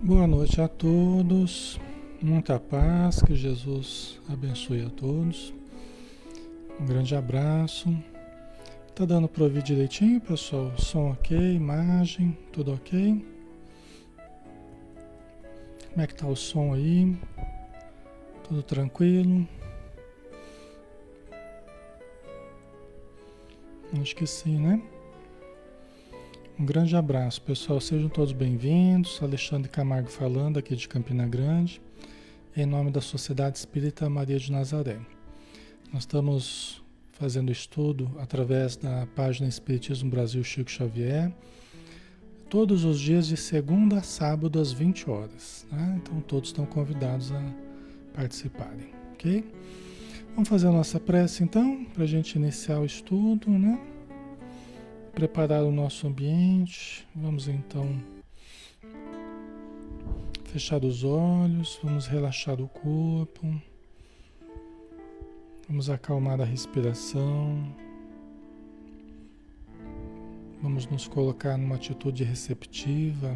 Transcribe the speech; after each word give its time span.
Boa 0.00 0.28
noite 0.28 0.60
a 0.60 0.68
todos, 0.68 1.78
muita 2.22 2.60
paz, 2.60 3.20
que 3.20 3.34
Jesus 3.34 4.20
abençoe 4.28 4.86
a 4.86 4.90
todos. 4.90 5.52
Um 6.80 6.86
grande 6.86 7.16
abraço. 7.16 7.92
Tá 8.94 9.04
dando 9.04 9.26
para 9.26 9.42
ouvir 9.42 9.60
direitinho, 9.60 10.20
pessoal? 10.20 10.72
Som 10.78 11.10
ok, 11.10 11.36
imagem, 11.36 12.38
tudo 12.52 12.74
ok? 12.74 13.26
Como 15.90 16.00
é 16.00 16.06
que 16.06 16.14
tá 16.14 16.28
o 16.28 16.36
som 16.36 16.72
aí? 16.72 17.16
Tudo 18.44 18.62
tranquilo? 18.62 19.48
Acho 24.00 24.14
que 24.14 24.26
sim, 24.28 24.60
né? 24.60 24.80
Um 26.58 26.64
grande 26.64 26.96
abraço, 26.96 27.40
pessoal. 27.42 27.80
Sejam 27.80 28.08
todos 28.08 28.32
bem-vindos. 28.32 29.22
Alexandre 29.22 29.68
Camargo 29.68 30.08
falando 30.08 30.58
aqui 30.58 30.74
de 30.74 30.88
Campina 30.88 31.24
Grande, 31.24 31.80
em 32.56 32.66
nome 32.66 32.90
da 32.90 33.00
Sociedade 33.00 33.56
Espírita 33.56 34.10
Maria 34.10 34.40
de 34.40 34.50
Nazaré. 34.50 34.98
Nós 35.92 36.02
estamos 36.02 36.82
fazendo 37.12 37.52
estudo 37.52 38.10
através 38.18 38.76
da 38.76 39.06
página 39.14 39.48
Espiritismo 39.48 40.10
Brasil 40.10 40.42
Chico 40.42 40.68
Xavier, 40.68 41.32
todos 42.50 42.82
os 42.82 42.98
dias 42.98 43.28
de 43.28 43.36
segunda 43.36 43.98
a 43.98 44.02
sábado 44.02 44.60
às 44.60 44.72
20 44.72 45.08
horas. 45.08 45.64
Né? 45.70 46.00
Então 46.02 46.20
todos 46.22 46.48
estão 46.48 46.66
convidados 46.66 47.30
a 47.30 47.54
participarem, 48.14 48.88
ok? 49.12 49.44
Vamos 50.34 50.48
fazer 50.48 50.66
a 50.66 50.72
nossa 50.72 50.98
prece 50.98 51.44
então, 51.44 51.84
para 51.94 52.02
a 52.02 52.08
gente 52.08 52.34
iniciar 52.34 52.80
o 52.80 52.84
estudo, 52.84 53.48
né? 53.48 53.78
Preparar 55.18 55.64
o 55.64 55.72
nosso 55.72 56.06
ambiente. 56.06 57.04
Vamos 57.12 57.48
então 57.48 58.00
fechar 60.44 60.84
os 60.84 61.02
olhos, 61.02 61.76
vamos 61.82 62.06
relaxar 62.06 62.60
o 62.60 62.68
corpo, 62.68 63.60
vamos 65.66 65.90
acalmar 65.90 66.40
a 66.40 66.44
respiração, 66.44 67.74
vamos 70.62 70.86
nos 70.86 71.08
colocar 71.08 71.58
numa 71.58 71.74
atitude 71.74 72.22
receptiva 72.22 73.34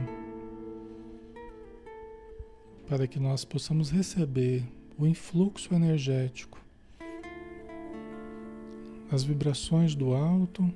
para 2.89 3.09
que 3.09 3.19
nós 3.19 3.45
possamos 3.45 3.91
receber 3.91 4.63
o 4.97 5.05
influxo 5.05 5.75
energético, 5.75 6.61
as 9.11 9.25
vibrações 9.25 9.97
do 9.97 10.15
alto 10.15 10.73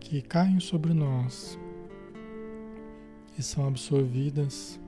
que 0.00 0.22
caem 0.22 0.58
sobre 0.58 0.94
nós 0.94 1.58
e 3.38 3.42
são 3.42 3.68
absorvidas 3.68 4.80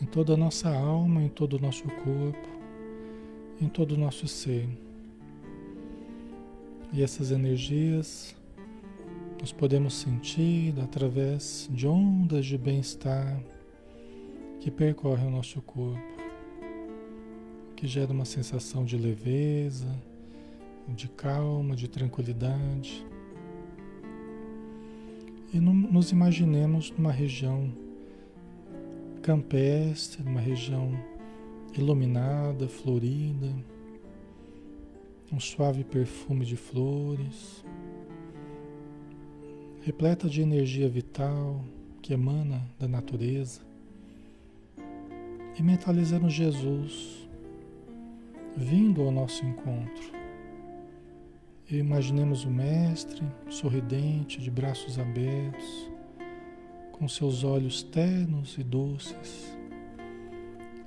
em 0.00 0.06
toda 0.06 0.34
a 0.34 0.36
nossa 0.36 0.68
alma, 0.74 1.22
em 1.22 1.28
todo 1.28 1.54
o 1.54 1.58
nosso 1.60 1.84
corpo, 1.84 2.48
em 3.60 3.68
todo 3.68 3.92
o 3.92 3.98
nosso 3.98 4.26
ser. 4.26 4.68
E 6.92 7.02
essas 7.02 7.30
energias 7.30 8.34
nós 9.38 9.52
podemos 9.52 9.94
sentir 9.94 10.74
através 10.80 11.68
de 11.70 11.86
ondas 11.86 12.46
de 12.46 12.56
bem-estar 12.56 13.40
que 14.58 14.70
percorrem 14.70 15.28
o 15.28 15.30
nosso 15.30 15.60
corpo, 15.62 16.18
que 17.76 17.86
gera 17.86 18.12
uma 18.12 18.24
sensação 18.24 18.84
de 18.84 18.96
leveza, 18.96 19.94
de 20.88 21.08
calma, 21.08 21.76
de 21.76 21.86
tranquilidade 21.86 23.06
e 25.52 25.58
nos 25.60 26.12
imaginemos 26.12 26.90
numa 26.90 27.10
região 27.10 27.72
campestre, 29.22 30.22
numa 30.22 30.40
região 30.40 30.92
iluminada, 31.76 32.68
florida, 32.68 33.54
um 35.32 35.40
suave 35.40 35.84
perfume 35.84 36.44
de 36.44 36.56
flores, 36.56 37.64
repleta 39.82 40.28
de 40.28 40.42
energia 40.42 40.88
vital 40.88 41.64
que 42.02 42.12
emana 42.12 42.62
da 42.78 42.88
natureza, 42.88 43.60
e 45.58 45.62
mentalizando 45.62 46.28
Jesus 46.30 47.28
vindo 48.56 49.02
ao 49.02 49.10
nosso 49.10 49.44
encontro 49.44 50.17
imaginemos 51.76 52.44
o 52.44 52.50
Mestre 52.50 53.22
sorridente, 53.50 54.40
de 54.40 54.50
braços 54.50 54.98
abertos, 54.98 55.90
com 56.92 57.06
seus 57.06 57.44
olhos 57.44 57.82
ternos 57.82 58.56
e 58.56 58.64
doces, 58.64 59.54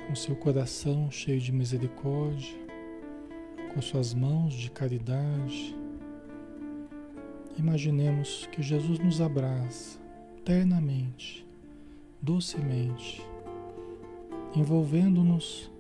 com 0.08 0.16
seu 0.16 0.36
coração 0.36 1.12
cheio 1.12 1.40
de 1.40 1.52
misericórdia, 1.52 2.58
com 3.74 3.82
suas 3.82 4.14
mãos 4.14 4.56
de 4.56 4.72
caridade. 4.72 5.76
Imaginemos 7.58 8.48
que 8.52 8.64
Jesus 8.64 8.98
nos 8.98 9.22
abraça 9.22 10.00
ternamente, 10.44 11.46
docemente, 12.20 13.24
envolvendo-nos 14.56 15.72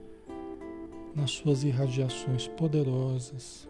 nas 1.15 1.31
suas 1.31 1.63
irradiações 1.63 2.47
poderosas 2.47 3.67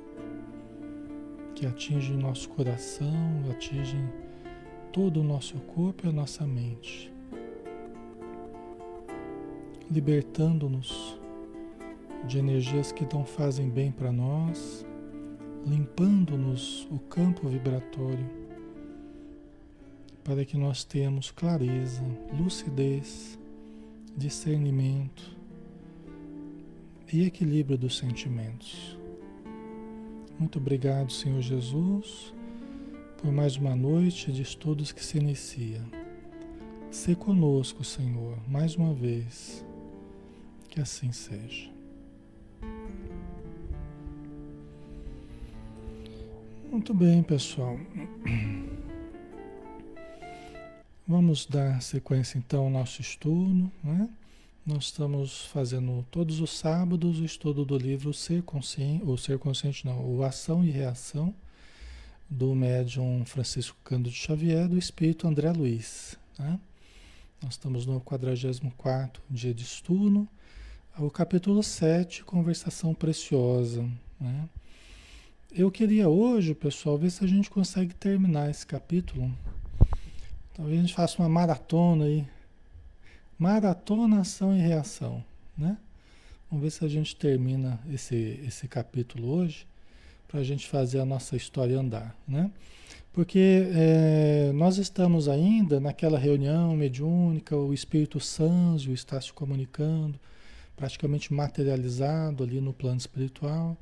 que 1.62 1.68
atingem 1.68 2.18
nosso 2.18 2.50
coração, 2.50 3.14
atingem 3.52 4.10
todo 4.92 5.22
o 5.22 5.24
nosso 5.24 5.60
corpo 5.60 6.08
e 6.08 6.10
a 6.10 6.12
nossa 6.12 6.44
mente, 6.44 7.14
libertando-nos 9.92 11.20
de 12.26 12.40
energias 12.40 12.92
que 12.92 13.06
não 13.14 13.24
fazem 13.24 13.70
bem 13.70 13.92
para 13.92 14.12
nós, 14.12 14.84
limpando-nos 15.64 16.88
o 16.90 16.98
campo 16.98 17.48
vibratório, 17.48 18.28
para 20.24 20.44
que 20.44 20.58
nós 20.58 20.84
tenhamos 20.84 21.30
clareza, 21.30 22.02
lucidez, 22.34 23.38
discernimento 24.18 25.38
e 27.14 27.24
equilíbrio 27.24 27.78
dos 27.78 28.00
sentimentos. 28.00 29.00
Muito 30.42 30.58
obrigado, 30.58 31.12
Senhor 31.12 31.40
Jesus, 31.40 32.34
por 33.22 33.32
mais 33.32 33.58
uma 33.58 33.76
noite 33.76 34.32
de 34.32 34.42
estudos 34.42 34.92
que 34.92 35.06
se 35.06 35.20
inicia. 35.20 35.80
Se 36.90 37.14
conosco, 37.14 37.84
Senhor, 37.84 38.40
mais 38.48 38.76
uma 38.76 38.92
vez. 38.92 39.64
Que 40.68 40.82
assim 40.82 41.12
seja. 41.12 41.70
Muito 46.72 46.92
bem, 46.92 47.22
pessoal. 47.22 47.80
Vamos 51.08 51.46
dar 51.46 51.84
sequência 51.84 52.40
então 52.40 52.64
ao 52.64 52.70
nosso 52.72 53.00
estudo, 53.00 53.72
né? 53.84 54.10
Nós 54.64 54.84
estamos 54.86 55.46
fazendo 55.46 56.06
todos 56.12 56.40
os 56.40 56.56
sábados 56.56 57.20
o 57.20 57.26
estudo 57.26 57.66
do 57.66 57.76
livro 57.76 58.14
Ser 58.14 58.44
Consciente, 58.44 59.04
ou 59.04 59.18
Ser 59.18 59.40
Consciente 59.40 59.88
não, 59.88 60.06
o 60.06 60.24
Ação 60.24 60.64
e 60.64 60.70
Reação, 60.70 61.34
do 62.30 62.54
médium 62.54 63.26
Francisco 63.26 63.76
Cândido 63.84 64.16
Xavier, 64.16 64.68
do 64.68 64.78
espírito 64.78 65.28
André 65.28 65.52
Luiz. 65.52 66.16
Né? 66.38 66.60
Nós 67.42 67.54
estamos 67.54 67.88
no 67.88 68.00
44 68.02 69.20
dia 69.32 69.52
de 69.52 69.64
estudo, 69.64 70.28
o 70.96 71.10
capítulo 71.10 71.64
7, 71.64 72.24
Conversação 72.24 72.94
Preciosa. 72.94 73.90
Né? 74.20 74.48
Eu 75.52 75.72
queria 75.72 76.08
hoje, 76.08 76.54
pessoal, 76.54 77.00
ver 77.00 77.10
se 77.10 77.24
a 77.24 77.28
gente 77.28 77.50
consegue 77.50 77.96
terminar 77.96 78.52
esse 78.52 78.68
capítulo. 78.68 79.36
Talvez 80.54 80.78
a 80.78 80.82
gente 80.82 80.94
faça 80.94 81.20
uma 81.20 81.28
maratona 81.28 82.06
aí 82.06 82.28
Maratona 83.42 84.20
ação 84.20 84.56
e 84.56 84.62
reação, 84.62 85.24
né? 85.58 85.76
Vamos 86.48 86.64
ver 86.64 86.70
se 86.70 86.86
a 86.86 86.88
gente 86.88 87.16
termina 87.16 87.80
esse, 87.92 88.40
esse 88.46 88.68
capítulo 88.68 89.32
hoje 89.32 89.66
para 90.28 90.42
a 90.42 90.44
gente 90.44 90.68
fazer 90.68 91.00
a 91.00 91.06
nossa 91.06 91.36
história 91.36 91.80
andar, 91.80 92.16
né? 92.28 92.52
Porque 93.12 93.68
é, 93.74 94.52
nós 94.54 94.78
estamos 94.78 95.28
ainda 95.28 95.80
naquela 95.80 96.20
reunião 96.20 96.76
mediúnica, 96.76 97.58
o 97.58 97.74
Espírito 97.74 98.20
Santo 98.20 98.92
está 98.92 99.20
se 99.20 99.34
comunicando, 99.34 100.20
praticamente 100.78 101.34
materializado 101.34 102.44
ali 102.44 102.62
no 102.62 102.74
plano 102.74 102.98
espiritual, 102.98 103.76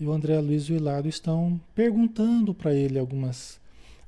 e 0.00 0.04
o 0.04 0.10
André 0.10 0.36
Luiz 0.40 0.64
e 0.64 0.72
o 0.72 0.76
Hilário 0.76 1.08
estão 1.08 1.60
perguntando 1.76 2.52
para 2.52 2.74
ele 2.74 2.98
algumas, 2.98 3.60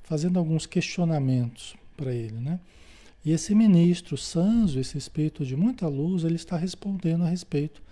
fazendo 0.03 0.41
alguns 0.41 0.67
questionamentos 0.67 1.77
para 1.97 2.13
ele, 2.13 2.41
né? 2.41 2.59
E 3.25 3.31
esse 3.31 3.55
ministro 3.55 4.17
Sanzo, 4.17 4.81
esse 4.81 4.99
espírito 4.99 5.45
de 5.45 5.57
muita 5.57 5.87
luz, 5.87 6.25
ele 6.25 6.37
está 6.37 6.57
respondendo 6.57 7.23
a 7.23 7.29
respeito 7.29 7.83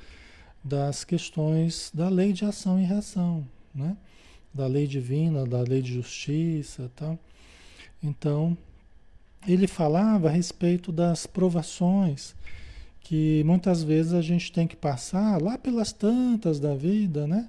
das 0.62 1.05
questões 1.05 1.91
da 1.94 2.09
lei 2.09 2.32
de 2.32 2.44
ação 2.44 2.81
e 2.81 2.85
reação, 2.85 3.47
né? 3.75 3.97
da 4.53 4.67
lei 4.67 4.87
divina, 4.87 5.47
da 5.47 5.61
lei 5.62 5.81
de 5.81 5.94
justiça 5.94 6.91
tal. 6.97 7.19
Então, 8.03 8.56
ele 9.47 9.67
falava 9.67 10.29
a 10.29 10.31
respeito 10.31 10.91
das 10.91 11.27
provações 11.27 12.35
que 13.00 13.43
muitas 13.44 13.83
vezes 13.83 14.12
a 14.12 14.21
gente 14.21 14.53
tem 14.53 14.67
que 14.67 14.76
passar 14.76 15.41
lá 15.41 15.56
pelas 15.56 15.93
tantas 15.93 16.61
da 16.61 16.75
vida, 16.75 17.26
né? 17.26 17.49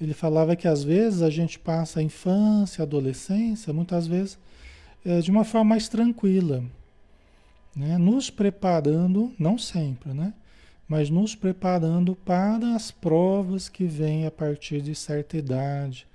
Ele 0.00 0.12
falava 0.12 0.54
que 0.54 0.68
às 0.68 0.84
vezes 0.84 1.22
a 1.22 1.30
gente 1.30 1.58
passa 1.58 2.00
a 2.00 2.02
infância, 2.02 2.82
a 2.82 2.86
adolescência, 2.86 3.72
muitas 3.72 4.06
vezes 4.06 4.38
é, 5.04 5.20
de 5.20 5.30
uma 5.30 5.44
forma 5.44 5.70
mais 5.70 5.88
tranquila, 5.88 6.62
né? 7.74 7.98
Nos 7.98 8.30
preparando, 8.30 9.32
não 9.38 9.58
sempre, 9.58 10.12
né? 10.12 10.32
Mas 10.86 11.10
nos 11.10 11.34
preparando 11.34 12.14
para 12.14 12.74
as 12.74 12.90
provas 12.90 13.68
que 13.68 13.84
vêm 13.84 14.26
a 14.26 14.30
partir 14.30 14.82
de 14.82 14.94
certa 14.94 15.36
idade, 15.36 16.06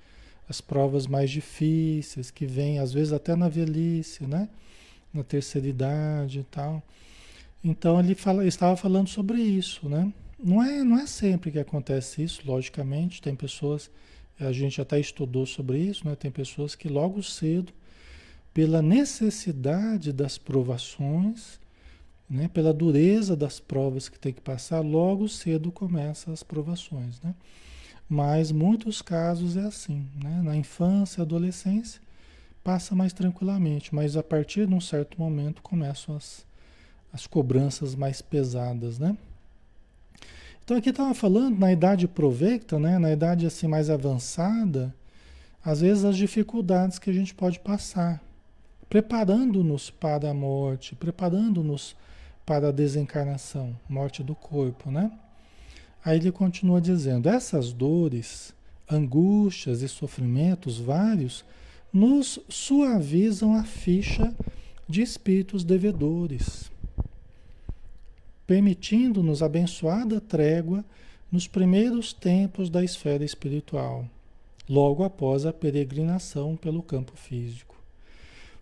as 0.48 0.60
provas 0.60 1.06
mais 1.06 1.30
difíceis 1.30 2.30
que 2.30 2.46
vêm 2.46 2.78
às 2.78 2.92
vezes 2.92 3.12
até 3.12 3.34
na 3.36 3.48
velhice, 3.48 4.24
né? 4.26 4.48
Na 5.12 5.22
terceira 5.24 5.68
idade 5.68 6.40
e 6.40 6.44
tal. 6.44 6.82
Então 7.62 8.00
ele 8.00 8.14
fala, 8.14 8.46
estava 8.46 8.76
falando 8.76 9.08
sobre 9.08 9.40
isso, 9.40 9.88
né? 9.88 10.12
Não 10.42 10.62
é, 10.62 10.82
não 10.82 10.98
é 10.98 11.06
sempre 11.06 11.50
que 11.50 11.58
acontece 11.58 12.22
isso, 12.22 12.40
logicamente. 12.46 13.20
Tem 13.20 13.34
pessoas, 13.34 13.90
a 14.38 14.52
gente 14.52 14.80
até 14.80 14.98
estudou 14.98 15.44
sobre 15.44 15.78
isso, 15.78 16.06
né? 16.08 16.16
Tem 16.16 16.30
pessoas 16.30 16.74
que 16.74 16.88
logo 16.88 17.22
cedo, 17.22 17.72
pela 18.52 18.82
necessidade 18.82 20.12
das 20.12 20.36
provações, 20.36 21.60
né? 22.28 22.48
pela 22.48 22.72
dureza 22.72 23.36
das 23.36 23.60
provas 23.60 24.08
que 24.08 24.18
tem 24.18 24.32
que 24.32 24.40
passar, 24.40 24.80
logo 24.80 25.28
cedo 25.28 25.70
começam 25.70 26.32
as 26.32 26.42
provações, 26.42 27.20
né? 27.20 27.34
Mas 28.08 28.50
muitos 28.50 29.00
casos 29.00 29.56
é 29.56 29.62
assim, 29.62 30.04
né? 30.20 30.40
Na 30.42 30.56
infância, 30.56 31.22
adolescência, 31.22 32.00
passa 32.62 32.94
mais 32.94 33.12
tranquilamente, 33.12 33.94
mas 33.94 34.16
a 34.16 34.22
partir 34.22 34.66
de 34.66 34.74
um 34.74 34.80
certo 34.80 35.18
momento 35.18 35.62
começam 35.62 36.16
as, 36.16 36.44
as 37.12 37.26
cobranças 37.26 37.94
mais 37.94 38.20
pesadas, 38.20 38.98
né? 38.98 39.16
Então 40.64 40.76
aqui 40.76 40.90
estava 40.90 41.14
falando 41.14 41.58
na 41.58 41.72
idade 41.72 42.06
provecta, 42.08 42.78
né? 42.78 42.98
Na 42.98 43.12
idade 43.12 43.46
assim 43.46 43.68
mais 43.68 43.88
avançada, 43.88 44.94
às 45.64 45.80
vezes 45.80 46.04
as 46.04 46.16
dificuldades 46.16 46.98
que 46.98 47.10
a 47.10 47.12
gente 47.12 47.34
pode 47.34 47.60
passar, 47.60 48.20
preparando-nos 48.90 49.88
para 49.88 50.30
a 50.30 50.34
morte, 50.34 50.94
preparando-nos 50.94 51.96
para 52.44 52.68
a 52.68 52.72
desencarnação, 52.72 53.74
morte 53.88 54.22
do 54.22 54.34
corpo, 54.34 54.90
né? 54.90 55.10
Aí 56.04 56.18
ele 56.18 56.30
continua 56.30 56.78
dizendo: 56.78 57.26
essas 57.26 57.72
dores, 57.72 58.52
angústias 58.90 59.80
e 59.80 59.88
sofrimentos 59.88 60.78
vários 60.78 61.42
nos 61.90 62.38
suavizam 62.50 63.54
a 63.54 63.64
ficha 63.64 64.34
de 64.86 65.00
espíritos 65.00 65.64
devedores 65.64 66.70
permitindo-nos 68.50 69.44
abençoada 69.44 70.20
trégua 70.20 70.84
nos 71.30 71.46
primeiros 71.46 72.12
tempos 72.12 72.68
da 72.68 72.82
esfera 72.82 73.24
espiritual, 73.24 74.04
logo 74.68 75.04
após 75.04 75.46
a 75.46 75.52
peregrinação 75.52 76.56
pelo 76.56 76.82
campo 76.82 77.12
físico. 77.14 77.69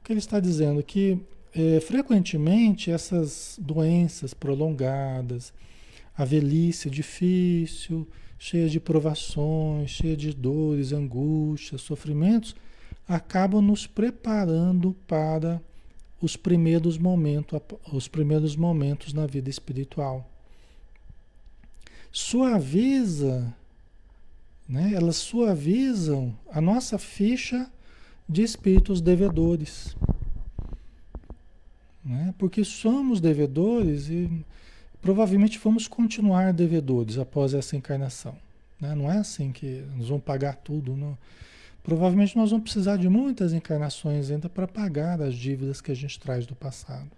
Que 0.08 0.14
ele 0.14 0.20
está 0.20 0.40
dizendo 0.40 0.82
que 0.82 1.18
é, 1.54 1.80
frequentemente 1.80 2.90
essas 2.90 3.58
doenças 3.60 4.32
prolongadas, 4.32 5.52
a 6.16 6.24
velhice 6.24 6.88
difícil, 6.88 8.08
cheia 8.38 8.70
de 8.70 8.80
provações, 8.80 9.90
cheia 9.90 10.16
de 10.16 10.32
dores, 10.32 10.92
angústias, 10.92 11.82
sofrimentos, 11.82 12.56
acabam 13.06 13.60
nos 13.60 13.86
preparando 13.86 14.96
para 15.06 15.60
os 16.22 16.38
primeiros 16.38 16.96
momentos, 16.96 17.60
os 17.92 18.08
primeiros 18.08 18.56
momentos 18.56 19.12
na 19.12 19.26
vida 19.26 19.50
espiritual. 19.50 20.26
Suaviza, 22.10 23.54
né? 24.66 24.92
Elas 24.94 25.16
suavizam 25.16 26.34
a 26.50 26.62
nossa 26.62 26.96
ficha 26.98 27.70
de 28.28 28.42
espíritos 28.42 29.00
devedores. 29.00 29.97
Né? 32.04 32.35
Porque 32.38 32.64
somos 32.64 33.20
devedores 33.20 34.08
e 34.08 34.44
provavelmente 35.00 35.58
vamos 35.58 35.88
continuar 35.88 36.52
devedores 36.52 37.18
após 37.18 37.54
essa 37.54 37.76
encarnação. 37.76 38.37
Né? 38.80 38.94
Não 38.94 39.11
é 39.11 39.18
assim 39.18 39.50
que 39.52 39.85
nós 39.97 40.08
vamos 40.08 40.25
pagar 40.25 40.56
tudo. 40.56 40.97
Não. 40.97 41.16
Provavelmente 41.82 42.37
nós 42.37 42.50
vamos 42.50 42.64
precisar 42.64 42.97
de 42.97 43.08
muitas 43.08 43.52
encarnações 43.52 44.30
ainda 44.30 44.49
para 44.49 44.68
pagar 44.68 45.23
as 45.23 45.35
dívidas 45.35 45.80
que 45.80 45.90
a 45.90 45.97
gente 45.97 46.20
traz 46.20 46.47
do 46.47 46.54
passado. 46.54 47.11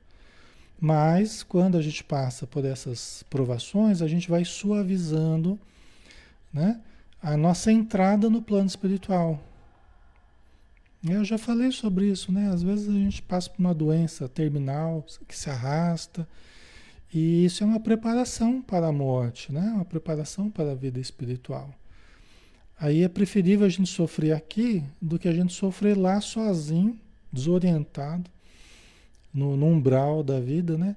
Mas 0.81 1.43
quando 1.43 1.76
a 1.76 1.83
gente 1.83 2.02
passa 2.02 2.47
por 2.47 2.64
essas 2.64 3.23
provações, 3.29 4.00
a 4.00 4.09
gente 4.09 4.31
vai 4.31 4.45
suavizando 4.45 5.59
né, 6.52 6.81
a 7.23 7.37
nossa 7.37 7.71
entrada 7.71 8.31
no 8.31 8.40
plano 8.40 8.67
espiritual. 8.67 9.38
Eu 11.02 11.25
já 11.25 11.38
falei 11.38 11.73
sobre 11.73 12.11
isso, 12.11 12.30
né? 12.30 12.50
Às 12.50 12.62
vezes 12.62 12.88
a 12.88 12.92
gente 12.92 13.23
passa 13.23 13.49
por 13.49 13.59
uma 13.61 13.73
doença 13.73 14.28
terminal 14.28 15.04
que 15.26 15.37
se 15.37 15.49
arrasta, 15.49 16.28
e 17.12 17.45
isso 17.45 17.64
é 17.64 17.66
uma 17.66 17.80
preparação 17.80 18.62
para 18.62 18.87
a 18.87 18.92
morte, 18.92 19.52
né? 19.52 19.73
Uma 19.75 19.85
preparação 19.85 20.50
para 20.50 20.73
a 20.73 20.75
vida 20.75 21.00
espiritual. 21.00 21.75
Aí 22.78 23.02
é 23.02 23.09
preferível 23.09 23.66
a 23.66 23.69
gente 23.69 23.90
sofrer 23.90 24.33
aqui 24.33 24.85
do 25.00 25.19
que 25.19 25.28
a 25.28 25.33
gente 25.33 25.52
sofrer 25.52 25.97
lá 25.97 26.21
sozinho, 26.21 26.99
desorientado, 27.33 28.30
no, 29.33 29.57
no 29.57 29.66
umbral 29.66 30.23
da 30.23 30.38
vida, 30.38 30.78
né? 30.78 30.97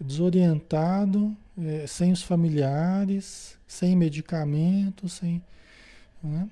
Desorientado, 0.00 1.36
é, 1.58 1.86
sem 1.86 2.12
os 2.12 2.22
familiares, 2.22 3.58
sem 3.66 3.96
medicamentos, 3.96 5.14
sem. 5.14 5.42
Né? 6.22 6.48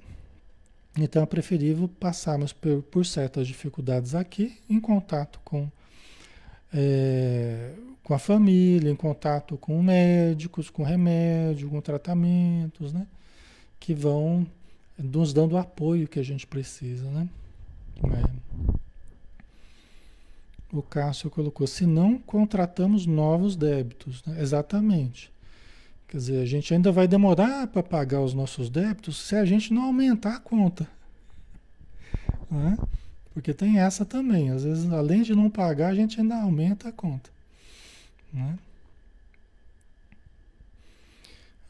Então 0.99 1.23
é 1.23 1.27
preferível 1.27 1.89
passarmos 1.89 2.53
por, 2.53 2.83
por, 2.85 3.05
certas 3.05 3.47
dificuldades 3.47 4.15
aqui, 4.15 4.59
em 4.69 4.81
contato 4.81 5.39
com, 5.45 5.71
é, 6.73 7.75
com 8.03 8.15
a 8.15 8.19
família, 8.19 8.91
em 8.91 8.97
contato 8.97 9.59
com 9.59 9.83
médicos, 9.83 10.71
com 10.71 10.83
remédio, 10.83 11.69
com 11.69 11.81
tratamentos, 11.83 12.93
né? 12.95 13.07
Que 13.79 13.93
vão 13.93 14.47
nos 14.99 15.35
dando 15.35 15.53
o 15.53 15.59
apoio 15.59 16.09
que 16.09 16.19
a 16.19 16.25
gente 16.25 16.47
precisa, 16.47 17.11
né? 17.11 17.29
É. 18.05 18.37
O 20.73 20.83
Cássio 20.83 21.31
colocou, 21.31 21.67
se 21.67 21.87
não 21.87 22.19
contratamos 22.19 23.07
novos 23.07 23.55
débitos, 23.55 24.25
né? 24.25 24.41
exatamente. 24.41 25.31
Quer 26.09 26.17
dizer, 26.19 26.43
a 26.43 26.47
gente 26.47 26.73
ainda 26.73 26.93
vai 26.93 27.09
demorar 27.09 27.67
para 27.67 27.83
pagar 27.83 28.21
os 28.21 28.33
nossos 28.33 28.71
débitos 28.71 29.17
se 29.17 29.35
a 29.35 29.45
gente 29.45 29.73
não 29.73 29.83
aumentar 29.83 30.37
a 30.37 30.41
conta. 30.41 30.89
Né? 32.51 32.79
Porque 33.35 33.53
tem 33.53 33.81
essa 33.81 34.05
também. 34.05 34.51
Às 34.51 34.65
vezes, 34.65 34.91
além 34.93 35.23
de 35.23 35.35
não 35.35 35.51
pagar, 35.51 35.89
a 35.89 35.95
gente 35.95 36.21
ainda 36.21 36.37
aumenta 36.37 36.89
a 36.89 36.93
conta. 36.93 37.29
Né? 38.33 38.57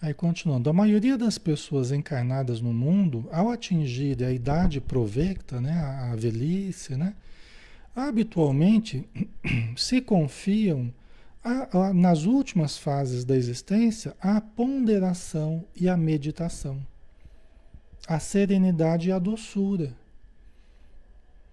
Aí 0.01 0.13
continuando, 0.13 0.69
a 0.69 0.73
maioria 0.73 1.17
das 1.17 1.39
pessoas 1.39 1.91
encarnadas 1.91 2.61
no 2.61 2.73
mundo, 2.73 3.27
ao 3.33 3.51
atingir 3.51 4.23
a 4.23 4.31
idade 4.31 4.81
provecta, 4.81 5.61
né, 5.61 5.73
a 5.73 6.15
velhice, 6.15 6.95
né, 6.95 7.15
habitualmente 7.95 9.05
se 9.77 10.03
confiam 10.03 10.93
a, 11.47 11.79
a, 11.79 11.95
nas 11.95 12.25
últimas 12.25 12.77
fases 12.77 13.25
da 13.25 13.37
existência 13.37 14.17
à 14.21 14.41
ponderação 14.41 15.65
e 15.77 15.89
à 15.89 15.97
meditação, 15.97 16.85
à 18.09 18.19
serenidade 18.19 19.09
e 19.09 19.13
à 19.13 19.19
doçura. 19.19 19.95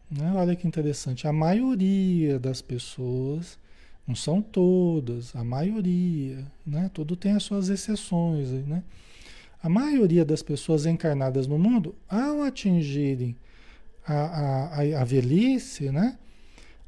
Né? 0.09 0.33
Olha 0.35 0.55
que 0.55 0.67
interessante, 0.67 1.27
a 1.27 1.31
maioria 1.31 2.39
das 2.39 2.59
pessoas 2.59 3.59
não 4.07 4.15
são 4.15 4.41
todas, 4.41 5.35
a 5.35 5.43
maioria, 5.43 6.45
né? 6.65 6.91
Tudo 6.93 7.15
tem 7.15 7.31
as 7.31 7.43
suas 7.43 7.69
exceções, 7.69 8.49
né? 8.49 8.83
A 9.61 9.69
maioria 9.69 10.25
das 10.25 10.43
pessoas 10.43 10.85
encarnadas 10.85 11.47
no 11.47 11.57
mundo, 11.57 11.95
ao 12.09 12.41
atingirem 12.41 13.33
a, 14.05 14.13
a, 14.13 15.01
a 15.01 15.03
velhice, 15.05 15.89
né? 15.89 16.17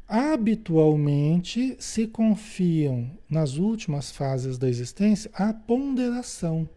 Habitualmente 0.07 1.75
se 1.79 2.05
confiam 2.05 3.09
nas 3.27 3.57
últimas 3.57 4.11
fases 4.11 4.57
da 4.57 4.69
existência 4.69 5.31
à 5.33 5.51
ponderação, 5.51 6.69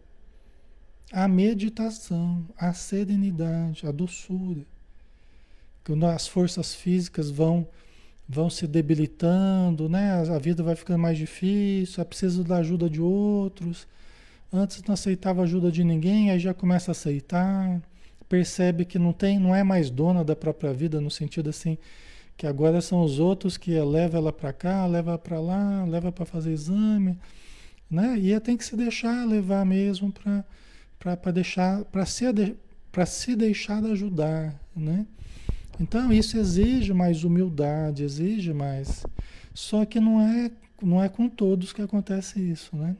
à 1.11 1.27
meditação, 1.27 2.43
à 2.57 2.73
serenidade, 2.73 3.85
à 3.85 3.91
doçura. 3.91 4.61
Quando 5.83 6.07
as 6.07 6.27
forças 6.27 6.73
físicas 6.73 7.29
vão 7.29 7.67
vão 8.31 8.47
se 8.47 8.67
debilitando, 8.67 9.89
né? 9.89 10.11
A 10.13 10.37
vida 10.37 10.61
vai 10.61 10.75
ficando 10.75 10.99
mais 10.99 11.17
difícil, 11.17 11.99
é 11.99 12.05
preciso 12.05 12.43
da 12.43 12.57
ajuda 12.57 12.87
de 12.87 13.01
outros. 13.01 13.87
Antes 14.53 14.83
não 14.83 14.93
aceitava 14.93 15.41
ajuda 15.41 15.71
de 15.71 15.83
ninguém, 15.83 16.29
aí 16.29 16.37
já 16.37 16.53
começa 16.53 16.91
a 16.91 16.93
aceitar, 16.93 17.81
percebe 18.27 18.85
que 18.85 18.99
não 18.99 19.13
tem, 19.13 19.39
não 19.39 19.55
é 19.55 19.63
mais 19.63 19.89
dona 19.89 20.23
da 20.23 20.35
própria 20.35 20.71
vida 20.71 21.01
no 21.01 21.09
sentido 21.09 21.49
assim 21.49 21.75
Que 22.39 22.47
agora 22.47 22.79
são 22.79 23.01
os 23.03 23.19
outros 23.19 23.57
que 23.57 23.77
leva 23.81 24.17
ela 24.17 24.31
para 24.31 24.53
cá, 24.53 24.85
leva 24.85 25.17
para 25.17 25.41
lá, 25.41 25.83
leva 25.83 26.09
para 26.09 26.25
fazer 26.25 26.53
exame, 26.53 27.19
né? 27.91 28.17
E 28.17 28.39
tem 28.39 28.55
que 28.55 28.63
se 28.63 28.77
deixar 28.77 29.27
levar 29.27 29.65
mesmo 29.65 30.09
para 30.97 31.31
deixar, 31.33 31.83
para 31.83 32.05
se, 32.05 32.23
para 32.93 33.05
se 33.05 33.35
deixar 33.35 33.83
ajudar, 33.83 34.57
né? 34.73 35.05
Então 35.81 36.13
isso 36.13 36.37
exige 36.37 36.93
mais 36.93 37.25
humildade, 37.25 38.05
exige 38.05 38.53
mais. 38.53 39.03
Só 39.53 39.83
que 39.83 39.99
não 39.99 40.21
é, 40.21 40.49
não 40.81 41.03
é 41.03 41.09
com 41.09 41.27
todos 41.27 41.73
que 41.73 41.81
acontece 41.81 42.39
isso, 42.39 42.73
né? 42.73 42.95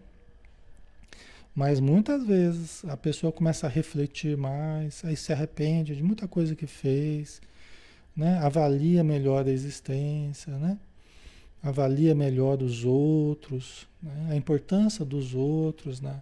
Mas 1.55 1.79
muitas 1.79 2.25
vezes 2.25 2.84
a 2.84 2.98
pessoa 2.98 3.31
começa 3.31 3.67
a 3.67 3.69
refletir 3.69 4.36
mais, 4.36 5.01
aí 5.05 5.15
se 5.15 5.31
arrepende 5.31 5.96
de 5.96 6.03
muita 6.03 6.27
coisa 6.27 6.58
que 6.58 6.67
fez, 6.67 7.39
né? 8.16 8.39
Avalia 8.39 9.04
melhor 9.04 9.46
a 9.46 9.51
existência, 9.51 10.58
né? 10.58 10.78
Avalia 11.62 12.16
melhor 12.16 12.62
os 12.62 12.86
outros, 12.86 13.88
né? 14.01 14.30
a 14.32 14.36
importância 14.36 15.04
dos 15.04 15.34
outros 15.34 16.00
na, 16.00 16.22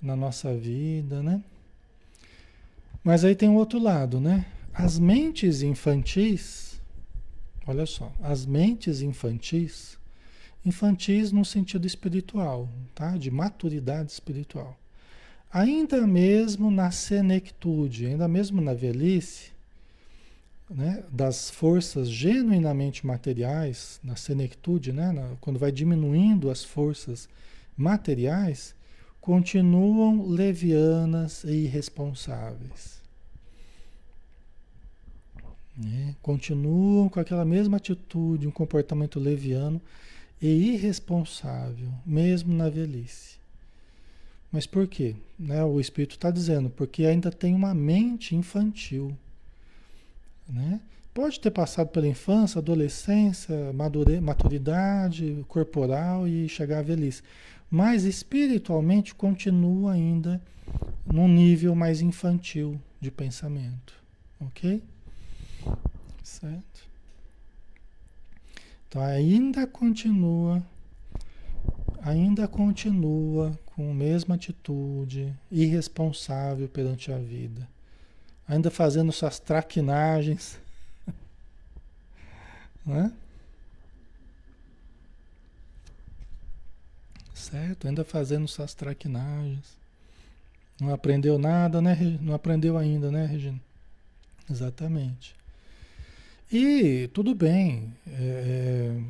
na 0.00 0.16
nossa 0.16 0.54
vida, 0.54 1.22
né? 1.22 1.42
Mas 3.02 3.24
aí 3.24 3.34
tem 3.34 3.48
o 3.48 3.54
outro 3.54 3.78
lado, 3.78 4.20
né? 4.20 4.46
As 4.74 4.98
mentes 4.98 5.62
infantis, 5.62 6.80
olha 7.66 7.86
só, 7.86 8.12
as 8.20 8.44
mentes 8.44 9.00
infantis 9.00 9.98
infantis 10.64 11.32
no 11.32 11.44
sentido 11.44 11.86
espiritual, 11.86 12.68
tá? 12.94 13.16
de 13.16 13.30
maturidade 13.30 14.12
espiritual. 14.12 14.78
Ainda 15.50 16.06
mesmo 16.06 16.70
na 16.70 16.90
senectude, 16.90 18.06
ainda 18.06 18.28
mesmo 18.28 18.60
na 18.60 18.74
velhice, 18.74 19.50
né? 20.70 21.02
das 21.10 21.50
forças 21.50 22.10
genuinamente 22.10 23.06
materiais, 23.06 24.00
na 24.02 24.16
senectude, 24.16 24.92
né? 24.92 25.12
Na, 25.12 25.36
quando 25.40 25.58
vai 25.58 25.72
diminuindo 25.72 26.50
as 26.50 26.64
forças 26.64 27.28
materiais, 27.76 28.74
continuam 29.20 30.26
levianas 30.26 31.44
e 31.44 31.64
irresponsáveis. 31.64 32.98
Né? 35.76 36.16
Continuam 36.20 37.08
com 37.08 37.20
aquela 37.20 37.44
mesma 37.44 37.76
atitude, 37.76 38.48
um 38.48 38.50
comportamento 38.50 39.20
leviano 39.20 39.80
e 40.42 40.74
irresponsável, 40.74 41.92
mesmo 42.04 42.52
na 42.52 42.68
velhice. 42.68 43.38
Mas 44.50 44.66
por 44.66 44.88
quê? 44.88 45.14
Né? 45.38 45.62
O 45.64 45.78
Espírito 45.78 46.12
está 46.12 46.30
dizendo, 46.30 46.70
porque 46.70 47.04
ainda 47.04 47.30
tem 47.30 47.54
uma 47.54 47.74
mente 47.74 48.34
infantil. 48.34 49.16
Né? 50.48 50.80
Pode 51.12 51.40
ter 51.40 51.50
passado 51.50 51.88
pela 51.88 52.06
infância, 52.06 52.58
adolescência, 52.58 53.72
maturidade 54.22 55.44
corporal 55.48 56.26
e 56.28 56.48
chegar 56.48 56.78
à 56.78 56.82
velhice. 56.82 57.22
Mas 57.70 58.04
espiritualmente 58.04 59.14
continua 59.14 59.92
ainda 59.92 60.40
num 61.04 61.28
nível 61.28 61.74
mais 61.74 62.00
infantil 62.00 62.80
de 63.00 63.10
pensamento. 63.10 63.94
Ok? 64.40 64.82
Certo? 66.22 66.88
Então 68.88 69.02
ainda 69.02 69.66
continua, 69.66 70.62
ainda 72.00 72.48
continua 72.48 73.58
com 73.66 73.90
a 73.90 73.94
mesma 73.94 74.34
atitude, 74.36 75.34
irresponsável 75.50 76.68
perante 76.68 77.12
a 77.12 77.18
vida, 77.18 77.68
ainda 78.48 78.70
fazendo 78.70 79.12
suas 79.12 79.38
traquinagens, 79.38 80.58
né? 82.84 83.12
Certo? 87.34 87.86
Ainda 87.86 88.04
fazendo 88.04 88.48
suas 88.48 88.74
traquinagens. 88.74 89.76
Não 90.80 90.92
aprendeu 90.92 91.38
nada, 91.38 91.82
né? 91.82 91.96
Não 92.20 92.34
aprendeu 92.34 92.78
ainda, 92.78 93.10
né, 93.10 93.26
Regina? 93.26 93.60
Exatamente. 94.50 95.36
E 96.50 97.08
tudo 97.12 97.34
bem, 97.34 97.92
é, 98.06 98.10
é, 98.10 99.00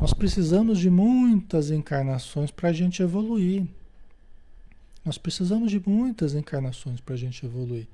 nós 0.00 0.12
precisamos 0.12 0.80
de 0.80 0.90
muitas 0.90 1.70
encarnações 1.70 2.50
para 2.50 2.70
a 2.70 2.72
gente 2.72 3.00
evoluir. 3.02 3.64
Nós 5.04 5.18
precisamos 5.18 5.70
de 5.70 5.80
muitas 5.88 6.34
encarnações 6.34 7.00
para 7.00 7.14
a 7.14 7.18
gente 7.18 7.44
evoluir. 7.44 7.86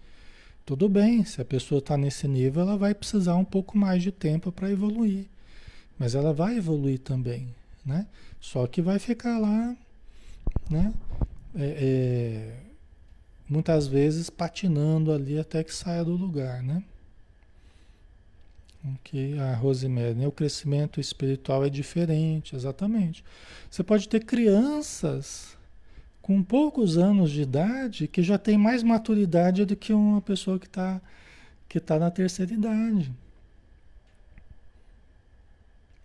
Tudo 0.70 0.88
bem, 0.88 1.24
se 1.24 1.40
a 1.40 1.44
pessoa 1.44 1.80
está 1.80 1.96
nesse 1.96 2.28
nível, 2.28 2.62
ela 2.62 2.76
vai 2.76 2.94
precisar 2.94 3.34
um 3.34 3.44
pouco 3.44 3.76
mais 3.76 4.04
de 4.04 4.12
tempo 4.12 4.52
para 4.52 4.70
evoluir. 4.70 5.26
Mas 5.98 6.14
ela 6.14 6.32
vai 6.32 6.58
evoluir 6.58 7.00
também, 7.00 7.52
né? 7.84 8.06
Só 8.40 8.64
que 8.68 8.80
vai 8.80 9.00
ficar 9.00 9.36
lá, 9.40 9.76
né? 10.70 10.94
É, 11.56 11.64
é, 11.64 12.60
muitas 13.48 13.88
vezes 13.88 14.30
patinando 14.30 15.12
ali 15.12 15.40
até 15.40 15.64
que 15.64 15.74
saia 15.74 16.04
do 16.04 16.12
lugar, 16.12 16.62
né? 16.62 16.84
Ok, 18.94 19.40
a 19.40 19.56
Rosemary, 19.56 20.14
né? 20.14 20.28
o 20.28 20.32
crescimento 20.32 21.00
espiritual 21.00 21.64
é 21.64 21.68
diferente, 21.68 22.54
exatamente. 22.54 23.24
Você 23.68 23.82
pode 23.82 24.08
ter 24.08 24.24
crianças 24.24 25.58
com 26.30 26.44
poucos 26.44 26.96
anos 26.96 27.32
de 27.32 27.42
idade 27.42 28.06
que 28.06 28.22
já 28.22 28.38
tem 28.38 28.56
mais 28.56 28.84
maturidade 28.84 29.64
do 29.64 29.74
que 29.74 29.92
uma 29.92 30.20
pessoa 30.20 30.60
que 30.60 30.66
está 30.66 31.00
que 31.68 31.80
tá 31.80 31.98
na 31.98 32.08
terceira 32.08 32.54
idade. 32.54 33.12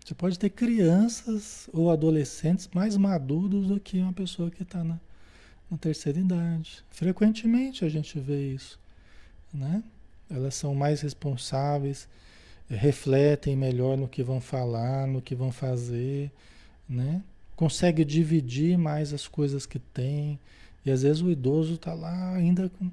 Você 0.04 0.16
pode 0.16 0.40
ter 0.40 0.50
crianças 0.50 1.70
ou 1.72 1.92
adolescentes 1.92 2.68
mais 2.74 2.98
maduros 2.98 3.68
do 3.68 3.80
que 3.80 4.00
uma 4.00 4.14
pessoa 4.14 4.50
que 4.50 4.64
está 4.64 4.84
na, 4.84 5.00
na 5.70 5.78
terceira 5.78 6.20
idade. 6.20 6.84
Frequentemente 6.90 7.86
a 7.86 7.90
gente 7.90 8.20
vê 8.20 8.52
isso, 8.52 8.80
né? 9.54 9.84
Elas 10.28 10.56
são 10.56 10.74
mais 10.74 11.02
responsáveis 11.02 12.08
refletem 12.68 13.56
melhor 13.56 13.96
no 13.96 14.08
que 14.08 14.24
vão 14.24 14.42
falar, 14.42 15.06
no 15.06 15.22
que 15.22 15.36
vão 15.36 15.52
fazer, 15.52 16.32
né? 16.90 17.22
Consegue 17.56 18.04
dividir 18.04 18.78
mais 18.78 19.14
as 19.14 19.28
coisas 19.28 19.66
que 19.66 19.80
tem. 19.80 20.40
E 20.86 20.92
às 20.92 21.02
vezes 21.04 21.22
o 21.22 21.32
idoso 21.32 21.76
está 21.76 21.94
lá 21.94 22.34
ainda 22.34 22.70
com, 22.70 22.92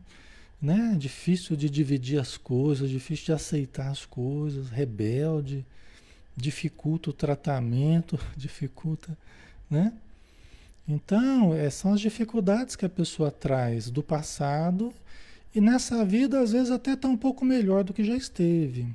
né? 0.60 0.94
Difícil 0.98 1.56
de 1.56 1.68
dividir 1.68 2.20
as 2.20 2.36
coisas, 2.36 2.88
difícil 2.88 3.26
de 3.26 3.32
aceitar 3.32 3.90
as 3.90 4.06
coisas, 4.06 4.70
rebelde, 4.70 5.64
dificulta 6.36 7.10
o 7.10 7.12
tratamento, 7.12 8.18
dificulta, 8.36 9.16
né? 9.70 9.92
Então, 10.88 11.54
é, 11.54 11.70
são 11.70 11.94
as 11.94 12.00
dificuldades 12.00 12.74
que 12.74 12.84
a 12.84 12.88
pessoa 12.88 13.30
traz 13.30 13.88
do 13.88 14.02
passado 14.02 14.92
e 15.54 15.60
nessa 15.60 16.04
vida, 16.04 16.40
às 16.40 16.52
vezes, 16.52 16.70
até 16.70 16.94
está 16.94 17.08
um 17.08 17.16
pouco 17.16 17.44
melhor 17.44 17.84
do 17.84 17.92
que 17.92 18.02
já 18.02 18.16
esteve. 18.16 18.86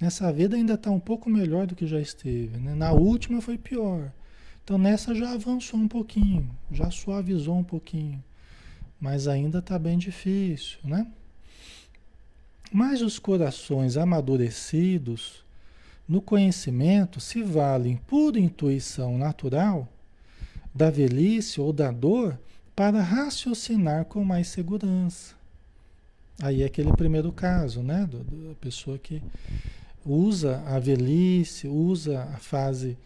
Nessa 0.00 0.32
vida 0.32 0.56
ainda 0.56 0.74
está 0.74 0.90
um 0.90 1.00
pouco 1.00 1.28
melhor 1.28 1.66
do 1.66 1.76
que 1.76 1.86
já 1.86 2.00
esteve. 2.00 2.56
Né? 2.58 2.74
Na 2.74 2.92
última 2.92 3.40
foi 3.40 3.58
pior. 3.58 4.10
Então 4.64 4.78
nessa 4.78 5.14
já 5.14 5.32
avançou 5.32 5.78
um 5.78 5.86
pouquinho, 5.86 6.50
já 6.72 6.90
suavizou 6.90 7.58
um 7.58 7.64
pouquinho. 7.64 8.24
Mas 8.98 9.28
ainda 9.28 9.58
está 9.58 9.78
bem 9.78 9.98
difícil, 9.98 10.78
né? 10.82 11.06
Mas 12.72 13.02
os 13.02 13.18
corações 13.18 13.98
amadurecidos 13.98 15.44
no 16.08 16.22
conhecimento 16.22 17.20
se 17.20 17.42
valem 17.42 17.96
por 18.06 18.36
intuição 18.36 19.18
natural 19.18 19.86
da 20.74 20.90
velhice 20.90 21.60
ou 21.60 21.72
da 21.72 21.90
dor 21.90 22.38
para 22.74 23.02
raciocinar 23.02 24.06
com 24.06 24.24
mais 24.24 24.48
segurança. 24.48 25.34
Aí 26.42 26.62
é 26.62 26.64
aquele 26.64 26.92
primeiro 26.92 27.30
caso, 27.30 27.82
né? 27.82 28.08
Da 28.10 28.54
pessoa 28.60 28.98
que 28.98 29.22
usa 30.04 30.62
a 30.66 30.78
velhice, 30.78 31.68
usa 31.68 32.22
a 32.22 32.38
fase 32.38 32.96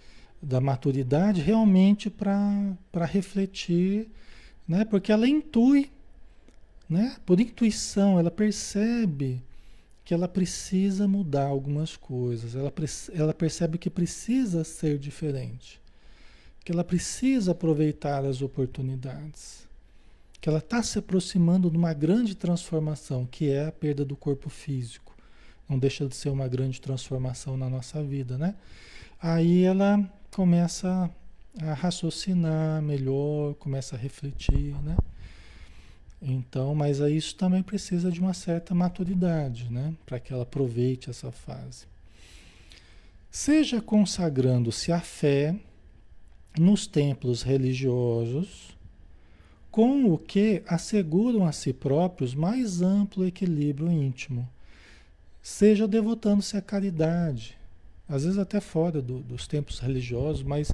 da 0.41 0.61
maturidade 0.61 1.41
realmente 1.41 2.09
para 2.09 3.05
refletir, 3.05 4.09
né? 4.67 4.85
porque 4.85 5.11
ela 5.11 5.29
intui, 5.29 5.91
né? 6.89 7.17
por 7.27 7.41
intuição, 7.41 8.19
ela 8.19 8.31
percebe 8.31 9.43
que 10.05 10.15
ela 10.15 10.29
precisa 10.29 11.07
mudar 11.07 11.47
algumas 11.47 11.97
coisas, 11.97 12.55
ela, 12.55 12.73
ela 13.13 13.35
percebe 13.35 13.77
que 13.77 13.91
precisa 13.91 14.65
ser 14.65 14.99
diferente, 14.99 15.81
que 16.65 16.73
ela 16.73 16.85
precisa 16.85 17.53
aproveitar 17.53 18.25
as 18.25 18.41
oportunidades, 18.41 19.69
que 20.41 20.49
ela 20.49 20.59
está 20.59 20.83
se 20.83 20.99
aproximando 20.99 21.71
de 21.71 21.77
uma 21.77 21.93
grande 21.93 22.35
transformação, 22.35 23.27
que 23.27 23.51
é 23.51 23.67
a 23.67 23.73
perda 23.73 24.05
do 24.05 24.17
corpo 24.17 24.49
físico 24.49 25.09
não 25.69 25.79
deixa 25.79 26.07
de 26.07 26.17
ser 26.17 26.31
uma 26.31 26.49
grande 26.49 26.81
transformação 26.81 27.57
na 27.57 27.69
nossa 27.69 28.03
vida, 28.03 28.39
né? 28.39 28.55
Aí 29.21 29.65
ela 29.65 30.03
começa 30.31 31.11
a 31.61 31.75
raciocinar 31.75 32.81
melhor, 32.83 33.55
começa 33.55 33.97
a 33.97 33.99
refletir, 33.99 34.75
né? 34.83 34.97
Então, 36.21 36.75
mas 36.75 37.01
aí 37.01 37.17
isso 37.17 37.35
também 37.37 37.63
precisa 37.63 38.11
de 38.11 38.21
uma 38.21 38.35
certa 38.35 38.75
maturidade, 38.75 39.71
né? 39.71 39.95
Para 40.05 40.19
que 40.19 40.33
ela 40.33 40.43
aproveite 40.43 41.11
essa 41.11 41.31
fase. 41.31 41.87
seja 43.31 43.81
consagrando-se 43.81 44.91
à 44.91 45.01
fé 45.01 45.55
nos 46.59 46.87
templos 46.87 47.43
religiosos, 47.43 48.77
com 49.71 50.13
o 50.13 50.19
que 50.19 50.63
asseguram 50.67 51.45
a 51.45 51.53
si 51.53 51.73
próprios 51.73 52.35
mais 52.35 52.83
amplo 52.83 53.27
equilíbrio 53.27 53.93
íntimo, 53.93 54.49
seja 55.43 55.87
devotando-se 55.87 56.57
à 56.57 56.63
caridade, 56.63 57.58
às 58.09 58.25
vezes 58.25 58.39
até 58.39 58.61
fora 58.61 59.03
do, 59.03 59.21
dos 59.21 59.47
templos 59.47 59.79
religiosos, 59.79 60.43
mas 60.43 60.73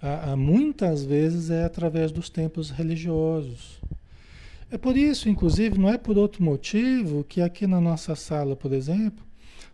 a, 0.00 0.32
a, 0.32 0.36
muitas 0.36 1.04
vezes 1.04 1.50
é 1.50 1.64
através 1.64 2.10
dos 2.10 2.28
templos 2.28 2.70
religiosos. 2.70 3.80
É 4.70 4.76
por 4.76 4.96
isso, 4.96 5.28
inclusive, 5.28 5.78
não 5.78 5.88
é 5.88 5.98
por 5.98 6.18
outro 6.18 6.42
motivo 6.42 7.24
que 7.24 7.40
aqui 7.40 7.66
na 7.66 7.80
nossa 7.80 8.16
sala, 8.16 8.56
por 8.56 8.72
exemplo, 8.72 9.24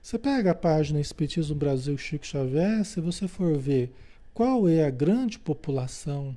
você 0.03 0.19
pega 0.19 0.51
a 0.51 0.55
página 0.55 1.01
Espiritismo 1.01 1.55
Brasil 1.55 1.97
Chico 1.97 2.27
Xavier, 2.27 2.85
se 2.85 3.01
você 3.01 3.29
for 3.29 3.57
ver 3.57 3.93
qual 4.35 4.69
é 4.69 4.85
a 4.85 4.91
grande 4.91 5.39
população 5.39 6.37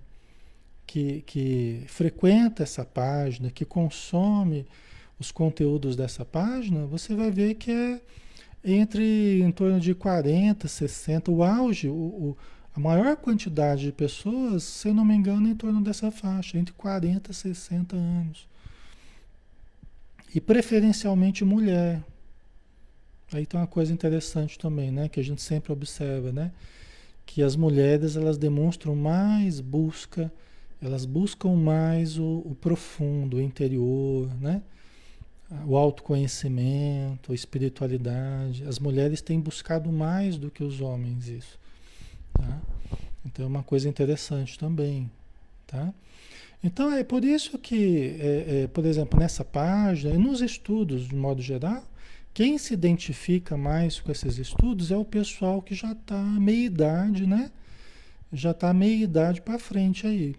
que, 0.86 1.22
que 1.24 1.84
frequenta 1.88 2.64
essa 2.64 2.86
página, 2.86 3.50
que 3.50 3.66
consome 3.66 4.66
os 5.20 5.32
conteúdos 5.32 5.96
dessa 5.96 6.24
página, 6.24 6.86
você 6.86 7.16
vai 7.16 7.32
ver 7.32 7.56
que 7.56 7.72
é 7.72 8.02
entre 8.66 9.42
em 9.42 9.52
torno 9.52 9.80
de 9.80 9.94
40, 9.94 10.68
60, 10.68 11.32
o 11.32 11.44
auge, 11.44 11.88
o, 11.88 11.94
o, 11.94 12.38
a 12.76 12.80
maior 12.80 13.16
quantidade 13.16 13.84
de 13.84 13.92
pessoas, 13.92 14.64
se 14.64 14.88
eu 14.88 14.94
não 14.94 15.06
me 15.06 15.14
engano, 15.14 15.48
é 15.48 15.52
em 15.52 15.56
torno 15.56 15.82
dessa 15.82 16.10
faixa, 16.10 16.58
entre 16.58 16.74
40 16.74 17.30
e 17.32 17.34
60 17.34 17.96
anos. 17.96 18.48
E 20.34 20.42
preferencialmente 20.42 21.46
mulher. 21.46 22.04
Aí 23.32 23.46
tem 23.46 23.60
uma 23.60 23.68
coisa 23.68 23.94
interessante 23.94 24.58
também, 24.58 24.92
né? 24.92 25.08
Que 25.08 25.20
a 25.20 25.24
gente 25.24 25.42
sempre 25.42 25.72
observa, 25.72 26.32
né? 26.32 26.52
Que 27.26 27.44
as 27.44 27.56
mulheres 27.56 28.16
elas 28.16 28.38
demonstram 28.38 28.96
mais 28.96 29.62
busca, 29.62 30.32
elas 30.82 31.06
buscam 31.06 31.56
mais 31.56 32.18
o, 32.18 32.42
o 32.46 32.58
profundo, 32.60 33.38
o 33.38 33.42
interior, 33.42 34.30
né? 34.42 34.62
O 35.68 35.78
autoconhecimento, 35.78 37.32
a 37.32 37.36
espiritualidade. 37.36 38.64
As 38.66 38.80
mulheres 38.80 39.22
têm 39.22 39.40
buscado 39.40 39.92
mais 39.92 40.38
do 40.38 40.50
que 40.50 40.64
os 40.64 40.82
homens 40.82 41.28
isso, 41.28 41.60
tá? 42.34 42.62
Então 43.26 43.46
é 43.46 43.48
uma 43.48 43.64
coisa 43.64 43.88
interessante 43.88 44.58
também, 44.58 45.10
tá? 45.68 45.94
Então 46.64 46.92
é 46.92 47.04
por 47.04 47.24
isso 47.24 47.60
que, 47.60 48.18
é, 48.20 48.64
é, 48.64 48.68
por 48.68 48.86
exemplo, 48.86 49.20
nessa 49.20 49.46
página 49.46 50.16
e 50.16 50.18
nos 50.18 50.42
estudos 50.42 51.08
de 51.08 51.16
modo 51.16 51.42
geral, 51.42 51.84
quem 52.34 52.58
se 52.58 52.74
identifica 52.74 53.56
mais 53.56 54.00
com 54.00 54.12
esses 54.12 54.38
estudos 54.40 54.92
é 54.92 54.98
o 54.98 55.06
pessoal 55.06 55.62
que 55.62 55.76
já 55.76 55.92
está 55.92 56.22
meia 56.22 56.66
idade, 56.66 57.28
né? 57.28 57.52
Já 58.34 58.52
está 58.52 58.74
meia 58.74 59.04
idade 59.04 59.42
para 59.42 59.60
frente 59.60 60.08
aí. 60.08 60.36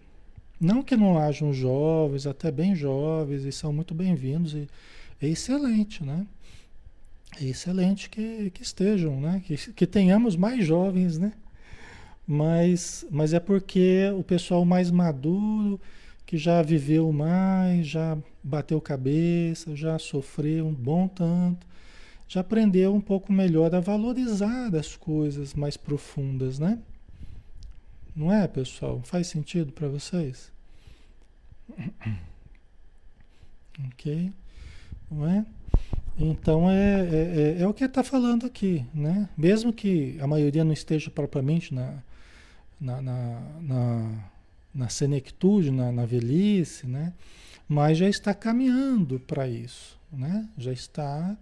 Não 0.61 0.83
que 0.83 0.97
não 0.97 1.19
hajam 1.19 1.53
jovens, 1.53 2.27
até 2.27 2.51
bem 2.51 2.75
jovens, 2.75 3.45
e 3.45 3.53
são 3.53 3.73
muito 3.73 3.95
bem-vindos, 3.95 4.55
e 4.55 4.69
é 5.21 5.27
excelente, 5.29 6.05
né? 6.05 6.27
É 7.41 7.45
excelente 7.45 8.09
que, 8.09 8.51
que 8.51 8.63
estejam, 8.63 9.21
né? 9.21 9.43
Que, 9.45 9.57
que 9.73 9.87
tenhamos 9.87 10.37
mais 10.37 10.65
jovens, 10.65 11.19
né? 11.19 11.33
Mas, 12.27 13.07
mas 13.11 13.33
é 13.33 13.41
porque 13.41 14.11
o 14.19 14.23
pessoal 14.25 14.65
mais 14.65 14.91
maduro, 14.91 15.81
que 16.25 16.37
já 16.37 16.61
viveu 16.63 17.13
mais, 17.13 17.87
já 17.87 18.19
bateu 18.43 18.81
cabeça, 18.81 19.77
já 19.77 19.99
sofreu 19.99 20.67
um 20.67 20.75
bom 20.75 21.07
tanto, 21.07 21.67
já 22.27 22.41
aprendeu 22.41 22.95
um 22.95 23.01
pouco 23.01 23.33
melhor 23.33 23.73
a 23.75 23.81
valorizar 23.81 24.75
as 24.75 24.97
coisas 24.97 25.55
mais 25.55 25.77
profundas, 25.77 26.59
né? 26.59 26.79
Não 28.15 28.33
é, 28.33 28.49
pessoal? 28.49 29.01
Faz 29.05 29.29
sentido 29.29 29.73
para 29.73 29.89
vocês? 29.89 30.53
Ok? 33.93 34.33
Não 35.11 35.29
é? 35.29 35.47
Então 36.19 36.71
é, 36.71 37.01
é, 37.01 37.57
é, 37.59 37.63
é 37.63 37.69
o 37.69 37.75
que 37.75 37.85
está 37.85 38.03
falando 38.03 38.47
aqui, 38.47 38.85
né? 38.95 39.29
Mesmo 39.37 39.73
que 39.73 40.19
a 40.21 40.27
maioria 40.27 40.65
não 40.65 40.73
esteja 40.73 41.11
propriamente 41.11 41.75
na, 41.75 42.03
na, 42.81 43.03
na, 43.03 43.41
na, 43.61 44.31
na 44.75 44.89
senectude, 44.89 45.71
na, 45.71 45.93
na 45.93 46.07
velhice, 46.07 46.87
né? 46.87 47.13
Mas 47.69 47.99
já 47.99 48.09
está 48.09 48.33
caminhando 48.33 49.21
para 49.21 49.47
isso, 49.47 49.99
né? 50.11 50.49
Já 50.57 50.73
está 50.73 51.37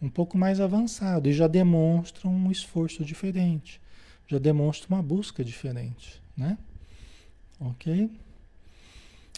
um 0.00 0.08
pouco 0.08 0.36
mais 0.36 0.60
avançado 0.60 1.28
e 1.28 1.32
já 1.32 1.46
demonstra 1.46 2.28
um 2.28 2.50
esforço 2.50 3.04
diferente, 3.04 3.80
já 4.26 4.38
demonstra 4.38 4.94
uma 4.94 5.02
busca 5.02 5.42
diferente, 5.42 6.22
né? 6.36 6.58
Ok? 7.58 8.10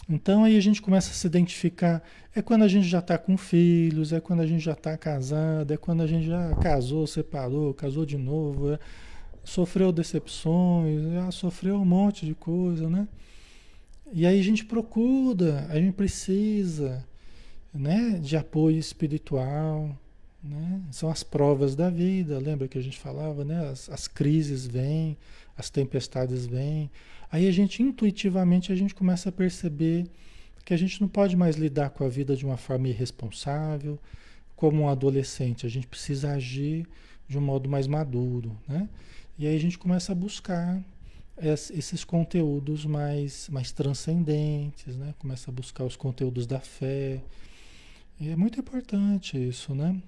Então 0.09 0.43
aí 0.43 0.57
a 0.57 0.61
gente 0.61 0.81
começa 0.81 1.11
a 1.11 1.13
se 1.13 1.25
identificar. 1.27 2.03
É 2.35 2.41
quando 2.41 2.63
a 2.63 2.67
gente 2.67 2.87
já 2.87 2.99
está 2.99 3.17
com 3.17 3.37
filhos, 3.37 4.11
é 4.13 4.19
quando 4.19 4.41
a 4.41 4.47
gente 4.47 4.63
já 4.63 4.73
está 4.73 4.97
casado, 4.97 5.73
é 5.73 5.77
quando 5.77 6.01
a 6.01 6.07
gente 6.07 6.25
já 6.27 6.55
casou, 6.55 7.05
separou, 7.07 7.73
casou 7.73 8.05
de 8.05 8.17
novo, 8.17 8.73
é, 8.73 8.79
sofreu 9.43 9.91
decepções, 9.91 11.03
já 11.13 11.31
sofreu 11.31 11.75
um 11.75 11.85
monte 11.85 12.25
de 12.25 12.33
coisa, 12.35 12.89
né? 12.89 13.07
E 14.13 14.25
aí 14.25 14.39
a 14.39 14.43
gente 14.43 14.65
procura, 14.65 15.65
a 15.69 15.75
gente 15.79 15.93
precisa, 15.93 17.05
né, 17.73 18.19
de 18.21 18.35
apoio 18.35 18.77
espiritual, 18.77 19.97
né? 20.43 20.81
São 20.91 21.09
as 21.09 21.23
provas 21.23 21.75
da 21.75 21.89
vida, 21.89 22.39
lembra 22.39 22.67
que 22.67 22.77
a 22.77 22.81
gente 22.81 22.99
falava, 22.99 23.45
né? 23.45 23.69
As, 23.69 23.89
as 23.89 24.07
crises 24.07 24.65
vêm, 24.65 25.17
as 25.57 25.69
tempestades 25.69 26.45
vêm. 26.45 26.89
Aí 27.31 27.47
a 27.47 27.51
gente 27.51 27.81
intuitivamente 27.81 28.71
a 28.71 28.75
gente 28.75 28.93
começa 28.93 29.29
a 29.29 29.31
perceber 29.31 30.05
que 30.65 30.73
a 30.73 30.77
gente 30.77 31.01
não 31.01 31.07
pode 31.07 31.35
mais 31.35 31.55
lidar 31.55 31.89
com 31.89 32.03
a 32.03 32.09
vida 32.09 32.35
de 32.35 32.45
uma 32.45 32.57
forma 32.57 32.87
irresponsável, 32.87 33.99
como 34.55 34.83
um 34.83 34.89
adolescente. 34.89 35.65
A 35.65 35.69
gente 35.69 35.87
precisa 35.87 36.31
agir 36.31 36.87
de 37.27 37.37
um 37.37 37.41
modo 37.41 37.69
mais 37.69 37.87
maduro, 37.87 38.55
né? 38.67 38.87
E 39.39 39.47
aí 39.47 39.55
a 39.55 39.59
gente 39.59 39.77
começa 39.77 40.11
a 40.11 40.15
buscar 40.15 40.81
esses 41.73 42.03
conteúdos 42.03 42.85
mais, 42.85 43.49
mais 43.49 43.71
transcendentes, 43.71 44.95
né? 44.95 45.15
Começa 45.17 45.49
a 45.49 45.53
buscar 45.53 45.83
os 45.83 45.95
conteúdos 45.95 46.45
da 46.45 46.59
fé. 46.59 47.21
E 48.19 48.29
é 48.29 48.35
muito 48.35 48.59
importante 48.59 49.37
isso, 49.37 49.73
né? 49.73 49.99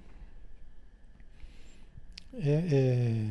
é, 2.40 2.50
é, 2.50 3.26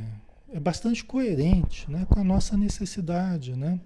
é 0.54 0.60
bastante 0.60 1.04
coerente 1.04 1.90
né, 1.90 2.06
com 2.08 2.20
a 2.20 2.24
nossa 2.24 2.56
necessidade, 2.56 3.56
né? 3.56 3.80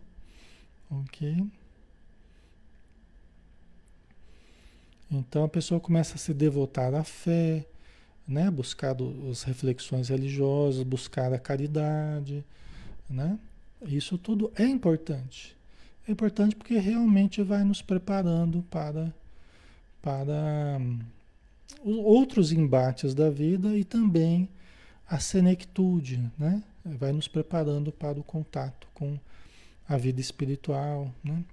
Ok? 0.92 1.48
Então 5.10 5.46
a 5.46 5.48
pessoa 5.48 5.80
começa 5.80 6.16
a 6.16 6.18
se 6.18 6.34
devotar 6.34 6.94
à 6.94 7.06
fé, 7.06 7.66
né? 8.28 8.52
buscar 8.52 8.96
as 9.32 9.44
reflexões 9.44 10.10
religiosas, 10.10 10.84
buscar 10.84 11.32
a 11.32 11.40
caridade, 11.40 12.44
né? 13.10 13.40
Isso 13.84 14.18
tudo 14.18 14.52
é 14.56 14.66
importante. 14.66 15.56
É 16.06 16.12
importante 16.12 16.54
porque 16.54 16.78
realmente 16.78 17.42
vai 17.44 17.64
nos 17.64 17.82
preparando 17.82 18.62
para, 18.70 19.14
para 20.02 20.78
hum, 20.82 21.00
outros 21.86 22.52
embates 22.52 23.14
da 23.14 23.30
vida 23.30 23.78
e 23.78 23.86
também 23.86 24.50
a 25.10 25.20
senectude, 25.20 26.30
né? 26.38 26.62
Vai 26.84 27.12
nos 27.12 27.28
preparando 27.28 27.92
para 27.92 28.20
o 28.20 28.24
contato 28.24 28.88
com 28.94 29.18
a 29.88 29.98
vida 29.98 30.20
espiritual, 30.20 31.12
né? 31.24 31.44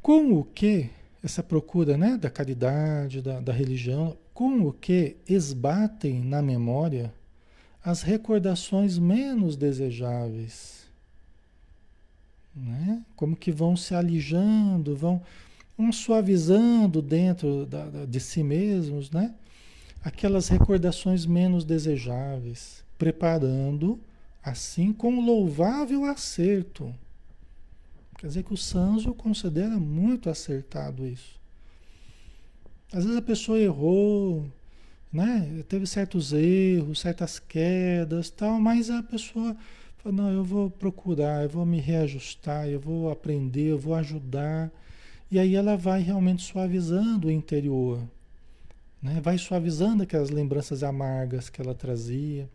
Com 0.00 0.32
o 0.32 0.44
que 0.44 0.90
essa 1.22 1.42
procura, 1.42 1.96
né, 1.96 2.16
da 2.16 2.30
caridade, 2.30 3.20
da, 3.20 3.40
da 3.40 3.52
religião, 3.52 4.16
com 4.32 4.62
o 4.62 4.72
que 4.72 5.16
esbatem 5.28 6.22
na 6.22 6.40
memória 6.40 7.12
as 7.84 8.02
recordações 8.02 8.98
menos 8.98 9.56
desejáveis, 9.56 10.86
né? 12.54 13.02
Como 13.16 13.36
que 13.36 13.50
vão 13.50 13.76
se 13.76 13.94
alijando, 13.94 14.96
vão, 14.96 15.22
vão 15.76 15.92
suavizando 15.92 17.00
dentro 17.00 17.66
da, 17.66 17.86
da, 17.86 18.04
de 18.04 18.20
si 18.20 18.42
mesmos, 18.42 19.10
né? 19.10 19.34
Aquelas 20.02 20.48
recordações 20.48 21.26
menos 21.26 21.64
desejáveis, 21.64 22.84
preparando 22.96 24.00
assim 24.42 24.92
com 24.92 25.20
louvável 25.20 26.04
acerto. 26.04 26.94
Quer 28.18 28.28
dizer 28.28 28.42
que 28.42 28.54
o 28.54 28.56
Sanzo 28.56 29.14
considera 29.14 29.78
muito 29.78 30.28
acertado 30.28 31.06
isso. 31.06 31.38
Às 32.92 33.04
vezes 33.04 33.18
a 33.18 33.22
pessoa 33.22 33.60
errou, 33.60 34.46
né? 35.12 35.62
Teve 35.68 35.86
certos 35.86 36.32
erros, 36.32 37.00
certas 37.00 37.38
quedas, 37.38 38.30
tal, 38.30 38.58
mas 38.60 38.90
a 38.90 39.02
pessoa 39.02 39.56
fala, 39.98 40.14
não, 40.14 40.32
eu 40.32 40.42
vou 40.42 40.70
procurar, 40.70 41.44
eu 41.44 41.48
vou 41.48 41.66
me 41.66 41.80
reajustar, 41.80 42.66
eu 42.66 42.80
vou 42.80 43.10
aprender, 43.10 43.70
eu 43.70 43.78
vou 43.78 43.94
ajudar. 43.94 44.70
E 45.30 45.38
aí 45.38 45.54
ela 45.54 45.76
vai 45.76 46.00
realmente 46.00 46.42
suavizando 46.42 47.28
o 47.28 47.30
interior. 47.30 48.00
Né? 49.02 49.20
Vai 49.20 49.38
suavizando 49.38 50.02
aquelas 50.02 50.30
lembranças 50.30 50.82
amargas 50.82 51.48
que 51.48 51.60
ela 51.60 51.74
trazia, 51.74 52.48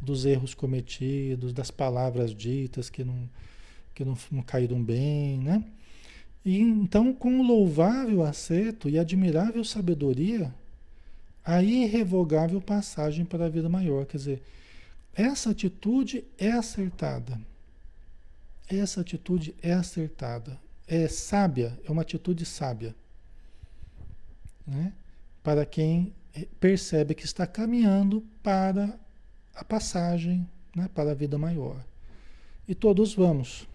dos 0.00 0.24
erros 0.24 0.54
cometidos, 0.54 1.52
das 1.52 1.70
palavras 1.70 2.34
ditas 2.34 2.88
que 2.88 3.02
não, 3.02 3.28
que 3.94 4.04
não, 4.04 4.16
não 4.30 4.42
caíram 4.42 4.82
bem, 4.82 5.38
né? 5.38 5.64
E 6.44 6.58
então, 6.60 7.12
com 7.12 7.42
louvável 7.42 8.22
acerto 8.22 8.88
e 8.88 8.98
admirável 8.98 9.64
sabedoria, 9.64 10.54
a 11.44 11.62
irrevogável 11.62 12.60
passagem 12.60 13.24
para 13.24 13.46
a 13.46 13.48
vida 13.48 13.68
maior. 13.68 14.06
Quer 14.06 14.16
dizer, 14.18 14.42
essa 15.14 15.50
atitude 15.50 16.24
é 16.38 16.52
acertada. 16.52 17.40
Essa 18.68 19.00
atitude 19.00 19.54
é 19.62 19.72
acertada. 19.72 20.58
É 20.86 21.08
sábia, 21.08 21.78
é 21.84 21.90
uma 21.90 22.02
atitude 22.02 22.44
sábia. 22.44 22.94
Né? 24.66 24.92
Para 25.42 25.64
quem 25.64 26.12
percebe 26.60 27.14
que 27.14 27.24
está 27.24 27.46
caminhando 27.46 28.24
para 28.42 28.98
a 29.54 29.64
passagem, 29.64 30.48
né? 30.74 30.88
para 30.94 31.10
a 31.12 31.14
vida 31.14 31.38
maior. 31.38 31.84
E 32.68 32.74
todos 32.74 33.14
vamos. 33.14 33.66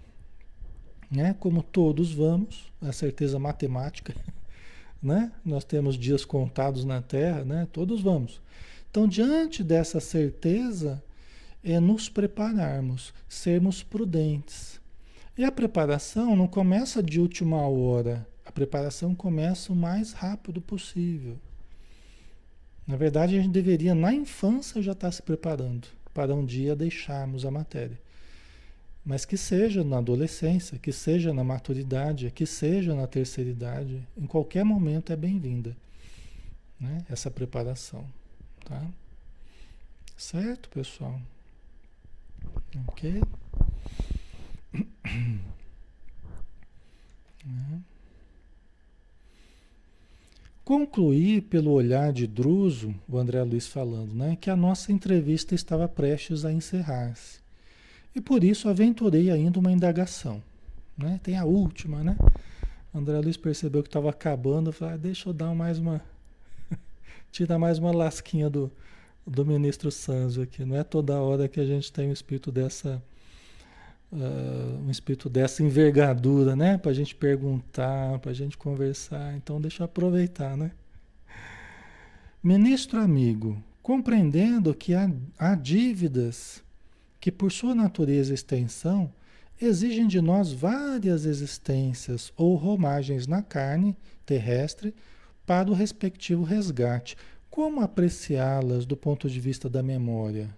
Né? 1.10 1.36
Como 1.40 1.62
todos 1.62 2.14
vamos, 2.14 2.72
a 2.82 2.92
certeza 2.92 3.38
matemática, 3.38 4.16
né? 5.02 5.32
Nós 5.44 5.64
temos 5.64 5.96
dias 5.96 6.26
contados 6.26 6.86
na 6.86 7.02
Terra, 7.02 7.44
né? 7.44 7.68
Todos 7.72 8.02
vamos. 8.02 8.42
Então, 8.90 9.08
diante 9.08 9.64
dessa 9.64 10.00
certeza, 10.00 11.04
é 11.64 11.80
nos 11.80 12.10
prepararmos, 12.10 13.14
sermos 13.28 13.84
prudentes. 13.84 14.80
E 15.38 15.44
a 15.44 15.52
preparação 15.52 16.36
não 16.36 16.48
começa 16.48 17.02
de 17.02 17.20
última 17.20 17.68
hora, 17.68 18.28
a 18.46 18.52
preparação 18.52 19.16
começa 19.16 19.74
o 19.74 19.76
mais 19.76 20.14
rápido 20.14 20.62
possível. 20.62 21.38
Na 22.86 22.98
verdade, 22.98 23.38
a 23.38 23.42
gente 23.42 23.52
deveria, 23.54 23.96
na 23.96 24.14
infância, 24.14 24.82
já 24.82 24.92
estar 24.92 25.12
se 25.12 25.22
preparando 25.22 25.88
para 26.14 26.36
um 26.36 26.46
dia 26.46 26.76
deixarmos 26.76 27.46
a 27.46 27.52
matéria. 27.52 28.00
Mas 29.06 29.26
que 29.26 29.38
seja 29.38 29.84
na 29.84 29.98
adolescência, 29.98 30.78
que 30.78 30.92
seja 30.92 31.34
na 31.34 31.44
maturidade, 31.44 32.32
que 32.32 32.46
seja 32.46 32.94
na 32.94 33.08
terceira 33.08 33.50
idade, 33.50 34.06
em 34.18 34.26
qualquer 34.26 34.64
momento 34.64 35.12
é 35.12 35.16
bem-vinda 35.16 35.76
né? 36.80 37.06
essa 37.10 37.32
preparação. 37.32 38.06
Tá? 38.66 38.86
Certo, 40.18 40.70
pessoal? 40.70 41.20
Ok? 42.88 43.22
É. 47.46 47.93
Concluí 50.64 51.42
pelo 51.42 51.72
olhar 51.72 52.14
de 52.14 52.26
Druso, 52.26 52.96
o 53.10 53.18
André 53.18 53.44
Luiz 53.44 53.68
falando, 53.68 54.14
né, 54.14 54.38
que 54.40 54.50
a 54.50 54.56
nossa 54.56 54.94
entrevista 54.94 55.54
estava 55.54 55.90
prestes 55.90 56.46
a 56.46 56.54
encerrar-se. 56.54 57.42
E 58.16 58.22
por 58.22 58.46
isso 58.46 58.70
aventurei 58.70 59.30
ainda 59.30 59.60
uma 59.60 59.72
indagação. 59.72 60.42
Né? 60.98 61.20
Tem 61.22 61.38
a 61.38 61.44
última, 61.44 62.02
né? 62.02 62.16
André 62.94 63.20
Luiz 63.20 63.36
percebeu 63.36 63.82
que 63.82 63.90
estava 63.90 64.10
acabando, 64.10 64.72
falou, 64.72 64.94
ah, 64.94 64.98
deixa 64.98 65.28
eu 65.28 65.34
dar 65.34 65.54
mais 65.54 65.80
uma. 65.80 66.02
tirar 67.32 67.60
mais 67.60 67.80
uma 67.80 67.92
lasquinha 67.92 68.50
do, 68.50 68.72
do 69.26 69.46
ministro 69.46 69.92
Sanzio 69.92 70.44
aqui. 70.44 70.64
Não 70.64 70.78
é 70.78 70.84
toda 70.84 71.20
hora 71.20 71.48
que 71.50 71.60
a 71.60 71.66
gente 71.66 71.92
tem 71.92 72.08
um 72.08 72.14
espírito 72.14 72.52
dessa. 72.52 73.04
Uh, 74.14 74.86
um 74.86 74.92
espírito 74.92 75.28
dessa 75.28 75.64
envergadura, 75.64 76.56
né? 76.56 76.78
Para 76.78 76.92
a 76.92 76.94
gente 76.94 77.16
perguntar, 77.16 78.20
para 78.20 78.30
a 78.30 78.34
gente 78.34 78.56
conversar. 78.56 79.36
Então, 79.36 79.60
deixa 79.60 79.82
eu 79.82 79.86
aproveitar, 79.86 80.56
né? 80.56 80.72
Ministro 82.44 83.00
amigo, 83.00 83.58
compreendendo 83.82 84.76
que 84.76 84.94
há, 84.94 85.10
há 85.40 85.56
dívidas 85.56 86.64
que, 87.20 87.32
por 87.32 87.52
sua 87.52 87.74
natureza 87.74 88.32
e 88.32 88.36
extensão, 88.36 89.12
exigem 89.60 90.06
de 90.06 90.22
nós 90.22 90.52
várias 90.54 91.26
existências 91.26 92.32
ou 92.38 92.56
romagens 92.56 93.26
na 93.26 93.42
carne 93.42 93.98
terrestre 94.26 94.94
para 95.44 95.72
o 95.72 95.74
respectivo 95.74 96.44
resgate 96.44 97.18
como 97.50 97.82
apreciá-las 97.82 98.86
do 98.86 98.98
ponto 98.98 99.30
de 99.30 99.40
vista 99.40 99.70
da 99.70 99.84
memória? 99.84 100.50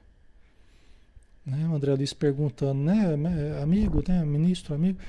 Né? 1.45 1.67
O 1.67 1.75
André 1.75 1.93
Luiz 1.93 2.13
perguntando, 2.13 2.81
né, 2.81 3.15
amigo, 3.61 4.03
né, 4.07 4.23
ministro, 4.25 4.73
amigo. 4.73 4.99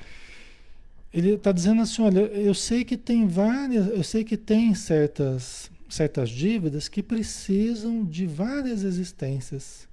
Ele 1.13 1.33
está 1.33 1.51
dizendo 1.51 1.81
assim, 1.81 2.01
olha, 2.01 2.19
eu 2.19 2.53
sei 2.53 2.83
que 2.83 2.97
tem 2.97 3.27
várias, 3.27 3.87
eu 3.87 4.03
sei 4.03 4.23
que 4.23 4.37
tem 4.37 4.75
certas, 4.75 5.71
certas 5.89 6.29
dívidas 6.29 6.87
que 6.87 7.01
precisam 7.01 8.05
de 8.05 8.27
várias 8.27 8.83
existências 8.83 9.87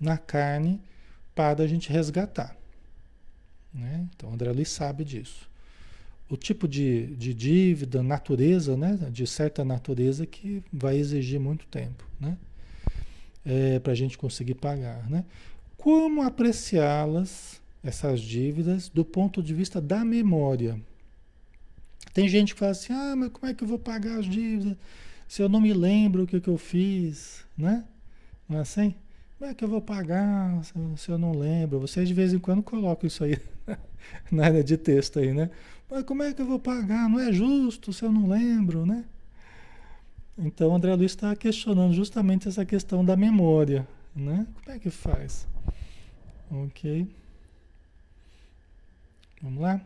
na 0.00 0.18
carne 0.18 0.80
para 1.34 1.62
a 1.62 1.66
gente 1.66 1.92
resgatar. 1.92 2.56
Né? 3.72 4.08
Então, 4.14 4.32
André 4.32 4.50
Luiz 4.50 4.70
sabe 4.70 5.04
disso 5.04 5.48
o 6.28 6.36
tipo 6.36 6.66
de, 6.66 7.14
de 7.16 7.34
dívida, 7.34 8.02
natureza, 8.02 8.76
né? 8.76 8.98
De 9.10 9.26
certa 9.26 9.64
natureza 9.64 10.26
que 10.26 10.62
vai 10.72 10.96
exigir 10.96 11.38
muito 11.38 11.66
tempo, 11.66 12.04
né? 12.20 12.36
É, 13.44 13.78
para 13.78 13.92
a 13.92 13.96
gente 13.96 14.16
conseguir 14.16 14.54
pagar, 14.54 15.08
né? 15.10 15.24
Como 15.76 16.22
apreciá-las, 16.22 17.60
essas 17.82 18.20
dívidas, 18.20 18.88
do 18.88 19.04
ponto 19.04 19.42
de 19.42 19.52
vista 19.52 19.80
da 19.80 20.02
memória? 20.04 20.80
Tem 22.14 22.28
gente 22.28 22.54
que 22.54 22.60
fala 22.60 22.72
assim, 22.72 22.92
ah, 22.92 23.14
mas 23.16 23.28
como 23.30 23.50
é 23.50 23.54
que 23.54 23.62
eu 23.62 23.68
vou 23.68 23.78
pagar 23.78 24.18
as 24.18 24.24
dívidas 24.24 24.76
se 25.28 25.42
eu 25.42 25.48
não 25.48 25.60
me 25.60 25.72
lembro 25.72 26.22
o 26.22 26.26
que, 26.26 26.40
que 26.40 26.48
eu 26.48 26.56
fiz, 26.56 27.44
né? 27.56 27.84
Não 28.48 28.58
é 28.58 28.60
assim? 28.60 28.94
Como 29.38 29.50
é 29.50 29.54
que 29.54 29.64
eu 29.64 29.68
vou 29.68 29.80
pagar 29.80 30.62
se 30.96 31.10
eu, 31.10 31.18
não 31.18 31.32
lembro? 31.32 31.80
Vocês 31.80 32.06
de 32.06 32.14
vez 32.14 32.32
em 32.32 32.38
quando 32.38 32.62
colocam 32.62 33.06
isso 33.06 33.24
aí 33.24 33.36
na 34.30 34.44
área 34.46 34.62
de 34.62 34.76
texto 34.76 35.18
aí, 35.18 35.32
né? 35.32 35.50
Mas 35.90 36.04
como 36.04 36.22
é 36.22 36.32
que 36.32 36.40
eu 36.40 36.46
vou 36.46 36.58
pagar? 36.58 37.08
Não 37.08 37.18
é 37.18 37.32
justo 37.32 37.92
se 37.92 38.04
eu 38.04 38.12
não 38.12 38.28
lembro, 38.28 38.86
né? 38.86 39.04
Então, 40.36 40.74
André 40.74 40.94
Luiz 40.94 41.12
está 41.12 41.34
questionando 41.36 41.94
justamente 41.94 42.48
essa 42.48 42.64
questão 42.64 43.04
da 43.04 43.16
memória, 43.16 43.86
né? 44.14 44.46
Como 44.62 44.76
é 44.76 44.78
que 44.78 44.90
faz? 44.90 45.46
Ok. 46.50 47.06
Vamos 49.40 49.62
lá? 49.62 49.80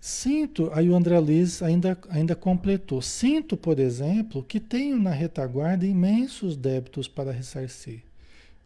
Sinto, 0.00 0.68
aí 0.74 0.90
o 0.90 0.96
André 0.96 1.18
Luiz 1.20 1.62
ainda, 1.62 1.96
ainda 2.10 2.34
completou. 2.34 3.00
Sinto, 3.00 3.56
por 3.56 3.78
exemplo, 3.78 4.42
que 4.42 4.58
tenho 4.58 4.98
na 5.00 5.10
retaguarda 5.10 5.86
imensos 5.86 6.56
débitos 6.56 7.06
para 7.06 7.30
ressarcir. 7.30 8.02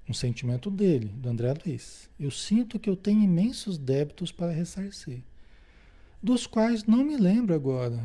Um 0.08 0.14
sentimento 0.14 0.70
dele, 0.70 1.08
do 1.08 1.28
André 1.28 1.52
Luiz. 1.64 2.08
Eu 2.18 2.30
sinto 2.30 2.78
que 2.78 2.88
eu 2.88 2.96
tenho 2.96 3.22
imensos 3.22 3.76
débitos 3.76 4.32
para 4.32 4.50
ressarcir, 4.50 5.22
dos 6.22 6.46
quais 6.46 6.84
não 6.84 7.04
me 7.04 7.16
lembro 7.16 7.54
agora. 7.54 8.02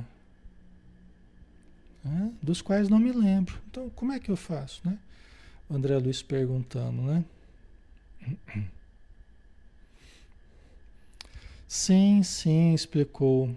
Né? 2.03 2.33
Dos 2.41 2.61
quais 2.61 2.89
não 2.89 2.99
me 2.99 3.11
lembro. 3.11 3.59
Então, 3.69 3.89
como 3.91 4.11
é 4.11 4.19
que 4.19 4.29
eu 4.29 4.35
faço, 4.35 4.81
né? 4.83 4.97
O 5.69 5.75
André 5.75 5.97
Luiz 5.97 6.21
perguntando, 6.21 7.01
né? 7.01 7.23
Sim, 11.67 12.21
sim, 12.21 12.73
explicou, 12.73 13.49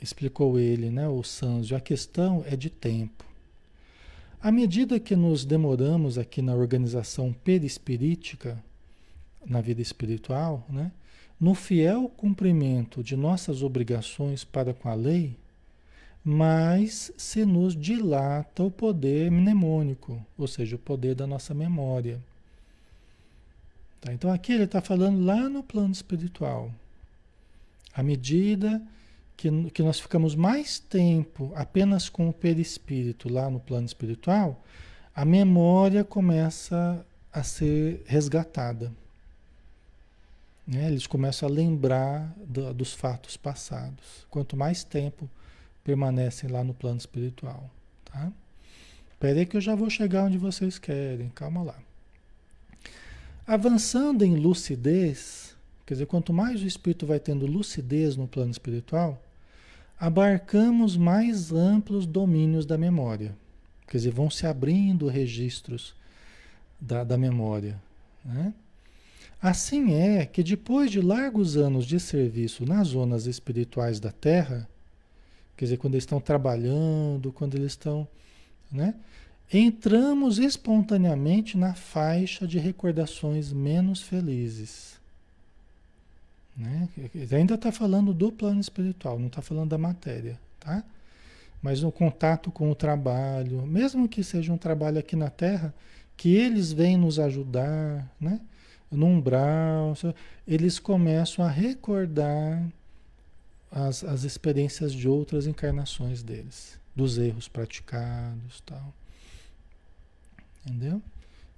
explicou 0.00 0.58
ele, 0.58 0.90
né, 0.90 1.08
o 1.08 1.22
Sanzio. 1.22 1.76
A 1.76 1.80
questão 1.80 2.44
é 2.46 2.54
de 2.54 2.68
tempo. 2.68 3.24
À 4.40 4.52
medida 4.52 5.00
que 5.00 5.16
nos 5.16 5.44
demoramos 5.46 6.18
aqui 6.18 6.42
na 6.42 6.54
organização 6.54 7.32
perispirítica, 7.32 8.62
na 9.46 9.62
vida 9.62 9.80
espiritual, 9.80 10.64
né, 10.68 10.92
no 11.40 11.54
fiel 11.54 12.08
cumprimento 12.16 13.02
de 13.02 13.16
nossas 13.16 13.62
obrigações 13.62 14.44
para 14.44 14.74
com 14.74 14.88
a 14.88 14.94
lei, 14.94 15.36
mais 16.24 17.12
se 17.16 17.44
nos 17.44 17.76
dilata 17.76 18.62
o 18.62 18.70
poder 18.70 19.30
mnemônico, 19.30 20.20
ou 20.36 20.46
seja, 20.46 20.76
o 20.76 20.78
poder 20.78 21.14
da 21.14 21.26
nossa 21.26 21.54
memória. 21.54 22.20
Tá? 24.00 24.12
Então 24.12 24.30
aqui 24.32 24.52
ele 24.52 24.64
está 24.64 24.80
falando 24.80 25.24
lá 25.24 25.48
no 25.48 25.62
plano 25.62 25.92
espiritual. 25.92 26.72
À 27.94 28.02
medida 28.02 28.82
que, 29.36 29.48
que 29.70 29.82
nós 29.82 30.00
ficamos 30.00 30.34
mais 30.34 30.78
tempo 30.78 31.52
apenas 31.54 32.08
com 32.08 32.28
o 32.28 32.32
perispírito 32.32 33.32
lá 33.32 33.48
no 33.48 33.60
plano 33.60 33.86
espiritual, 33.86 34.62
a 35.14 35.24
memória 35.24 36.04
começa 36.04 37.04
a 37.32 37.42
ser 37.42 38.02
resgatada. 38.06 38.92
Né? 40.68 40.88
Eles 40.88 41.06
começam 41.06 41.48
a 41.48 41.50
lembrar 41.52 42.30
do, 42.46 42.74
dos 42.74 42.92
fatos 42.92 43.38
passados. 43.38 44.26
Quanto 44.28 44.54
mais 44.54 44.84
tempo 44.84 45.28
permanecem 45.82 46.50
lá 46.50 46.62
no 46.62 46.74
plano 46.74 46.98
espiritual. 46.98 47.70
Tá? 48.04 48.30
Espera 49.10 49.38
aí 49.38 49.46
que 49.46 49.56
eu 49.56 49.60
já 49.62 49.74
vou 49.74 49.88
chegar 49.88 50.24
onde 50.24 50.36
vocês 50.36 50.78
querem. 50.78 51.30
Calma 51.30 51.62
lá. 51.62 51.78
Avançando 53.46 54.22
em 54.22 54.36
lucidez, 54.36 55.56
quer 55.86 55.94
dizer, 55.94 56.06
quanto 56.06 56.34
mais 56.34 56.62
o 56.62 56.66
espírito 56.66 57.06
vai 57.06 57.18
tendo 57.18 57.46
lucidez 57.46 58.14
no 58.14 58.28
plano 58.28 58.50
espiritual, 58.50 59.22
abarcamos 59.98 60.98
mais 60.98 61.50
amplos 61.50 62.06
domínios 62.06 62.66
da 62.66 62.76
memória. 62.76 63.34
Quer 63.86 63.96
dizer, 63.96 64.10
vão 64.10 64.28
se 64.28 64.46
abrindo 64.46 65.08
registros 65.08 65.94
da, 66.78 67.02
da 67.02 67.16
memória. 67.16 67.80
Né? 68.22 68.52
Assim 69.40 69.94
é 69.94 70.26
que 70.26 70.42
depois 70.42 70.90
de 70.90 71.00
largos 71.00 71.56
anos 71.56 71.86
de 71.86 72.00
serviço 72.00 72.66
nas 72.66 72.88
zonas 72.88 73.26
espirituais 73.26 74.00
da 74.00 74.10
Terra, 74.10 74.68
quer 75.56 75.66
dizer, 75.66 75.76
quando 75.76 75.94
eles 75.94 76.02
estão 76.02 76.20
trabalhando, 76.20 77.32
quando 77.32 77.54
eles 77.54 77.72
estão, 77.72 78.06
né? 78.70 78.94
Entramos 79.50 80.38
espontaneamente 80.38 81.56
na 81.56 81.74
faixa 81.74 82.46
de 82.46 82.58
recordações 82.58 83.50
menos 83.50 84.02
felizes. 84.02 84.98
Né? 86.54 86.88
Ainda 87.32 87.54
está 87.54 87.72
falando 87.72 88.12
do 88.12 88.30
plano 88.30 88.60
espiritual, 88.60 89.18
não 89.18 89.28
está 89.28 89.40
falando 89.40 89.70
da 89.70 89.78
matéria, 89.78 90.38
tá? 90.60 90.82
Mas 91.62 91.80
no 91.80 91.90
contato 91.90 92.50
com 92.50 92.70
o 92.70 92.74
trabalho, 92.74 93.62
mesmo 93.66 94.08
que 94.08 94.22
seja 94.22 94.52
um 94.52 94.58
trabalho 94.58 94.98
aqui 94.98 95.16
na 95.16 95.30
Terra, 95.30 95.72
que 96.16 96.34
eles 96.34 96.72
vêm 96.72 96.96
nos 96.96 97.18
ajudar, 97.18 98.06
né? 98.20 98.40
No 98.90 99.06
umbral, 99.06 99.94
eles 100.46 100.78
começam 100.78 101.44
a 101.44 101.50
recordar 101.50 102.66
as, 103.70 104.02
as 104.02 104.24
experiências 104.24 104.92
de 104.92 105.08
outras 105.08 105.46
encarnações 105.46 106.22
deles, 106.22 106.78
dos 106.94 107.18
erros 107.18 107.48
praticados 107.48 108.60
tal. 108.64 108.94
Entendeu? 110.64 111.02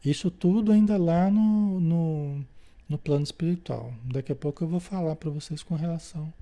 Isso 0.05 0.31
tudo 0.31 0.73
ainda 0.73 0.97
lá 0.97 1.31
no, 1.31 1.81
no, 1.81 2.45
no 2.88 2.99
plano 2.99 3.25
espiritual. 3.25 3.93
Daqui 4.05 4.33
a 4.33 4.37
pouco 4.37 4.64
eu 4.64 4.69
vou 4.69 4.81
falar 4.81 5.14
para 5.16 5.31
vocês 5.31 5.62
com 5.62 5.75
relação 5.75 6.33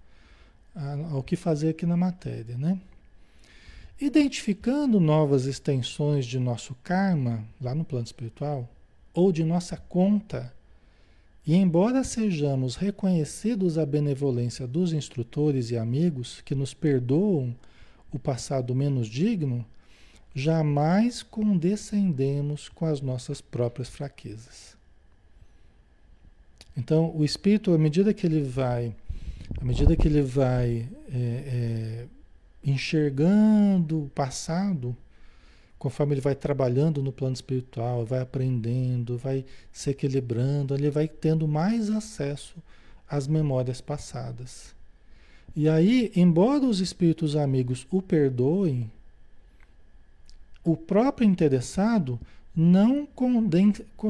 a, 0.75 0.93
ao 1.13 1.23
que 1.23 1.37
fazer 1.37 1.71
aqui 1.71 1.85
na 1.85 1.97
matéria, 1.97 2.57
né? 2.57 2.79
Identificando 4.01 5.01
novas 5.01 5.45
extensões 5.45 6.25
de 6.25 6.39
nosso 6.39 6.75
karma 6.85 7.45
lá 7.61 7.75
no 7.75 7.85
plano 7.85 8.05
espiritual, 8.05 8.69
ou 9.13 9.33
de 9.33 9.43
nossa 9.43 9.77
conta 9.77 10.53
e 11.49 11.55
embora 11.55 12.05
sejamos 12.05 12.77
reconhecidos 12.77 13.79
a 13.79 13.87
benevolência 13.87 14.67
dos 14.67 14.93
instrutores 14.93 15.71
e 15.71 15.79
amigos 15.79 16.43
que 16.43 16.55
nos 16.55 16.75
perdoam 16.75 17.57
o 18.13 18.19
passado 18.19 18.75
menos 18.75 19.09
digno, 19.09 19.65
jamais 20.35 21.23
condescendemos 21.23 22.69
com 22.69 22.85
as 22.85 23.01
nossas 23.01 23.41
próprias 23.41 23.89
fraquezas. 23.89 24.77
Então, 26.77 27.17
o 27.17 27.25
espírito, 27.25 27.73
à 27.73 27.79
medida 27.79 28.13
que 28.13 28.27
ele 28.27 28.43
vai, 28.43 28.95
à 29.59 29.65
medida 29.65 29.97
que 29.97 30.07
ele 30.07 30.21
vai 30.21 30.87
é, 31.11 31.17
é, 31.17 32.07
enxergando 32.63 34.03
o 34.03 34.11
passado, 34.11 34.95
conforme 35.79 36.15
ele 36.15 36.21
vai 36.21 36.35
trabalhando 36.35 37.03
no 37.03 37.13
plano 37.13 37.35
espiritual, 37.35 38.05
vai 38.05 38.21
aprendendo, 38.21 39.17
vai 39.17 39.45
se 39.73 39.91
equilibrando, 39.91 40.75
ele 40.75 40.91
vai 40.91 41.07
tendo 41.07 41.47
mais 41.47 41.89
acesso 41.89 42.57
às 43.09 43.27
memórias 43.27 43.81
passadas. 43.81 44.75
E 45.55 45.69
aí, 45.69 46.13
embora 46.15 46.65
os 46.65 46.81
espíritos 46.81 47.37
amigos 47.37 47.87
o 47.91 48.03
perdoem, 48.03 48.91
o 50.65 50.77
próprio 50.77 51.27
interessado 51.27 52.19
não, 52.55 53.09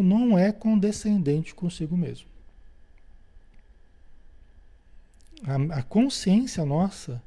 não 0.03 0.39
é 0.39 0.51
condescendente 0.51 1.55
consigo 1.55 1.97
mesmo. 1.97 2.27
A, 5.45 5.79
a 5.79 5.83
consciência 5.83 6.65
nossa, 6.65 7.23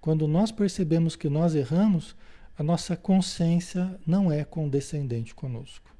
quando 0.00 0.28
nós 0.28 0.50
percebemos 0.50 1.16
que 1.16 1.28
nós 1.28 1.54
erramos, 1.54 2.14
a 2.56 2.62
nossa 2.62 2.96
consciência 2.96 3.98
não 4.06 4.30
é 4.30 4.44
condescendente 4.44 5.34
conosco. 5.34 5.92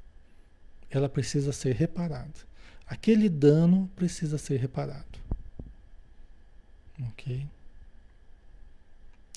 Ela 0.89 1.09
precisa 1.09 1.53
ser 1.53 1.75
reparada. 1.75 2.33
Aquele 2.87 3.29
dano 3.29 3.91
precisa 3.97 4.39
ser 4.39 4.59
reparado. 4.61 5.19
Ok? 7.09 7.47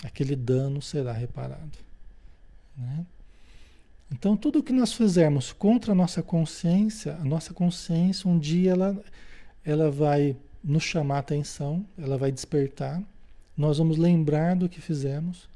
Aquele 0.04 0.36
dano 0.36 0.80
será 0.80 1.12
reparado. 1.12 1.80
Né? 2.78 3.06
Então, 4.12 4.38
tudo 4.38 4.62
que 4.62 4.72
nós 4.72 4.94
fizermos 4.94 5.52
contra 5.52 5.94
a 5.94 5.96
nossa 5.96 6.22
consciência, 6.22 7.16
a 7.16 7.24
nossa 7.24 7.54
consciência, 7.54 8.30
um 8.30 8.38
dia 8.38 8.72
ela, 8.72 9.04
ela 9.66 9.90
vai 9.90 10.38
nos 10.64 10.84
chamar 10.84 11.16
a 11.16 11.20
atenção, 11.20 11.86
ela 11.98 12.18
vai 12.18 12.32
despertar, 12.32 13.02
nós 13.56 13.80
vamos 13.80 13.98
lembrar 13.98 14.56
do 14.56 14.70
que 14.70 14.80
fizemos 14.80 15.50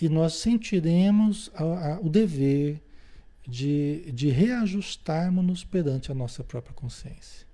e 0.00 0.08
nós 0.08 0.34
sentiremos 0.34 1.50
a, 1.54 1.62
a, 1.62 2.00
o 2.00 2.08
dever 2.08 2.80
de, 3.46 4.10
de 4.12 4.30
reajustarmos-nos 4.30 5.64
perante 5.64 6.10
a 6.10 6.14
nossa 6.14 6.42
própria 6.42 6.74
consciência. 6.74 7.46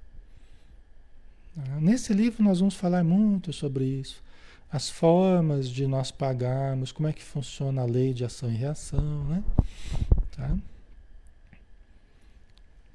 Ah, 1.57 1.81
nesse 1.81 2.13
livro 2.13 2.45
nós 2.45 2.61
vamos 2.61 2.75
falar 2.75 3.03
muito 3.03 3.53
sobre 3.53 3.85
isso, 3.85 4.23
as 4.71 4.91
formas 4.91 5.69
de 5.71 5.87
nós 5.87 6.11
pagarmos, 6.11 6.93
como 6.93 7.09
é 7.09 7.13
que 7.13 7.23
funciona 7.23 7.83
a 7.83 7.87
lei 7.87 8.13
de 8.13 8.25
ação 8.25 8.51
e 8.51 8.55
reação, 8.55 9.25
né? 9.25 9.43
Tá? 10.33 10.57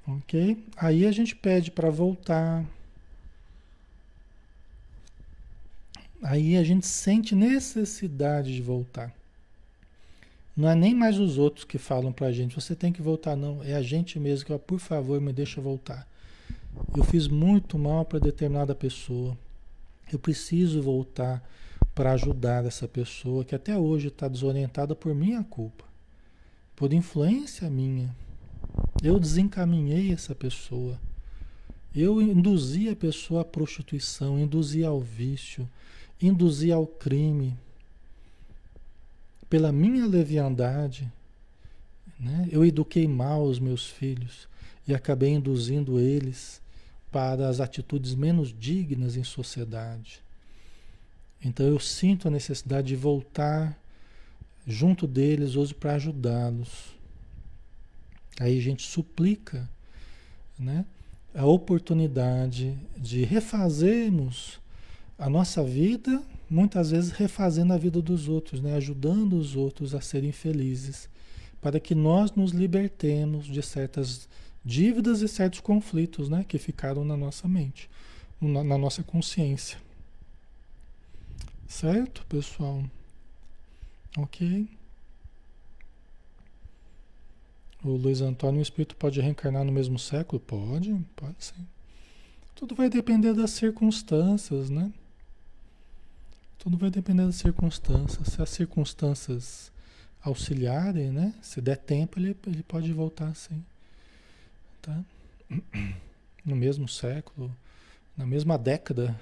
Ok? 0.08 0.64
Aí 0.78 1.06
a 1.06 1.12
gente 1.12 1.36
pede 1.36 1.72
para 1.72 1.90
voltar. 1.90 2.66
Aí 6.22 6.56
a 6.56 6.64
gente 6.64 6.86
sente 6.86 7.34
necessidade 7.34 8.54
de 8.54 8.62
voltar. 8.62 9.12
Não 10.56 10.70
é 10.70 10.76
nem 10.76 10.94
mais 10.94 11.18
os 11.18 11.38
outros 11.38 11.64
que 11.64 11.78
falam 11.78 12.12
para 12.12 12.28
a 12.28 12.32
gente, 12.32 12.56
você 12.56 12.76
tem 12.76 12.92
que 12.92 13.02
voltar, 13.02 13.36
não. 13.36 13.64
É 13.64 13.74
a 13.74 13.82
gente 13.82 14.20
mesmo 14.20 14.46
que, 14.46 14.54
ó, 14.54 14.58
por 14.58 14.80
favor, 14.80 15.20
me 15.22 15.32
deixa 15.32 15.62
voltar. 15.62 16.08
Eu 16.96 17.04
fiz 17.04 17.28
muito 17.28 17.78
mal 17.78 18.04
para 18.06 18.20
determinada 18.20 18.76
pessoa. 18.76 19.38
Eu 20.12 20.20
preciso 20.20 20.82
voltar 20.82 21.42
para 21.96 22.14
ajudar 22.14 22.66
essa 22.66 22.88
pessoa 22.88 23.46
que 23.46 23.56
até 23.56 23.78
hoje 23.78 24.08
está 24.08 24.28
desorientada 24.28 24.96
por 24.96 25.14
minha 25.14 25.44
culpa, 25.44 25.86
por 26.76 26.92
influência 26.94 27.70
minha. 27.70 28.14
Eu 29.02 29.20
desencaminhei 29.20 30.12
essa 30.12 30.36
pessoa. 30.36 31.00
Eu 31.96 32.22
induzi 32.22 32.90
a 32.90 32.96
pessoa 32.96 33.42
à 33.42 33.46
prostituição, 33.46 34.40
induzi 34.40 34.84
ao 34.84 35.00
vício, 35.00 35.68
induzi 36.22 36.72
ao 36.72 36.88
crime, 36.88 37.58
pela 39.52 39.70
minha 39.70 40.08
leviandade, 40.08 41.12
né, 42.18 42.48
eu 42.50 42.64
eduquei 42.64 43.06
mal 43.06 43.44
os 43.44 43.60
meus 43.60 43.86
filhos 43.86 44.48
e 44.88 44.96
acabei 44.96 45.32
induzindo 45.32 46.00
eles 46.00 46.62
para 47.12 47.50
as 47.50 47.60
atitudes 47.60 48.16
menos 48.16 48.56
dignas 48.58 49.18
em 49.18 49.26
sociedade. 49.26 50.24
Então 51.44 51.68
eu 51.68 51.82
sinto 51.82 52.30
a 52.30 52.32
necessidade 52.32 52.88
de 52.88 52.96
voltar 52.96 53.78
junto 54.66 55.06
deles 55.06 55.58
hoje 55.58 55.74
para 55.74 55.96
ajudá-los. 55.96 56.96
Aí 58.40 58.58
a 58.58 58.62
gente 58.62 58.84
suplica 58.84 59.70
né, 60.58 60.86
a 61.36 61.46
oportunidade 61.46 62.80
de 62.98 63.26
refazermos 63.26 64.62
a 65.20 65.30
nossa 65.30 65.62
vida 65.62 66.24
muitas 66.52 66.92
vezes 66.92 67.12
refazendo 67.12 67.72
a 67.72 67.78
vida 67.78 68.02
dos 68.02 68.28
outros, 68.28 68.60
né? 68.60 68.76
ajudando 68.76 69.38
os 69.38 69.56
outros 69.56 69.96
a 69.96 70.02
serem 70.02 70.34
felizes, 70.34 71.10
para 71.62 71.80
que 71.80 71.96
nós 71.96 72.34
nos 72.34 72.52
libertemos 72.52 73.46
de 73.46 73.64
certas 73.64 74.28
dívidas 74.64 75.22
e 75.22 75.30
certos 75.30 75.62
conflitos 75.62 76.28
né? 76.28 76.44
que 76.46 76.58
ficaram 76.58 77.06
na 77.06 77.16
nossa 77.16 77.48
mente, 77.48 77.90
na, 78.42 78.66
na 78.66 78.78
nossa 78.78 79.02
consciência. 79.02 79.78
Certo, 81.70 82.26
pessoal? 82.26 82.84
Ok? 84.18 84.68
O 87.82 87.92
Luiz 87.92 88.20
Antônio, 88.20 88.60
o 88.60 88.62
espírito 88.62 88.98
pode 88.98 89.22
reencarnar 89.22 89.64
no 89.64 89.72
mesmo 89.72 89.98
século? 89.98 90.42
Pode, 90.42 90.94
pode 91.16 91.36
sim. 91.40 91.66
Tudo 92.54 92.76
vai 92.76 92.90
depender 92.90 93.34
das 93.34 93.52
circunstâncias, 93.52 94.70
né? 94.70 94.92
Tudo 96.62 96.78
vai 96.78 96.92
depender 96.92 97.26
das 97.26 97.38
circunstâncias. 97.38 98.28
Se 98.28 98.40
as 98.40 98.52
circunstâncias 98.52 99.72
auxiliarem, 100.22 101.10
né? 101.10 101.34
Se 101.42 101.60
der 101.60 101.76
tempo, 101.76 102.20
ele, 102.20 102.38
ele 102.46 102.62
pode 102.62 102.94
voltar 102.94 103.34
sim. 103.36 103.66
Tá? 104.82 105.04
No 106.44 106.56
mesmo 106.56 106.88
século, 106.88 107.56
na 108.18 108.26
mesma 108.26 108.58
década. 108.58 109.20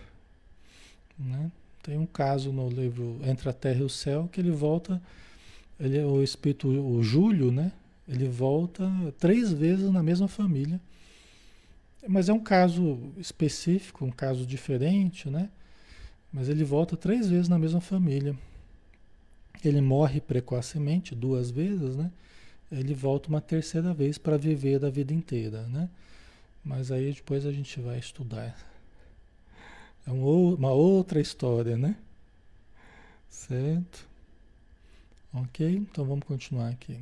Né? 1.18 1.52
Tem 1.84 1.98
um 1.98 2.06
caso 2.06 2.52
no 2.54 2.70
livro 2.70 3.20
Entre 3.26 3.50
a 3.50 3.54
Terra 3.54 3.82
e 3.82 3.84
o 3.84 3.90
Céu 3.90 4.30
que 4.32 4.40
ele 4.40 4.52
volta, 4.52 5.02
ele 5.78 6.02
o 6.02 6.24
espírito, 6.24 6.70
o 6.70 7.04
Júlio, 7.04 7.52
né? 7.52 7.74
Ele 8.08 8.28
volta 8.28 8.90
três 9.18 9.52
vezes 9.52 9.92
na 9.92 10.02
mesma 10.02 10.30
família. 10.30 10.80
Mas 12.08 12.30
é 12.30 12.34
um 12.34 12.40
caso 12.40 13.12
específico, 13.18 14.06
um 14.06 14.12
caso 14.12 14.46
diferente, 14.46 15.30
né? 15.30 15.50
Mas 16.32 16.50
ele 16.50 16.64
volta 16.64 16.96
três 16.96 17.28
vezes 17.28 17.48
na 17.50 17.58
mesma 17.58 17.82
família. 17.82 18.36
Ele 19.64 19.82
morre 19.82 20.22
precocemente, 20.22 21.16
duas 21.16 21.52
vezes, 21.52 21.96
né? 21.96 22.12
ele 22.72 22.94
volta 22.94 23.30
uma 23.30 23.42
terceira 23.42 23.94
vez 23.94 24.18
para 24.18 24.38
viver 24.38 24.84
a 24.86 24.90
vida 24.90 25.14
inteira, 25.14 25.64
né? 25.68 25.90
Mas 26.64 26.92
aí 26.92 27.12
depois 27.12 27.46
a 27.46 27.52
gente 27.52 27.80
vai 27.80 27.98
estudar. 27.98 28.56
É 30.06 30.12
uma 30.12 30.72
outra 30.72 31.20
história, 31.20 31.78
né? 31.78 31.96
Certo? 33.30 34.08
Ok? 35.34 35.68
Então 35.68 36.06
vamos 36.06 36.26
continuar 36.26 36.70
aqui. 36.70 37.00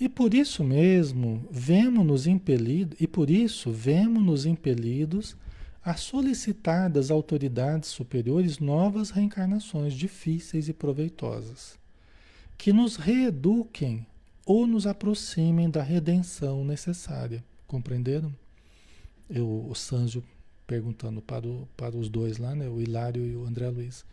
E 0.00 0.08
por 0.08 0.34
isso 0.34 0.64
mesmo, 0.64 1.46
vemos-nos 1.50 2.26
impelidos, 2.26 3.00
e 3.00 3.06
por 3.06 3.30
isso 3.30 3.70
vemos-nos 3.70 4.46
impelidos 4.46 5.36
a 5.84 5.94
solicitar 5.94 6.88
das 6.88 7.10
autoridades 7.10 7.88
superiores 7.90 8.58
novas 8.58 9.10
reencarnações 9.10 9.94
difíceis 9.94 10.68
e 10.68 10.72
proveitosas, 10.72 11.78
que 12.56 12.72
nos 12.72 12.96
reeduquem 12.96 14.06
ou 14.46 14.66
nos 14.66 14.86
aproximem 14.86 15.68
da 15.68 15.82
redenção 15.82 16.64
necessária. 16.64 17.44
Compreenderam? 17.66 18.32
Eu, 19.28 19.66
o 19.68 19.74
Sanjo 19.74 20.22
perguntando 20.66 21.20
para, 21.20 21.46
o, 21.46 21.68
para 21.76 21.96
os 21.96 22.08
dois 22.08 22.38
lá, 22.38 22.54
né? 22.54 22.68
o 22.68 22.80
Hilário 22.80 23.26
e 23.26 23.34
o 23.34 23.44
André 23.44 23.68
Luiz. 23.68 24.04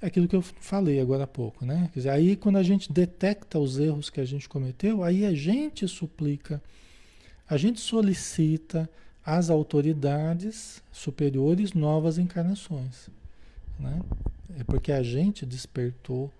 É 0.00 0.06
aquilo 0.06 0.28
que 0.28 0.36
eu 0.36 0.42
falei 0.42 1.00
agora 1.00 1.24
há 1.24 1.26
pouco, 1.26 1.64
né? 1.64 1.88
Quer 1.92 2.00
dizer, 2.00 2.10
aí 2.10 2.36
quando 2.36 2.56
a 2.56 2.62
gente 2.62 2.92
detecta 2.92 3.58
os 3.58 3.78
erros 3.78 4.10
que 4.10 4.20
a 4.20 4.24
gente 4.24 4.48
cometeu, 4.48 5.02
aí 5.02 5.24
a 5.24 5.34
gente 5.34 5.88
suplica, 5.88 6.62
a 7.48 7.56
gente 7.56 7.80
solicita 7.80 8.90
às 9.26 9.50
autoridades 9.50 10.80
superiores 10.92 11.72
novas 11.72 12.16
encarnações, 12.16 13.10
né? 13.78 14.00
É 14.56 14.62
porque 14.62 14.92
a 14.92 15.02
gente 15.02 15.44
despertou 15.44 16.32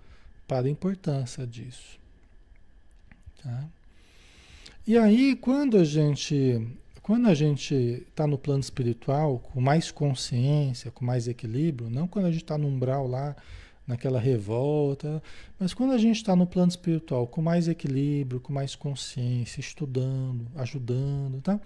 para 0.47 0.69
a 0.69 0.71
importância 0.71 1.45
disso. 1.45 1.99
Tá? 3.43 3.65
E 4.87 4.97
aí, 4.97 5.35
quando 5.35 5.77
a 5.77 5.85
gente 5.85 6.65
quando 7.03 7.29
a 7.29 7.35
gente 7.35 7.75
está 7.75 8.27
no 8.27 8.37
plano 8.37 8.61
espiritual, 8.61 9.39
com 9.39 9.61
mais 9.61 9.93
consciência, 9.93 10.91
com 10.91 11.05
mais 11.05 11.29
equilíbrio, 11.29 11.89
não 11.89 12.09
quando 12.09 12.27
a 12.27 12.33
gente 12.33 12.43
está 12.43 12.59
no 12.59 12.67
umbral 12.67 13.07
lá, 13.07 13.37
naquela 13.87 14.19
revolta, 14.19 15.23
mas 15.59 15.73
quando 15.73 15.93
a 15.93 15.99
gente 15.99 16.17
está 16.17 16.35
no 16.35 16.47
plano 16.47 16.69
espiritual, 16.69 17.27
com 17.27 17.41
mais 17.41 17.69
equilíbrio, 17.69 18.41
com 18.41 18.53
mais 18.53 18.75
consciência, 18.75 19.61
estudando, 19.61 20.47
ajudando, 20.57 21.41
tá? 21.41 21.61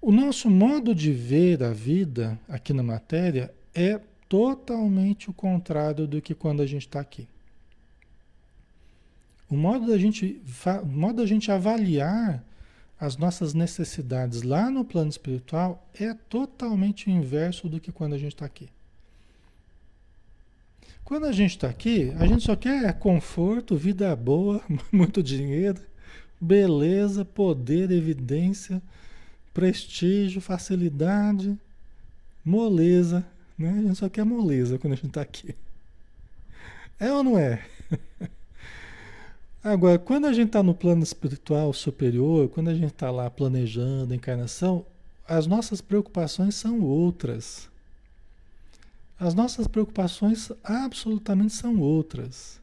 O 0.00 0.10
nosso 0.10 0.48
modo 0.48 0.94
de 0.94 1.12
ver 1.12 1.62
a 1.62 1.72
vida 1.72 2.38
aqui 2.48 2.72
na 2.72 2.82
matéria 2.82 3.52
é 3.74 4.00
totalmente 4.28 5.28
o 5.28 5.32
contrário 5.32 6.06
do 6.06 6.22
que 6.22 6.34
quando 6.34 6.62
a 6.62 6.66
gente 6.66 6.86
está 6.86 7.00
aqui. 7.00 7.28
O 9.48 9.56
modo 9.56 9.88
da 9.88 9.98
gente, 9.98 10.40
o 10.82 10.86
modo 10.86 11.16
da 11.16 11.26
gente 11.26 11.50
avaliar 11.50 12.42
as 12.98 13.16
nossas 13.16 13.52
necessidades 13.52 14.42
lá 14.42 14.70
no 14.70 14.84
plano 14.84 15.10
espiritual 15.10 15.86
é 15.98 16.14
totalmente 16.28 17.08
o 17.08 17.10
inverso 17.10 17.68
do 17.68 17.80
que 17.80 17.90
quando 17.90 18.14
a 18.14 18.18
gente 18.18 18.34
está 18.34 18.46
aqui. 18.46 18.68
Quando 21.02 21.26
a 21.26 21.32
gente 21.32 21.50
está 21.50 21.68
aqui, 21.68 22.12
a 22.18 22.26
gente 22.26 22.44
só 22.44 22.54
quer 22.54 22.92
conforto, 22.98 23.76
vida 23.76 24.14
boa, 24.14 24.62
muito 24.92 25.22
dinheiro, 25.22 25.80
beleza, 26.40 27.24
poder, 27.24 27.90
evidência, 27.90 28.80
prestígio, 29.52 30.40
facilidade, 30.40 31.58
moleza. 32.44 33.24
Né? 33.58 33.70
A 33.70 33.82
gente 33.82 33.96
só 33.96 34.08
quer 34.08 34.24
moleza 34.24 34.78
quando 34.78 34.94
a 34.94 34.96
gente 34.96 35.08
está 35.08 35.20
aqui. 35.20 35.54
É 36.98 37.12
ou 37.12 37.22
não 37.22 37.38
é? 37.38 37.64
Agora, 39.62 39.98
quando 39.98 40.26
a 40.26 40.32
gente 40.32 40.48
está 40.48 40.62
no 40.62 40.74
plano 40.74 41.02
espiritual 41.02 41.72
superior, 41.72 42.48
quando 42.48 42.68
a 42.68 42.74
gente 42.74 42.92
está 42.92 43.10
lá 43.10 43.28
planejando 43.28 44.12
a 44.12 44.16
encarnação, 44.16 44.86
as 45.28 45.46
nossas 45.46 45.80
preocupações 45.80 46.54
são 46.54 46.80
outras. 46.80 47.68
As 49.18 49.34
nossas 49.34 49.66
preocupações 49.66 50.50
absolutamente 50.64 51.52
são 51.52 51.78
outras. 51.78 52.58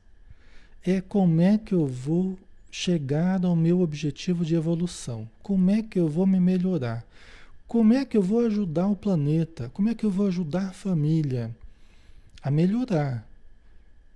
É 0.84 1.00
como 1.00 1.39
é 1.39 1.58
que 1.58 1.73
eu 1.73 1.86
vou 1.86 2.38
chegar 2.71 3.43
ao 3.43 3.56
meu 3.56 3.82
objetivo 3.82 4.45
de 4.45 4.56
evolução? 4.56 5.27
Como 5.41 5.71
é 5.71 5.82
que 5.82 5.99
eu 5.99 6.07
vou 6.07 6.26
me 6.26 6.39
melhorar? 6.39 7.05
Como 7.68 7.93
é 7.93 8.05
que 8.05 8.15
eu 8.15 8.22
vou 8.22 8.45
ajudar 8.45 8.88
o 8.88 8.95
planeta? 8.95 9.70
Como 9.74 9.89
é 9.89 9.95
que 9.95 10.05
eu 10.05 10.11
vou 10.11 10.28
ajudar 10.28 10.68
a 10.68 10.74
família 10.74 11.53
a 12.41 12.49
melhorar? 12.49 13.28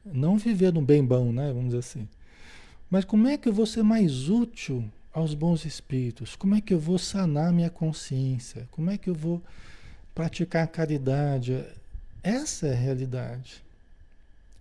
Não 0.06 0.38
viver 0.38 0.74
no 0.74 0.82
bem 0.82 1.04
bom, 1.04 1.32
né? 1.32 1.48
Vamos 1.48 1.66
dizer 1.66 1.80
assim. 1.80 2.08
Mas 2.90 3.06
como 3.06 3.28
é 3.28 3.38
que 3.38 3.50
eu 3.50 3.54
vou 3.54 3.66
ser 3.66 3.84
mais 3.84 4.30
útil 4.30 4.84
aos 5.14 5.34
bons 5.34 5.66
espíritos? 5.66 6.36
Como 6.36 6.56
é 6.56 6.62
que 6.62 6.74
eu 6.74 6.80
vou 6.80 6.98
sanar 6.98 7.52
minha 7.52 7.70
consciência? 7.70 8.68
Como 8.72 8.90
é 8.90 8.98
que 8.98 9.10
eu 9.10 9.16
vou 9.16 9.42
praticar 10.16 10.64
a 10.64 10.68
caridade? 10.68 11.64
Essa 12.24 12.68
é 12.68 12.72
a 12.72 12.76
realidade. 12.76 13.64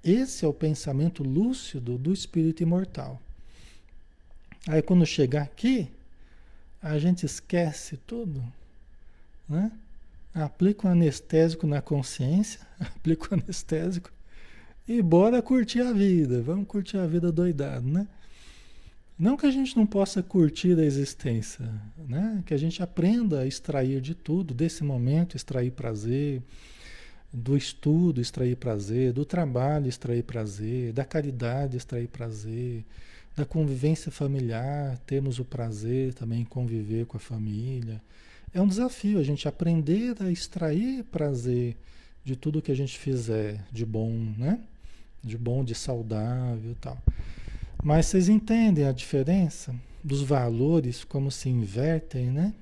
Esse 0.02 0.44
é 0.44 0.48
o 0.48 0.52
pensamento 0.52 1.22
lúcido 1.22 1.98
do 1.98 2.12
espírito 2.12 2.62
imortal. 2.62 3.20
Aí 4.68 4.82
quando 4.82 5.04
chegar 5.06 5.42
aqui, 5.42 5.90
a 6.82 6.98
gente 6.98 7.24
esquece 7.24 7.96
tudo, 8.06 8.42
né? 9.48 9.70
Aplica 10.32 10.86
um 10.86 10.90
anestésico 10.92 11.66
na 11.66 11.82
consciência, 11.82 12.60
aplica 12.78 13.34
um 13.34 13.38
anestésico 13.38 14.10
e 14.86 15.02
bora 15.02 15.42
curtir 15.42 15.80
a 15.80 15.92
vida. 15.92 16.40
Vamos 16.42 16.66
curtir 16.66 16.98
a 16.98 17.06
vida 17.06 17.32
doidado, 17.32 17.86
né? 17.88 18.06
Não 19.20 19.36
que 19.36 19.44
a 19.44 19.50
gente 19.50 19.76
não 19.76 19.86
possa 19.86 20.22
curtir 20.22 20.78
a 20.78 20.82
existência, 20.82 21.70
né? 22.08 22.42
que 22.46 22.54
a 22.54 22.56
gente 22.56 22.82
aprenda 22.82 23.40
a 23.40 23.46
extrair 23.46 24.00
de 24.00 24.14
tudo, 24.14 24.54
desse 24.54 24.82
momento, 24.82 25.36
extrair 25.36 25.72
prazer, 25.72 26.42
do 27.30 27.54
estudo, 27.54 28.18
extrair 28.18 28.56
prazer, 28.56 29.12
do 29.12 29.26
trabalho, 29.26 29.86
extrair 29.86 30.22
prazer, 30.22 30.94
da 30.94 31.04
caridade, 31.04 31.76
extrair 31.76 32.08
prazer, 32.08 32.82
da 33.36 33.44
convivência 33.44 34.10
familiar, 34.10 34.98
temos 35.06 35.38
o 35.38 35.44
prazer 35.44 36.14
também 36.14 36.42
em 36.42 36.44
conviver 36.44 37.06
com 37.06 37.16
a 37.16 37.20
família. 37.20 38.00
É 38.52 38.60
um 38.60 38.66
desafio 38.66 39.18
a 39.18 39.22
gente 39.22 39.46
aprender 39.46 40.16
a 40.20 40.30
extrair 40.30 41.04
prazer 41.04 41.76
de 42.24 42.36
tudo 42.36 42.60
que 42.60 42.72
a 42.72 42.76
gente 42.76 42.98
fizer 42.98 43.64
de 43.72 43.86
bom, 43.86 44.10
né? 44.36 44.60
De 45.22 45.38
bom, 45.38 45.64
de 45.64 45.74
saudável 45.74 46.76
tal. 46.80 46.98
Mas 47.82 48.06
vocês 48.06 48.28
entendem 48.28 48.86
a 48.86 48.92
diferença 48.92 49.74
dos 50.02 50.22
valores, 50.22 51.04
como 51.04 51.30
se 51.30 51.48
invertem, 51.48 52.30
né? 52.30 52.52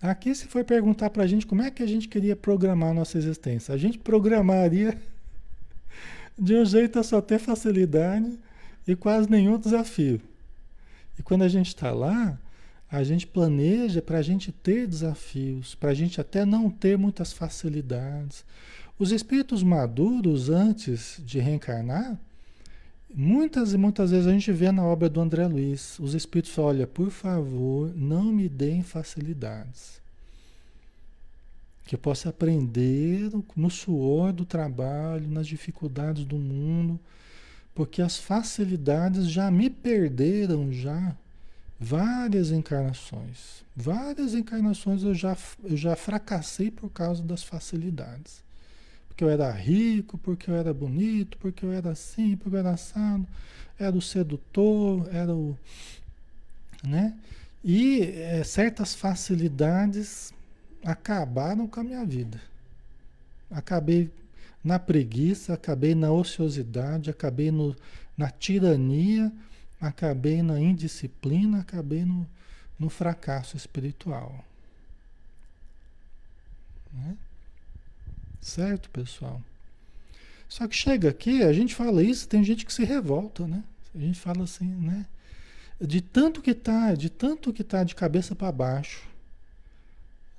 Aqui 0.00 0.34
se 0.34 0.46
foi 0.46 0.62
perguntar 0.62 1.10
para 1.10 1.22
a 1.22 1.26
gente 1.26 1.46
como 1.46 1.62
é 1.62 1.70
que 1.70 1.82
a 1.82 1.86
gente 1.86 2.08
queria 2.08 2.36
programar 2.36 2.90
a 2.90 2.94
nossa 2.94 3.16
existência. 3.16 3.74
A 3.74 3.78
gente 3.78 3.98
programaria 3.98 5.00
de 6.38 6.54
um 6.54 6.64
jeito 6.64 6.98
a 6.98 7.02
só 7.02 7.20
ter 7.20 7.38
facilidade 7.38 8.38
e 8.86 8.94
quase 8.94 9.30
nenhum 9.30 9.58
desafio. 9.58 10.20
E 11.18 11.22
quando 11.22 11.42
a 11.42 11.48
gente 11.48 11.68
está 11.68 11.90
lá, 11.90 12.38
a 12.90 13.02
gente 13.02 13.26
planeja 13.26 14.00
para 14.00 14.18
a 14.18 14.22
gente 14.22 14.52
ter 14.52 14.86
desafios, 14.86 15.74
para 15.74 15.90
a 15.90 15.94
gente 15.94 16.20
até 16.20 16.44
não 16.44 16.70
ter 16.70 16.96
muitas 16.96 17.32
facilidades. 17.32 18.44
Os 18.98 19.12
espíritos 19.12 19.62
maduros, 19.62 20.48
antes 20.48 21.20
de 21.24 21.38
reencarnar, 21.38 22.18
Muitas 23.18 23.72
e 23.72 23.78
muitas 23.78 24.10
vezes 24.10 24.26
a 24.26 24.32
gente 24.32 24.52
vê 24.52 24.70
na 24.70 24.84
obra 24.84 25.08
do 25.08 25.20
André 25.20 25.46
Luiz, 25.46 25.98
os 25.98 26.12
espíritos 26.12 26.52
falam, 26.52 26.70
olha, 26.70 26.86
por 26.86 27.10
favor, 27.10 27.90
não 27.96 28.24
me 28.24 28.46
deem 28.46 28.82
facilidades. 28.82 30.02
Que 31.86 31.94
eu 31.94 31.98
possa 31.98 32.28
aprender 32.28 33.30
no 33.56 33.70
suor 33.70 34.34
do 34.34 34.44
trabalho, 34.44 35.30
nas 35.30 35.46
dificuldades 35.46 36.26
do 36.26 36.36
mundo, 36.36 37.00
porque 37.76 38.02
as 38.02 38.16
facilidades 38.16 39.30
já 39.30 39.48
me 39.52 39.70
perderam 39.70 40.72
já 40.72 41.14
várias 41.78 42.50
encarnações. 42.50 43.64
Várias 43.76 44.34
encarnações 44.34 45.04
eu 45.04 45.14
já, 45.14 45.36
eu 45.62 45.76
já 45.76 45.94
fracassei 45.94 46.72
por 46.72 46.90
causa 46.90 47.22
das 47.22 47.44
facilidades 47.44 48.44
porque 49.16 49.24
eu 49.24 49.30
era 49.30 49.50
rico, 49.50 50.18
porque 50.18 50.50
eu 50.50 50.54
era 50.54 50.74
bonito, 50.74 51.38
porque 51.38 51.64
eu 51.64 51.72
era 51.72 51.90
assim, 51.90 52.36
porque 52.36 52.54
eu 52.54 52.58
era 52.58 52.72
assado, 52.72 53.26
era 53.78 53.96
o 53.96 54.02
sedutor, 54.02 55.08
era 55.10 55.34
o. 55.34 55.56
Né? 56.84 57.16
E 57.64 58.02
é, 58.02 58.44
certas 58.44 58.94
facilidades 58.94 60.34
acabaram 60.84 61.66
com 61.66 61.80
a 61.80 61.82
minha 61.82 62.04
vida. 62.04 62.38
Acabei 63.50 64.10
na 64.66 64.80
preguiça, 64.80 65.54
acabei 65.54 65.94
na 65.94 66.10
ociosidade, 66.10 67.08
acabei 67.08 67.52
no, 67.52 67.76
na 68.18 68.28
tirania, 68.32 69.32
acabei 69.80 70.42
na 70.42 70.58
indisciplina, 70.58 71.60
acabei 71.60 72.04
no, 72.04 72.28
no 72.76 72.90
fracasso 72.90 73.56
espiritual. 73.56 74.44
Né? 76.92 77.16
Certo, 78.40 78.90
pessoal? 78.90 79.40
Só 80.48 80.66
que 80.66 80.74
chega 80.74 81.10
aqui, 81.10 81.44
a 81.44 81.52
gente 81.52 81.72
fala 81.72 82.02
isso, 82.02 82.26
tem 82.26 82.42
gente 82.42 82.66
que 82.66 82.72
se 82.72 82.82
revolta, 82.82 83.46
né? 83.46 83.62
A 83.94 83.98
gente 83.98 84.18
fala 84.18 84.42
assim, 84.42 84.66
né? 84.66 85.06
De 85.80 86.00
tanto 86.00 86.42
que 86.42 86.52
tá, 86.52 86.92
de 86.96 87.08
tanto 87.08 87.52
que 87.52 87.62
tá 87.62 87.84
de 87.84 87.94
cabeça 87.94 88.34
para 88.34 88.50
baixo, 88.50 89.06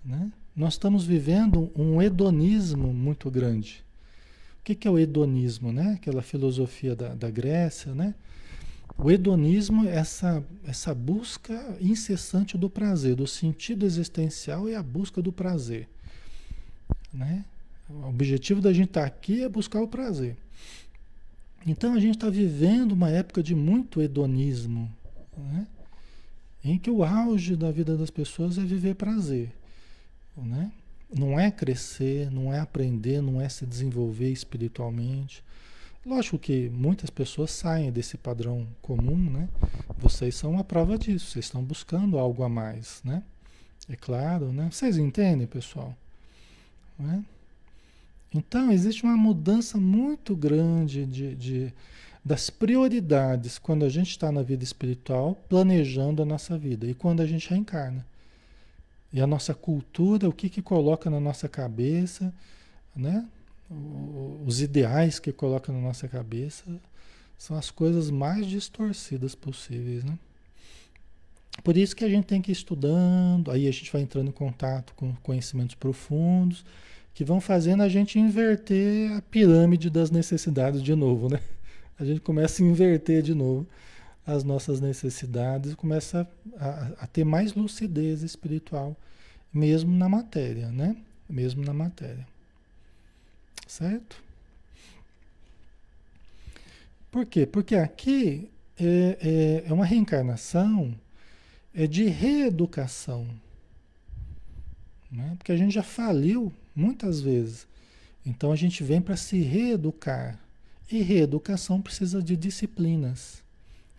né? 0.03 0.29
Nós 0.53 0.73
estamos 0.73 1.05
vivendo 1.05 1.71
um 1.73 2.01
hedonismo 2.01 2.93
muito 2.93 3.31
grande. 3.31 3.86
O 4.67 4.69
que, 4.69 4.75
que 4.75 4.85
é 4.85 4.91
o 4.91 4.99
hedonismo, 4.99 5.71
né? 5.71 5.93
Aquela 5.93 6.21
filosofia 6.21 6.93
da, 6.93 7.15
da 7.15 7.31
Grécia, 7.31 7.95
né? 7.95 8.13
O 8.97 9.09
hedonismo 9.09 9.87
é 9.87 9.95
essa, 9.95 10.43
essa 10.65 10.93
busca 10.93 11.77
incessante 11.79 12.57
do 12.57 12.69
prazer, 12.69 13.15
do 13.15 13.25
sentido 13.25 13.85
existencial 13.85 14.67
e 14.67 14.75
a 14.75 14.83
busca 14.83 15.21
do 15.21 15.31
prazer. 15.31 15.87
Né? 17.13 17.45
O 17.89 18.09
objetivo 18.09 18.59
da 18.59 18.73
gente 18.73 18.89
estar 18.89 19.03
tá 19.03 19.07
aqui 19.07 19.41
é 19.41 19.47
buscar 19.47 19.81
o 19.81 19.87
prazer. 19.87 20.35
Então 21.65 21.93
a 21.93 21.99
gente 22.01 22.15
está 22.15 22.29
vivendo 22.29 22.91
uma 22.91 23.09
época 23.09 23.41
de 23.41 23.55
muito 23.55 24.01
hedonismo, 24.01 24.93
né? 25.37 25.65
em 26.61 26.77
que 26.77 26.91
o 26.91 27.05
auge 27.05 27.55
da 27.55 27.71
vida 27.71 27.95
das 27.95 28.09
pessoas 28.09 28.57
é 28.57 28.65
viver 28.65 28.95
prazer. 28.95 29.49
Né? 30.35 30.69
Não 31.13 31.39
é 31.39 31.49
crescer, 31.49 32.29
não 32.31 32.53
é 32.53 32.59
aprender, 32.59 33.21
não 33.21 33.39
é 33.39 33.47
se 33.47 33.65
desenvolver 33.65 34.31
espiritualmente. 34.31 35.43
Lógico 36.05 36.39
que 36.39 36.69
muitas 36.69 37.09
pessoas 37.09 37.51
saem 37.51 37.91
desse 37.91 38.17
padrão 38.17 38.67
comum, 38.81 39.17
né? 39.17 39.49
Vocês 39.97 40.35
são 40.35 40.51
uma 40.51 40.63
prova 40.63 40.97
disso, 40.97 41.31
vocês 41.31 41.45
estão 41.45 41.63
buscando 41.63 42.17
algo 42.17 42.43
a 42.43 42.49
mais, 42.49 43.01
né? 43.03 43.23
É 43.89 43.95
claro, 43.95 44.51
né? 44.51 44.69
Vocês 44.71 44.97
entendem, 44.97 45.47
pessoal? 45.47 45.95
Né? 46.97 47.23
Então, 48.33 48.71
existe 48.71 49.03
uma 49.03 49.17
mudança 49.17 49.77
muito 49.77 50.35
grande 50.35 51.05
de, 51.05 51.35
de 51.35 51.73
das 52.23 52.49
prioridades 52.49 53.57
quando 53.57 53.85
a 53.85 53.89
gente 53.89 54.09
está 54.09 54.31
na 54.31 54.41
vida 54.41 54.61
espiritual, 54.61 55.35
planejando 55.47 56.21
a 56.21 56.25
nossa 56.25 56.57
vida, 56.57 56.85
e 56.85 56.93
quando 56.93 57.21
a 57.21 57.25
gente 57.25 57.49
reencarna. 57.49 58.05
E 59.11 59.21
a 59.21 59.27
nossa 59.27 59.53
cultura, 59.53 60.27
o 60.27 60.33
que, 60.33 60.49
que 60.49 60.61
coloca 60.61 61.09
na 61.09 61.19
nossa 61.19 61.47
cabeça, 61.47 62.33
né? 62.95 63.27
os 64.45 64.61
ideais 64.61 65.19
que 65.19 65.31
coloca 65.31 65.71
na 65.71 65.79
nossa 65.79 66.07
cabeça 66.07 66.63
são 67.37 67.57
as 67.57 67.69
coisas 67.69 68.09
mais 68.09 68.47
distorcidas 68.47 69.35
possíveis, 69.35 70.03
né? 70.03 70.17
Por 71.63 71.75
isso 71.75 71.95
que 71.95 72.05
a 72.05 72.09
gente 72.09 72.25
tem 72.25 72.41
que 72.41 72.51
ir 72.51 72.53
estudando, 72.53 73.51
aí 73.51 73.67
a 73.67 73.71
gente 73.71 73.91
vai 73.91 74.01
entrando 74.01 74.29
em 74.29 74.31
contato 74.31 74.93
com 74.95 75.13
conhecimentos 75.17 75.75
profundos, 75.75 76.63
que 77.13 77.25
vão 77.25 77.41
fazendo 77.41 77.83
a 77.83 77.89
gente 77.89 78.19
inverter 78.19 79.11
a 79.11 79.21
pirâmide 79.21 79.89
das 79.89 80.11
necessidades 80.11 80.81
de 80.81 80.95
novo, 80.95 81.29
né? 81.29 81.39
A 81.99 82.05
gente 82.05 82.21
começa 82.21 82.61
a 82.61 82.65
inverter 82.65 83.23
de 83.23 83.33
novo 83.33 83.67
as 84.27 84.43
nossas 84.43 84.81
necessidades, 84.81 85.73
começa 85.73 86.29
a, 86.59 86.91
a 86.99 87.07
ter 87.07 87.23
mais 87.23 87.53
lucidez 87.53 88.21
espiritual, 88.23 88.95
mesmo 89.53 89.95
na 89.95 90.09
matéria, 90.09 90.69
né? 90.69 90.97
Mesmo 91.29 91.63
na 91.63 91.73
matéria. 91.73 92.27
Certo? 93.65 94.21
Por 97.09 97.25
quê? 97.25 97.45
Porque 97.45 97.75
aqui 97.75 98.51
é, 98.77 99.63
é, 99.65 99.69
é 99.69 99.73
uma 99.73 99.85
reencarnação 99.85 100.93
é 101.73 101.87
de 101.87 102.05
reeducação. 102.05 103.27
Né? 105.11 105.35
Porque 105.37 105.51
a 105.51 105.57
gente 105.57 105.73
já 105.73 105.83
faliu 105.83 106.51
muitas 106.75 107.21
vezes. 107.21 107.67
Então 108.25 108.51
a 108.51 108.55
gente 108.55 108.83
vem 108.83 108.99
para 108.99 109.15
se 109.15 109.39
reeducar. 109.39 110.37
E 110.91 111.01
reeducação 111.01 111.81
precisa 111.81 112.21
de 112.21 112.35
disciplinas, 112.35 113.43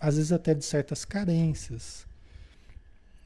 às 0.01 0.17
vezes 0.17 0.33
até 0.33 0.55
de 0.55 0.65
certas 0.65 1.05
carências, 1.05 2.07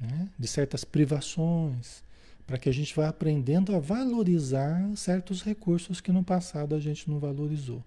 né? 0.00 0.28
de 0.38 0.48
certas 0.48 0.84
privações 0.84 2.02
para 2.46 2.58
que 2.58 2.68
a 2.68 2.72
gente 2.72 2.94
vá 2.94 3.08
aprendendo 3.08 3.74
a 3.74 3.78
valorizar 3.78 4.84
certos 4.96 5.42
recursos 5.42 6.00
que 6.00 6.12
no 6.12 6.24
passado 6.24 6.74
a 6.74 6.80
gente 6.80 7.08
não 7.08 7.18
valorizou, 7.18 7.82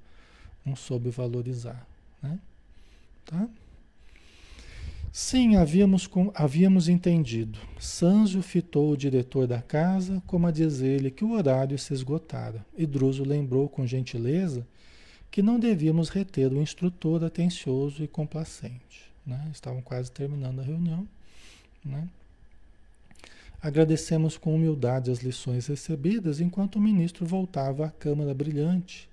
não 0.65 0.75
soube 0.75 1.09
valorizar, 1.09 1.85
né? 2.21 2.39
Tá? 3.25 3.47
Sim, 5.11 5.55
havíamos, 5.55 6.07
com, 6.07 6.29
havíamos 6.35 6.89
entendido. 6.89 7.57
Sanzio 7.79 8.41
fitou 8.41 8.91
o 8.91 8.97
diretor 8.97 9.47
da 9.47 9.61
casa, 9.61 10.21
como 10.27 10.45
a 10.45 10.51
dizer-lhe 10.51 11.09
que 11.09 11.23
o 11.23 11.31
horário 11.31 11.79
se 11.79 11.93
esgotara, 11.93 12.65
e 12.77 12.85
Druso 12.85 13.23
lembrou 13.23 13.69
com 13.69 13.87
gentileza 13.87 14.67
que 15.35 15.41
não 15.41 15.59
devíamos 15.59 16.07
reter 16.07 16.53
o 16.53 16.61
instrutor 16.61 17.21
atencioso 17.21 18.01
e 18.01 18.07
complacente. 18.07 19.11
Né? 19.27 19.49
Estavam 19.51 19.81
quase 19.81 20.09
terminando 20.09 20.61
a 20.61 20.63
reunião. 20.63 21.05
Né? 21.83 22.07
Agradecemos 23.61 24.37
com 24.37 24.55
humildade 24.55 25.11
as 25.11 25.19
lições 25.19 25.67
recebidas 25.67 26.39
enquanto 26.39 26.77
o 26.77 26.81
ministro 26.81 27.25
voltava 27.25 27.85
à 27.85 27.91
câmara 27.91 28.33
brilhante, 28.33 29.09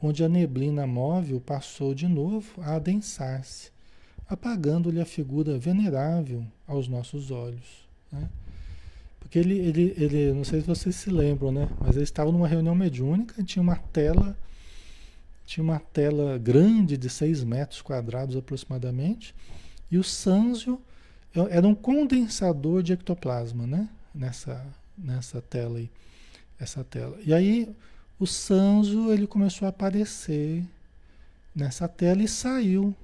onde 0.00 0.22
a 0.22 0.28
neblina 0.28 0.86
móvel 0.86 1.40
passou 1.40 1.96
de 1.96 2.06
novo 2.06 2.62
a 2.62 2.76
adensar-se, 2.76 3.72
apagando-lhe 4.28 5.00
a 5.00 5.04
figura 5.04 5.58
venerável 5.58 6.46
aos 6.64 6.86
nossos 6.86 7.32
olhos. 7.32 7.88
Né? 8.12 8.30
Porque 9.18 9.36
ele, 9.36 9.58
ele, 9.58 9.94
ele, 9.96 10.32
não 10.32 10.44
sei 10.44 10.60
se 10.60 10.66
vocês 10.68 10.94
se 10.94 11.10
lembram, 11.10 11.50
né? 11.50 11.68
Mas 11.80 11.96
ele 11.96 12.04
estava 12.04 12.30
numa 12.30 12.46
reunião 12.46 12.76
mediúnica 12.76 13.34
e 13.40 13.44
tinha 13.44 13.60
uma 13.60 13.74
tela, 13.74 14.38
tinha 15.50 15.64
uma 15.64 15.80
tela 15.80 16.38
grande 16.38 16.96
de 16.96 17.10
6 17.10 17.42
metros 17.42 17.82
quadrados 17.82 18.36
aproximadamente, 18.36 19.34
e 19.90 19.98
o 19.98 20.04
Sanzio 20.04 20.80
era 21.50 21.66
um 21.66 21.74
condensador 21.74 22.84
de 22.84 22.92
ectoplasma, 22.92 23.66
né? 23.66 23.88
Nessa, 24.14 24.64
nessa 24.96 25.42
tela 25.42 25.78
aí. 25.78 25.90
Essa 26.56 26.84
tela. 26.84 27.18
E 27.26 27.34
aí 27.34 27.68
o 28.16 28.28
Sanzo 28.28 29.12
ele 29.12 29.26
começou 29.26 29.66
a 29.66 29.70
aparecer 29.70 30.64
nessa 31.52 31.88
tela 31.88 32.22
e 32.22 32.28
saiu, 32.28 32.94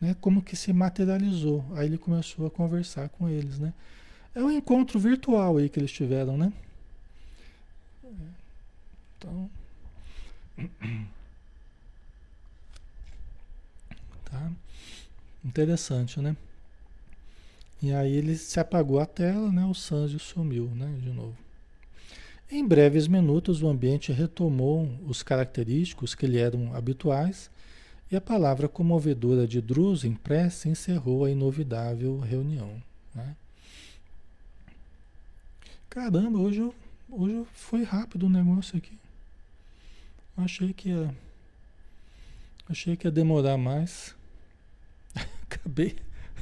né? 0.00 0.16
Como 0.20 0.42
que 0.42 0.56
se 0.56 0.72
materializou. 0.72 1.64
Aí 1.76 1.86
ele 1.86 1.98
começou 1.98 2.48
a 2.48 2.50
conversar 2.50 3.10
com 3.10 3.28
eles, 3.28 3.60
né? 3.60 3.72
É 4.34 4.42
um 4.42 4.50
encontro 4.50 4.98
virtual 4.98 5.56
aí 5.56 5.68
que 5.68 5.78
eles 5.78 5.92
tiveram, 5.92 6.36
né? 6.36 6.52
Então. 9.16 9.48
Tá? 14.30 14.50
Interessante, 15.44 16.20
né? 16.20 16.36
E 17.82 17.92
aí 17.92 18.12
ele 18.12 18.36
se 18.36 18.58
apagou 18.58 19.00
a 19.00 19.06
tela, 19.06 19.50
né? 19.50 19.64
O 19.64 19.74
Sanzio 19.74 20.18
sumiu, 20.18 20.66
né? 20.74 20.98
De 21.00 21.10
novo. 21.10 21.36
Em 22.50 22.66
breves 22.66 23.08
minutos 23.08 23.62
o 23.62 23.68
ambiente 23.68 24.12
retomou 24.12 24.88
os 25.06 25.22
característicos 25.22 26.14
que 26.14 26.26
lhe 26.26 26.38
eram 26.38 26.74
habituais 26.74 27.50
e 28.10 28.16
a 28.16 28.20
palavra 28.20 28.68
comovedora 28.68 29.48
de 29.48 29.60
Druso 29.60 30.06
em 30.06 30.14
prece 30.14 30.68
encerrou 30.68 31.24
a 31.24 31.30
inovidável 31.30 32.20
reunião. 32.20 32.80
Né? 33.14 33.36
Caramba, 35.90 36.38
hoje, 36.38 36.60
eu, 36.60 36.74
hoje 37.10 37.44
foi 37.52 37.82
rápido 37.82 38.26
o 38.26 38.30
negócio 38.30 38.76
aqui. 38.78 38.96
Achei 40.36 40.72
que 40.72 40.90
ia, 40.90 41.14
achei 42.68 42.96
que 42.96 43.06
ia 43.06 43.10
demorar 43.10 43.56
mais. 43.56 44.15
Acabei 45.48 45.96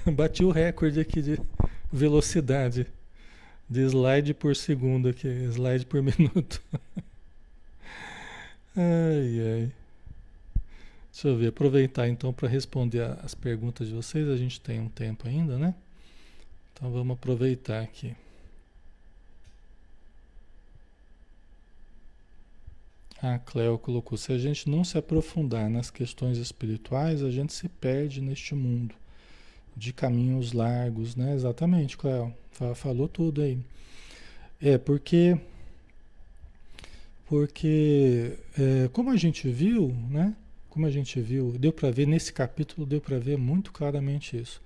Bati 0.13 0.45
o 0.45 0.51
recorde 0.51 1.01
aqui 1.01 1.23
de 1.23 1.41
velocidade 1.93 2.87
de 3.69 3.81
slide 3.81 4.35
por 4.35 4.55
segundo 4.55 5.09
aqui, 5.09 5.29
slide 5.29 5.87
por 5.87 6.03
minuto. 6.03 6.63
ai, 8.77 9.41
ai. 9.41 9.73
Deixa 11.11 11.29
eu 11.29 11.37
ver, 11.37 11.49
aproveitar 11.49 12.09
então 12.09 12.33
para 12.33 12.49
responder 12.49 13.03
as 13.23 13.35
perguntas 13.35 13.89
de 13.89 13.95
vocês. 13.95 14.29
A 14.29 14.37
gente 14.37 14.61
tem 14.61 14.81
um 14.81 14.89
tempo 14.89 15.27
ainda, 15.29 15.57
né? 15.57 15.75
Então 16.73 16.91
vamos 16.91 17.15
aproveitar 17.15 17.83
aqui. 17.83 18.15
A 23.25 23.39
Cleo 23.39 23.79
colocou: 23.79 24.19
se 24.19 24.33
a 24.33 24.39
gente 24.39 24.69
não 24.69 24.85
se 24.85 24.99
aprofundar 24.99 25.71
nas 25.71 25.91
questões 25.91 26.37
espirituais, 26.37 27.23
a 27.23 27.31
gente 27.31 27.55
se 27.55 27.71
perde 27.71 28.21
neste 28.21 28.55
mundo 28.55 28.95
de 29.75 29.95
caminhos 29.95 30.53
largos, 30.53 31.17
né? 31.17 31.35
Exatamente, 31.35 31.97
Cléo. 31.97 32.35
Falou 32.75 33.09
tudo 33.09 33.41
aí. 33.41 33.59
É, 34.61 34.77
porque. 34.77 35.39
Porque, 37.27 38.37
é, 38.59 38.89
como 38.93 39.11
a 39.11 39.17
gente 39.17 39.49
viu, 39.49 39.89
né? 40.11 40.37
Como 40.69 40.85
a 40.85 40.91
gente 40.91 41.19
viu, 41.19 41.53
deu 41.53 41.73
para 41.73 41.91
ver 41.91 42.07
nesse 42.07 42.31
capítulo, 42.31 42.87
deu 42.87 43.01
para 43.01 43.19
ver 43.19 43.39
muito 43.39 43.73
claramente 43.73 44.37
isso. 44.37 44.61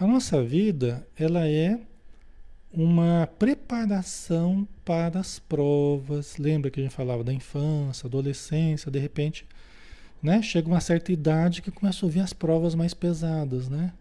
A 0.00 0.06
nossa 0.06 0.42
vida, 0.42 1.06
ela 1.14 1.46
é 1.46 1.78
uma 2.72 3.28
preparação 3.38 4.66
para 4.84 5.20
as 5.20 5.38
provas. 5.38 6.36
Lembra 6.38 6.70
que 6.70 6.80
a 6.80 6.82
gente 6.82 6.94
falava 6.94 7.22
da 7.22 7.32
infância, 7.32 8.06
adolescência, 8.06 8.90
de 8.90 8.98
repente 8.98 9.46
né? 10.22 10.40
Chega 10.40 10.68
uma 10.68 10.80
certa 10.80 11.12
idade 11.12 11.60
que 11.60 11.70
começa 11.70 12.04
a 12.04 12.06
ouvir 12.06 12.20
as 12.20 12.32
provas 12.32 12.74
mais 12.74 12.94
pesadas, 12.94 13.68
né? 13.68 13.92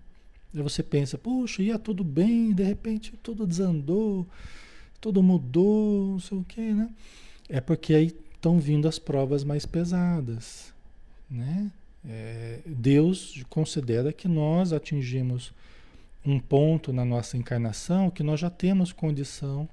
Aí 0.54 0.62
você 0.62 0.84
pensa, 0.84 1.18
puxa, 1.18 1.64
ia 1.64 1.80
tudo 1.80 2.04
bem, 2.04 2.54
de 2.54 2.64
repente 2.64 3.14
tudo 3.24 3.48
desandou, 3.48 4.28
tudo 5.00 5.24
mudou, 5.24 6.12
não 6.12 6.20
sei 6.20 6.38
o 6.38 6.44
quê, 6.44 6.74
né? 6.74 6.90
É 7.50 7.60
porque 7.60 7.94
aí 7.94 8.16
estão 8.36 8.60
vindo 8.60 8.88
as 8.88 9.00
provas 9.00 9.44
mais 9.44 9.66
pesadas, 9.66 10.72
né? 11.30 11.72
É, 12.08 12.60
Deus 12.66 13.44
considera 13.50 14.12
que 14.12 14.28
nós 14.28 14.74
atingimos 14.74 15.54
um 16.26 16.40
ponto 16.40 16.94
na 16.94 17.04
nossa 17.04 17.38
encarnação 17.38 18.10
que 18.10 18.24
nós 18.24 18.40
já 18.40 18.50
temos 18.50 18.92
condição 18.92 19.68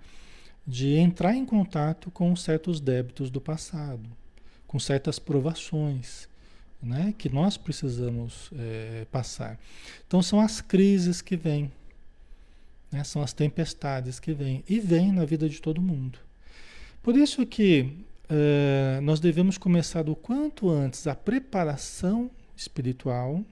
de 0.67 0.97
entrar 0.97 1.35
em 1.35 1.45
contato 1.45 2.11
com 2.11 2.35
certos 2.37 2.81
débitos 2.81 3.31
do 3.31 3.41
passado, 3.41 4.09
com 4.67 4.79
certas 4.79 5.19
provações 5.19 6.29
né, 6.83 7.15
que 7.17 7.29
nós 7.29 7.57
precisamos 7.57 8.51
é, 8.57 9.07
passar. 9.11 9.59
Então 10.07 10.23
são 10.23 10.41
as 10.41 10.61
crises 10.61 11.21
que 11.21 11.37
vêm, 11.37 11.71
né, 12.91 13.03
são 13.05 13.23
as 13.23 13.33
tempestades 13.33 14.21
que 14.21 14.33
vêm 14.33 14.63
e 14.69 14.79
vêm 14.79 15.13
na 15.13 15.25
vida 15.25 15.49
de 15.49 15.61
todo 15.61 15.83
mundo. 15.83 16.19
Por 17.03 17.17
isso 17.17 17.45
que 17.47 17.93
é, 18.29 19.01
nós 19.03 19.21
devemos 19.21 19.57
começar 19.57 20.03
do 20.03 20.15
quanto 20.15 20.69
antes 20.69 21.07
a 21.07 21.15
preparação 21.15 22.31
espiritual. 22.57 23.43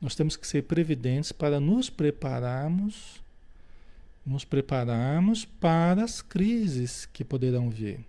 Nós 0.00 0.14
temos 0.14 0.36
que 0.36 0.46
ser 0.46 0.62
previdentes 0.62 1.32
para 1.32 1.60
nos 1.60 1.90
prepararmos, 1.90 3.22
nos 4.24 4.44
prepararmos 4.44 5.44
para 5.44 6.04
as 6.04 6.22
crises 6.22 7.06
que 7.06 7.24
poderão 7.24 7.68
vir, 7.68 8.00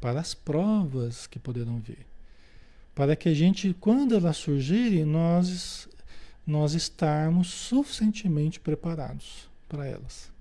para 0.00 0.20
as 0.20 0.34
provas 0.34 1.26
que 1.26 1.38
poderão 1.38 1.78
vir 1.78 2.08
para 2.98 3.14
que 3.14 3.28
a 3.28 3.32
gente, 3.32 3.72
quando 3.78 4.16
elas 4.16 4.38
surgirem, 4.38 5.04
nós, 5.04 5.88
nós 6.44 6.74
estarmos 6.74 7.46
suficientemente 7.46 8.58
preparados 8.58 9.48
para 9.68 9.86
elas. 9.86 10.32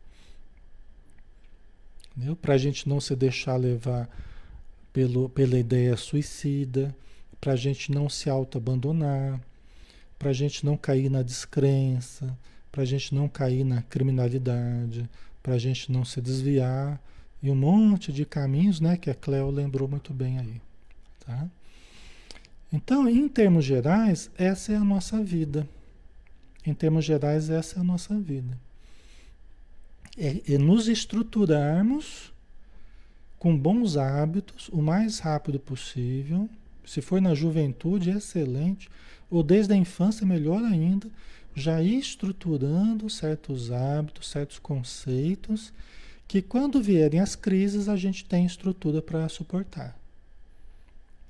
Para 2.42 2.56
a 2.56 2.58
gente 2.58 2.90
não 2.90 3.00
se 3.00 3.16
deixar 3.16 3.58
levar 3.58 4.10
pelo, 4.92 5.30
pela 5.30 5.60
ideia 5.60 5.96
suicida, 5.96 6.96
para 7.40 7.54
a 7.54 7.56
gente 7.56 7.92
não 7.92 8.10
se 8.10 8.28
auto-abandonar, 8.28 9.40
para 10.18 10.30
a 10.30 10.34
gente 10.34 10.66
não 10.66 10.76
cair 10.76 11.10
na 11.10 11.22
descrença, 11.22 12.38
para 12.72 12.84
a 12.84 12.86
gente 12.86 13.14
não 13.14 13.28
cair 13.28 13.64
na 13.64 13.82
criminalidade, 13.82 15.10
para 15.42 15.56
a 15.56 15.60
gente 15.60 15.92
não 15.92 16.04
se 16.04 16.20
desviar 16.22 17.02
e 17.42 17.50
um 17.50 17.56
monte 17.56 18.12
de 18.12 18.26
caminhos, 18.26 18.80
né, 18.80 18.98
que 18.98 19.10
a 19.10 19.16
Cleo 19.16 19.50
lembrou 19.50 19.88
muito 19.88 20.14
bem 20.14 20.40
aí, 20.40 20.62
tá? 21.26 21.48
Então, 22.72 23.08
em 23.08 23.28
termos 23.30 23.64
gerais, 23.64 24.30
essa 24.38 24.74
é 24.74 24.76
a 24.76 24.84
nossa 24.84 25.24
vida. 25.24 25.68
Em 26.66 26.74
termos 26.74 27.06
gerais, 27.06 27.50
essa 27.50 27.78
é 27.78 27.80
a 27.80 27.84
nossa 27.84 28.20
vida. 28.20 28.58
É, 30.18 30.54
é 30.54 30.58
nos 30.58 30.88
estruturarmos 30.88 32.34
com 33.40 33.58
bons 33.58 33.96
hábitos 33.96 34.68
o 34.70 34.82
mais 34.82 35.20
rápido 35.20 35.60
possível. 35.60 36.50
Se 36.86 37.02
for 37.02 37.22
na 37.22 37.34
juventude, 37.34 38.10
excelente. 38.10 38.90
Ou 39.30 39.44
desde 39.44 39.74
a 39.74 39.78
infância, 39.78 40.26
melhor 40.26 40.64
ainda. 40.64 41.10
Já 41.56 41.82
ir 41.82 41.98
estruturando 41.98 43.10
certos 43.10 43.72
hábitos, 43.72 44.30
certos 44.30 44.60
conceitos, 44.60 45.74
que 46.28 46.42
quando 46.42 46.82
vierem 46.82 47.20
as 47.20 47.36
crises, 47.36 47.90
a 47.90 47.96
gente 47.96 48.26
tem 48.26 48.46
estrutura 48.46 49.02
para 49.02 49.28
suportar. 49.30 49.98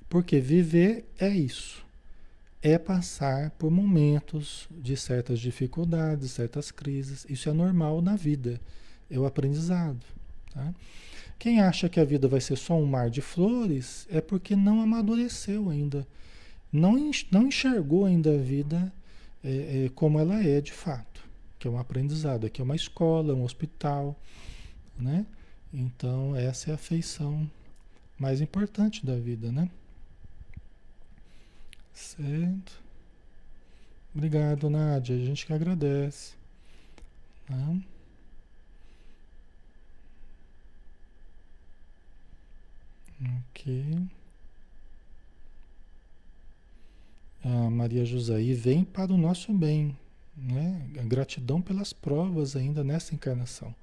Porque 0.10 0.40
viver 0.40 1.06
é 1.20 1.30
isso. 1.30 1.86
É 2.62 2.78
passar 2.78 3.52
por 3.52 3.70
momentos 3.70 4.68
de 4.72 4.98
certas 4.98 5.40
dificuldades, 5.40 6.32
certas 6.32 6.72
crises. 6.72 7.26
Isso 7.30 7.50
é 7.50 7.54
normal 7.54 8.02
na 8.02 8.16
vida. 8.16 8.60
É 9.10 9.20
o 9.20 9.26
aprendizado. 9.26 10.04
Tá? 10.54 10.74
Quem 11.38 11.62
acha 11.62 11.88
que 11.88 12.00
a 12.00 12.06
vida 12.06 12.28
vai 12.28 12.42
ser 12.42 12.58
só 12.58 12.76
um 12.76 12.86
mar 12.86 13.10
de 13.10 13.22
flores 13.22 14.08
é 14.10 14.20
porque 14.20 14.56
não 14.56 14.82
amadureceu 14.82 15.70
ainda. 15.70 16.08
Não, 16.72 17.12
não 17.32 17.48
enxergou 17.48 18.06
ainda 18.06 18.34
a 18.34 18.38
vida 18.38 18.92
é, 19.44 19.86
é, 19.86 19.90
como 19.90 20.20
ela 20.20 20.44
é 20.44 20.62
de 20.62 20.74
fato. 20.74 21.26
Que 21.60 21.68
é 21.68 21.72
um 21.72 21.80
aprendizado. 21.80 22.46
Aqui 22.46 22.62
é 22.62 22.64
uma 22.64 22.76
escola, 22.76 23.34
um 23.34 23.44
hospital. 23.44 24.20
Né? 24.98 25.26
Então, 25.74 26.36
essa 26.36 26.72
é 26.72 26.74
a 26.74 26.78
feição 26.78 27.50
mais 28.18 28.42
importante 28.42 29.06
da 29.06 29.16
vida, 29.16 29.52
né? 29.52 29.70
Certo. 31.94 32.82
Obrigado, 34.14 34.70
Nádia. 34.70 35.16
A 35.16 35.20
gente 35.20 35.46
que 35.46 35.54
agradece. 35.54 36.34
Tá? 37.48 37.76
Ok. 43.50 44.08
A 47.48 47.70
Maria 47.70 48.04
José, 48.04 48.42
e 48.42 48.54
vem 48.54 48.84
para 48.84 49.14
o 49.14 49.18
nosso 49.18 49.54
bem, 49.54 49.96
né? 50.36 50.82
Gratidão 51.06 51.62
pelas 51.62 51.94
provas 51.94 52.56
ainda 52.56 52.84
nessa 52.84 53.16
encarnação. 53.16 53.74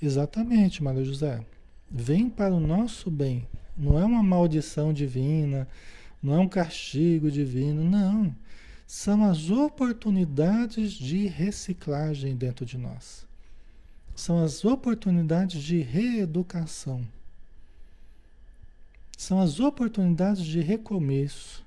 Exatamente, 0.00 0.82
Maria 0.82 1.04
José. 1.04 1.44
Vem 1.90 2.30
para 2.30 2.54
o 2.54 2.60
nosso 2.60 3.10
bem. 3.10 3.46
Não 3.76 3.98
é 3.98 4.04
uma 4.04 4.22
maldição 4.22 4.92
divina 4.92 5.68
não 6.22 6.34
é 6.34 6.38
um 6.38 6.48
castigo 6.48 7.30
divino, 7.30 7.82
não. 7.82 8.34
São 8.86 9.24
as 9.24 9.50
oportunidades 9.50 10.92
de 10.92 11.26
reciclagem 11.26 12.36
dentro 12.36 12.64
de 12.64 12.78
nós. 12.78 13.26
São 14.14 14.44
as 14.44 14.64
oportunidades 14.64 15.60
de 15.60 15.80
reeducação. 15.80 17.04
São 19.18 19.40
as 19.40 19.58
oportunidades 19.58 20.44
de 20.44 20.60
recomeço. 20.60 21.61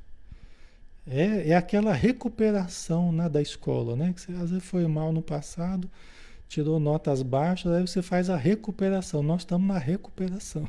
É, 1.08 1.49
é 1.49 1.56
aquela 1.56 1.93
recuperação 1.93 3.12
né, 3.12 3.30
da 3.30 3.41
escola, 3.41 3.95
né? 3.95 4.14
Que 4.14 4.22
você 4.22 4.32
às 4.34 4.49
vezes 4.51 4.66
foi 4.66 4.88
mal 4.88 5.12
no 5.14 5.22
passado, 5.22 5.89
tirou 6.47 6.80
notas 6.80 7.22
baixas, 7.22 7.72
aí 7.72 7.88
você 7.88 8.01
faz 8.01 8.30
a 8.30 8.38
recuperação. 8.38 9.22
Nós 9.22 9.41
estamos 9.41 9.68
na 9.68 9.78
recuperação. 9.78 10.68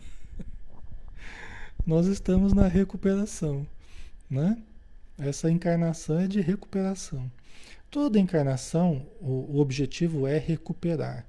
Nós 1.86 2.06
estamos 2.06 2.52
na 2.52 2.66
recuperação 2.66 3.66
né? 4.30 4.58
Essa 5.18 5.50
encarnação 5.50 6.18
é 6.18 6.26
de 6.26 6.40
recuperação. 6.40 7.30
Toda 7.90 8.18
encarnação, 8.18 9.06
o, 9.20 9.56
o 9.56 9.60
objetivo 9.60 10.26
é 10.26 10.38
recuperar 10.38 11.26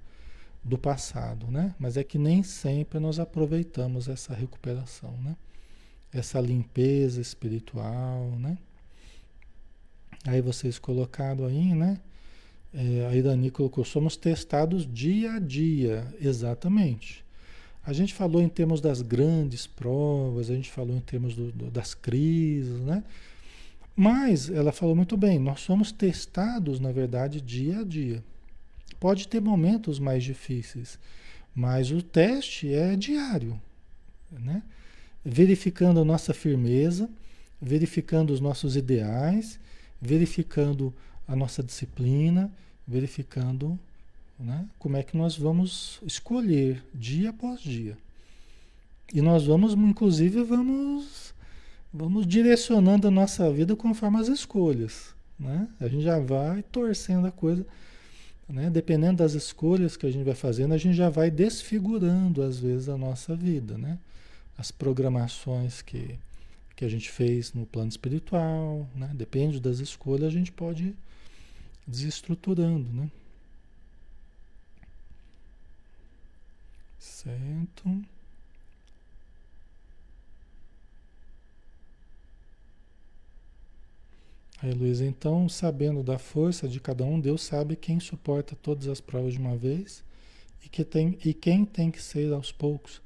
do 0.63 0.77
passado, 0.77 1.49
né? 1.49 1.73
Mas 1.79 1.95
é 1.95 2.03
que 2.03 2.17
nem 2.17 2.43
sempre 2.43 2.99
nós 2.99 3.19
aproveitamos 3.19 4.09
essa 4.09 4.33
recuperação, 4.33 5.11
né? 5.23 5.35
Essa 6.11 6.41
limpeza 6.41 7.21
espiritual, 7.21 8.31
né? 8.37 8.57
Aí 10.25 10.41
vocês 10.41 10.79
colocaram 10.79 11.45
aí, 11.45 11.73
né? 11.73 11.99
É, 12.73 13.07
a 13.09 13.15
Irani 13.15 13.49
colocou, 13.49 13.83
somos 13.85 14.17
testados 14.17 14.87
dia 14.91 15.33
a 15.33 15.39
dia, 15.39 16.05
exatamente. 16.19 17.25
A 17.85 17.93
gente 17.93 18.13
falou 18.13 18.41
em 18.41 18.49
termos 18.49 18.81
das 18.81 19.01
grandes 19.01 19.65
provas, 19.65 20.49
a 20.49 20.55
gente 20.55 20.69
falou 20.69 20.95
em 20.95 20.99
termos 20.99 21.35
do, 21.35 21.51
do, 21.51 21.71
das 21.71 21.93
crises, 21.93 22.81
né? 22.81 23.03
Mas 23.95 24.49
ela 24.49 24.71
falou 24.71 24.95
muito 24.95 25.15
bem, 25.15 25.39
nós 25.39 25.61
somos 25.61 25.91
testados, 25.91 26.79
na 26.79 26.91
verdade, 26.91 27.41
dia 27.41 27.79
a 27.79 27.83
dia. 27.83 28.23
Pode 28.99 29.27
ter 29.27 29.39
momentos 29.39 29.99
mais 29.99 30.23
difíceis, 30.23 30.99
mas 31.55 31.89
o 31.89 32.01
teste 32.01 32.73
é 32.73 32.95
diário, 32.95 33.59
né? 34.31 34.61
Verificando 35.23 36.01
a 36.01 36.05
nossa 36.05 36.33
firmeza, 36.33 37.09
verificando 37.61 38.31
os 38.31 38.41
nossos 38.41 38.75
ideais, 38.75 39.59
verificando 40.01 40.93
a 41.27 41.35
nossa 41.35 41.61
disciplina, 41.61 42.51
verificando 42.87 43.79
né? 44.39 44.67
Como 44.77 44.95
é 44.95 45.03
que 45.03 45.17
nós 45.17 45.35
vamos 45.35 45.99
escolher 46.05 46.83
dia 46.93 47.31
após 47.31 47.59
dia? 47.59 47.97
E 49.11 49.21
nós 49.21 49.45
vamos, 49.45 49.73
inclusive, 49.73 50.43
vamos, 50.43 51.33
vamos 51.91 52.27
direcionando 52.27 53.07
a 53.07 53.11
nossa 53.11 53.51
vida 53.51 53.75
conforme 53.75 54.19
as 54.19 54.27
escolhas. 54.27 55.15
Né? 55.39 55.67
A 55.79 55.87
gente 55.87 56.03
já 56.03 56.19
vai 56.19 56.61
torcendo 56.61 57.25
a 57.27 57.31
coisa. 57.31 57.65
Né? 58.47 58.69
Dependendo 58.69 59.17
das 59.17 59.33
escolhas 59.33 59.97
que 59.97 60.05
a 60.05 60.11
gente 60.11 60.25
vai 60.25 60.35
fazendo, 60.35 60.73
a 60.73 60.77
gente 60.77 60.95
já 60.95 61.09
vai 61.09 61.31
desfigurando, 61.31 62.43
às 62.43 62.59
vezes, 62.59 62.89
a 62.89 62.97
nossa 62.97 63.35
vida. 63.35 63.77
Né? 63.77 63.97
As 64.57 64.71
programações 64.71 65.81
que, 65.81 66.19
que 66.77 66.85
a 66.85 66.89
gente 66.89 67.09
fez 67.09 67.53
no 67.53 67.65
plano 67.65 67.89
espiritual, 67.89 68.87
né? 68.95 69.11
depende 69.15 69.59
das 69.59 69.79
escolhas, 69.79 70.25
a 70.25 70.29
gente 70.29 70.51
pode 70.51 70.83
ir 70.83 70.95
desestruturando. 71.87 72.87
Né? 72.93 73.09
Certo. 76.99 78.03
Aí, 84.61 84.71
Luiz, 84.71 85.01
então, 85.01 85.49
sabendo 85.49 86.03
da 86.03 86.19
força 86.19 86.67
de 86.67 86.79
cada 86.79 87.03
um, 87.03 87.19
Deus 87.19 87.41
sabe 87.41 87.75
quem 87.75 87.99
suporta 87.99 88.55
todas 88.55 88.87
as 88.87 89.01
provas 89.01 89.33
de 89.33 89.39
uma 89.39 89.57
vez 89.57 90.03
e, 90.63 90.69
que 90.69 90.85
tem, 90.85 91.17
e 91.25 91.33
quem 91.33 91.65
tem 91.65 91.89
que 91.89 92.01
ser 92.01 92.31
aos 92.31 92.51
poucos. 92.51 93.01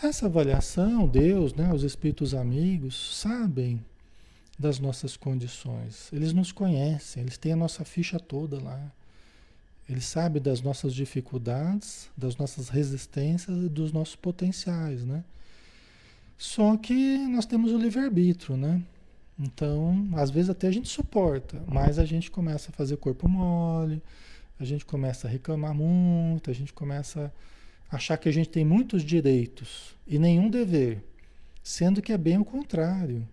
Essa 0.00 0.26
avaliação, 0.26 1.06
Deus, 1.06 1.54
né, 1.54 1.72
os 1.72 1.82
espíritos 1.82 2.34
amigos, 2.34 3.18
sabem 3.18 3.84
das 4.58 4.78
nossas 4.78 5.16
condições. 5.16 6.12
Eles 6.12 6.32
nos 6.32 6.52
conhecem, 6.52 7.22
eles 7.22 7.36
têm 7.36 7.52
a 7.52 7.56
nossa 7.56 7.84
ficha 7.84 8.18
toda 8.18 8.62
lá. 8.62 8.80
Eles 9.88 10.04
sabem 10.04 10.40
das 10.40 10.60
nossas 10.60 10.94
dificuldades, 10.94 12.08
das 12.16 12.36
nossas 12.36 12.68
resistências 12.68 13.56
e 13.64 13.68
dos 13.68 13.92
nossos 13.92 14.16
potenciais, 14.16 15.04
né? 15.04 15.24
Só 16.38 16.76
que 16.76 17.18
nós 17.28 17.46
temos 17.46 17.72
o 17.72 17.78
livre-arbítrio, 17.78 18.56
né? 18.56 18.82
Então, 19.38 20.08
às 20.14 20.30
vezes 20.30 20.50
até 20.50 20.68
a 20.68 20.70
gente 20.72 20.88
suporta, 20.88 21.62
mas 21.66 21.98
a 21.98 22.04
gente 22.04 22.30
começa 22.30 22.70
a 22.70 22.72
fazer 22.72 22.96
corpo 22.96 23.28
mole, 23.28 24.02
a 24.58 24.64
gente 24.64 24.84
começa 24.84 25.26
a 25.26 25.30
reclamar 25.30 25.74
muito, 25.74 26.50
a 26.50 26.54
gente 26.54 26.72
começa 26.72 27.26
a 27.26 27.51
achar 27.92 28.16
que 28.16 28.28
a 28.28 28.32
gente 28.32 28.48
tem 28.48 28.64
muitos 28.64 29.04
direitos 29.04 29.94
e 30.06 30.18
nenhum 30.18 30.48
dever, 30.48 31.04
sendo 31.62 32.00
que 32.00 32.12
é 32.12 32.18
bem 32.18 32.38
o 32.38 32.44
contrário. 32.44 33.28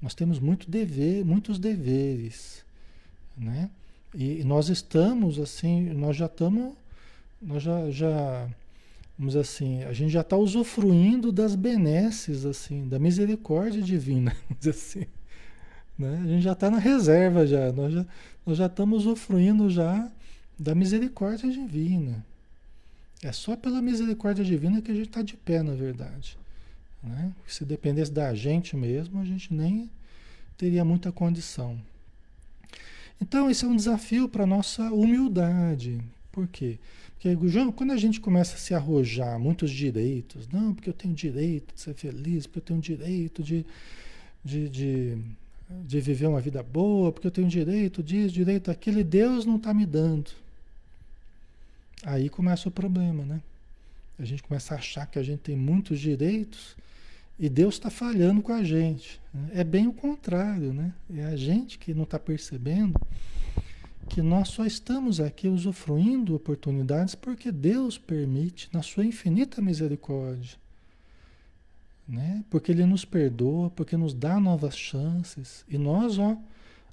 Nós 0.00 0.14
temos 0.14 0.38
muito 0.38 0.70
dever, 0.70 1.24
muitos 1.24 1.58
deveres, 1.58 2.62
né? 3.36 3.70
E 4.14 4.44
nós 4.44 4.68
estamos 4.68 5.38
assim, 5.38 5.90
nós 5.90 6.16
já 6.16 6.26
estamos, 6.26 6.74
nós 7.40 7.62
já, 7.62 7.90
já 7.90 8.48
vamos 9.18 9.34
assim, 9.34 9.82
a 9.84 9.92
gente 9.92 10.10
já 10.10 10.20
está 10.20 10.36
usufruindo 10.36 11.32
das 11.32 11.54
benesses 11.54 12.44
assim, 12.44 12.86
da 12.88 12.98
misericórdia 12.98 13.82
divina, 13.82 14.36
vamos 14.48 14.58
dizer 14.58 14.70
assim. 14.70 15.06
Né? 15.98 16.20
A 16.22 16.26
gente 16.26 16.42
já 16.42 16.52
está 16.52 16.70
na 16.70 16.78
reserva 16.78 17.46
já, 17.46 17.72
nós 17.72 17.92
já, 17.92 18.06
nós 18.44 18.58
já 18.58 18.66
estamos 18.66 19.06
usufruindo 19.06 19.70
já 19.70 20.10
da 20.58 20.74
misericórdia 20.74 21.50
divina. 21.50 22.24
É 23.26 23.32
só 23.32 23.56
pela 23.56 23.82
misericórdia 23.82 24.44
divina 24.44 24.80
que 24.80 24.92
a 24.92 24.94
gente 24.94 25.08
está 25.08 25.20
de 25.20 25.36
pé, 25.36 25.60
na 25.60 25.74
verdade. 25.74 26.38
Né? 27.02 27.32
Se 27.44 27.64
dependesse 27.64 28.12
da 28.12 28.32
gente 28.32 28.76
mesmo, 28.76 29.20
a 29.20 29.24
gente 29.24 29.52
nem 29.52 29.90
teria 30.56 30.84
muita 30.84 31.10
condição. 31.10 31.76
Então, 33.20 33.50
esse 33.50 33.64
é 33.64 33.68
um 33.68 33.74
desafio 33.74 34.28
para 34.28 34.44
a 34.44 34.46
nossa 34.46 34.92
humildade. 34.92 36.00
Por 36.30 36.46
quê? 36.46 36.78
Porque, 37.14 37.36
João, 37.48 37.72
quando 37.72 37.90
a 37.90 37.96
gente 37.96 38.20
começa 38.20 38.54
a 38.54 38.58
se 38.58 38.74
arrojar 38.74 39.40
muitos 39.40 39.72
direitos, 39.72 40.46
não, 40.46 40.72
porque 40.72 40.88
eu 40.88 40.94
tenho 40.94 41.12
direito 41.12 41.74
de 41.74 41.80
ser 41.80 41.94
feliz, 41.94 42.46
porque 42.46 42.58
eu 42.60 42.62
tenho 42.62 42.80
direito 42.80 43.42
de, 43.42 43.66
de, 44.44 44.68
de 44.68 45.18
de 45.84 46.00
viver 46.00 46.28
uma 46.28 46.40
vida 46.40 46.62
boa, 46.62 47.10
porque 47.10 47.26
eu 47.26 47.30
tenho 47.32 47.48
direito 47.48 48.00
disso, 48.00 48.32
direito 48.32 48.66
daquilo, 48.66 49.00
e 49.00 49.04
Deus 49.04 49.44
não 49.44 49.56
está 49.56 49.74
me 49.74 49.84
dando. 49.84 50.30
Aí 52.04 52.28
começa 52.28 52.68
o 52.68 52.72
problema, 52.72 53.24
né? 53.24 53.40
A 54.18 54.24
gente 54.24 54.42
começa 54.42 54.74
a 54.74 54.78
achar 54.78 55.06
que 55.06 55.18
a 55.18 55.22
gente 55.22 55.40
tem 55.40 55.56
muitos 55.56 56.00
direitos 56.00 56.76
e 57.38 57.48
Deus 57.48 57.74
está 57.74 57.90
falhando 57.90 58.40
com 58.42 58.52
a 58.52 58.64
gente. 58.64 59.20
Né? 59.32 59.50
É 59.54 59.64
bem 59.64 59.86
o 59.86 59.92
contrário, 59.92 60.72
né? 60.72 60.94
É 61.14 61.24
a 61.24 61.36
gente 61.36 61.78
que 61.78 61.92
não 61.92 62.04
está 62.04 62.18
percebendo 62.18 62.98
que 64.08 64.22
nós 64.22 64.48
só 64.48 64.64
estamos 64.64 65.20
aqui 65.20 65.48
usufruindo 65.48 66.34
oportunidades 66.34 67.14
porque 67.14 67.50
Deus 67.50 67.98
permite, 67.98 68.68
na 68.72 68.80
sua 68.80 69.04
infinita 69.04 69.60
misericórdia 69.60 70.56
né? 72.08 72.44
Porque 72.50 72.70
ele 72.70 72.86
nos 72.86 73.04
perdoa, 73.04 73.70
porque 73.70 73.96
nos 73.96 74.14
dá 74.14 74.38
novas 74.38 74.76
chances 74.76 75.64
e 75.68 75.76
nós, 75.76 76.18
ó, 76.18 76.36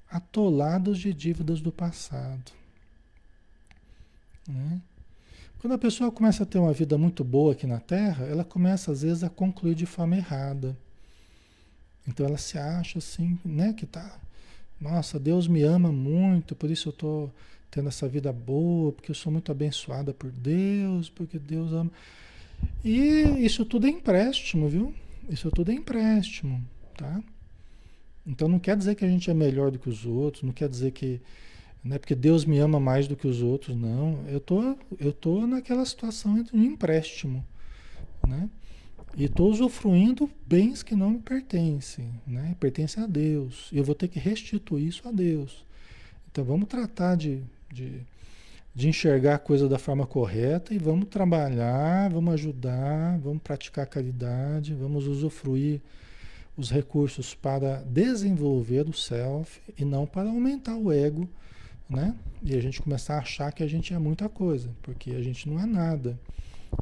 atolados 0.09 0.99
de 0.99 1.13
dívidas 1.13 1.61
do 1.61 1.71
passado. 1.71 2.51
Né? 4.47 4.81
Quando 5.63 5.75
a 5.75 5.77
pessoa 5.77 6.11
começa 6.11 6.43
a 6.43 6.45
ter 6.45 6.59
uma 6.59 6.73
vida 6.73 6.97
muito 6.97 7.23
boa 7.23 7.53
aqui 7.53 7.65
na 7.65 7.79
Terra, 7.79 8.25
ela 8.25 8.43
começa 8.43 8.91
às 8.91 9.01
vezes 9.01 9.23
a 9.23 9.29
concluir 9.29 9.75
de 9.75 9.85
forma 9.85 10.17
errada. 10.17 10.77
Então 12.05 12.25
ela 12.25 12.37
se 12.37 12.57
acha 12.57 12.99
assim, 12.99 13.39
né, 13.45 13.71
que 13.71 13.85
tá, 13.85 14.19
nossa, 14.77 15.17
Deus 15.17 15.47
me 15.47 15.63
ama 15.63 15.89
muito, 15.89 16.53
por 16.53 16.69
isso 16.69 16.89
eu 16.89 16.91
tô 16.91 17.29
tendo 17.71 17.87
essa 17.87 18.09
vida 18.09 18.33
boa, 18.33 18.91
porque 18.91 19.09
eu 19.09 19.15
sou 19.15 19.31
muito 19.31 19.53
abençoada 19.53 20.13
por 20.13 20.29
Deus, 20.31 21.09
porque 21.09 21.39
Deus 21.39 21.71
ama. 21.71 21.91
E 22.83 23.23
isso 23.39 23.63
tudo 23.63 23.87
é 23.87 23.89
empréstimo, 23.89 24.67
viu? 24.67 24.93
Isso 25.29 25.49
tudo 25.49 25.71
é 25.71 25.73
empréstimo, 25.73 26.61
tá? 26.97 27.23
Então 28.27 28.49
não 28.49 28.59
quer 28.59 28.75
dizer 28.75 28.95
que 28.95 29.05
a 29.05 29.09
gente 29.09 29.31
é 29.31 29.33
melhor 29.33 29.71
do 29.71 29.79
que 29.79 29.87
os 29.87 30.05
outros, 30.05 30.43
não 30.43 30.51
quer 30.51 30.67
dizer 30.67 30.91
que 30.91 31.21
não 31.83 31.95
é 31.95 31.99
porque 31.99 32.15
Deus 32.15 32.45
me 32.45 32.59
ama 32.59 32.79
mais 32.79 33.07
do 33.07 33.15
que 33.15 33.27
os 33.27 33.41
outros, 33.41 33.75
não. 33.75 34.23
Eu 34.27 34.39
tô, 34.39 34.77
eu 34.99 35.11
tô 35.11 35.45
naquela 35.45 35.85
situação 35.85 36.41
de 36.41 36.55
empréstimo, 36.55 37.45
né? 38.27 38.49
E 39.15 39.25
estou 39.25 39.51
usufruindo 39.51 40.29
bens 40.47 40.81
que 40.81 40.95
não 40.95 41.11
me 41.11 41.19
pertencem, 41.19 42.09
né? 42.25 42.55
Pertencem 42.59 43.03
a 43.03 43.07
Deus. 43.07 43.69
E 43.71 43.77
eu 43.77 43.83
vou 43.83 43.93
ter 43.93 44.07
que 44.07 44.17
restituir 44.17 44.87
isso 44.87 45.07
a 45.07 45.11
Deus. 45.11 45.65
Então 46.31 46.43
vamos 46.43 46.67
tratar 46.67 47.15
de, 47.15 47.43
de 47.71 48.01
de 48.75 48.89
enxergar 48.89 49.35
a 49.35 49.39
coisa 49.39 49.69
da 49.69 49.77
forma 49.77 50.07
correta 50.07 50.73
e 50.73 50.79
vamos 50.79 51.07
trabalhar, 51.07 52.09
vamos 52.09 52.33
ajudar, 52.33 53.19
vamos 53.19 53.41
praticar 53.43 53.85
caridade, 53.85 54.73
vamos 54.73 55.05
usufruir 55.05 55.79
os 56.57 56.71
recursos 56.71 57.35
para 57.35 57.83
desenvolver 57.83 58.87
o 58.87 58.93
self 58.93 59.61
e 59.77 59.85
não 59.85 60.05
para 60.05 60.29
aumentar 60.29 60.75
o 60.75 60.91
ego, 60.91 61.29
né? 61.89 62.15
E 62.41 62.55
a 62.55 62.61
gente 62.61 62.81
começar 62.81 63.15
a 63.15 63.19
achar 63.19 63.51
que 63.51 63.63
a 63.63 63.67
gente 63.67 63.93
é 63.93 63.99
muita 63.99 64.27
coisa, 64.27 64.69
porque 64.81 65.11
a 65.11 65.21
gente 65.21 65.49
não 65.49 65.59
é 65.59 65.65
nada, 65.65 66.19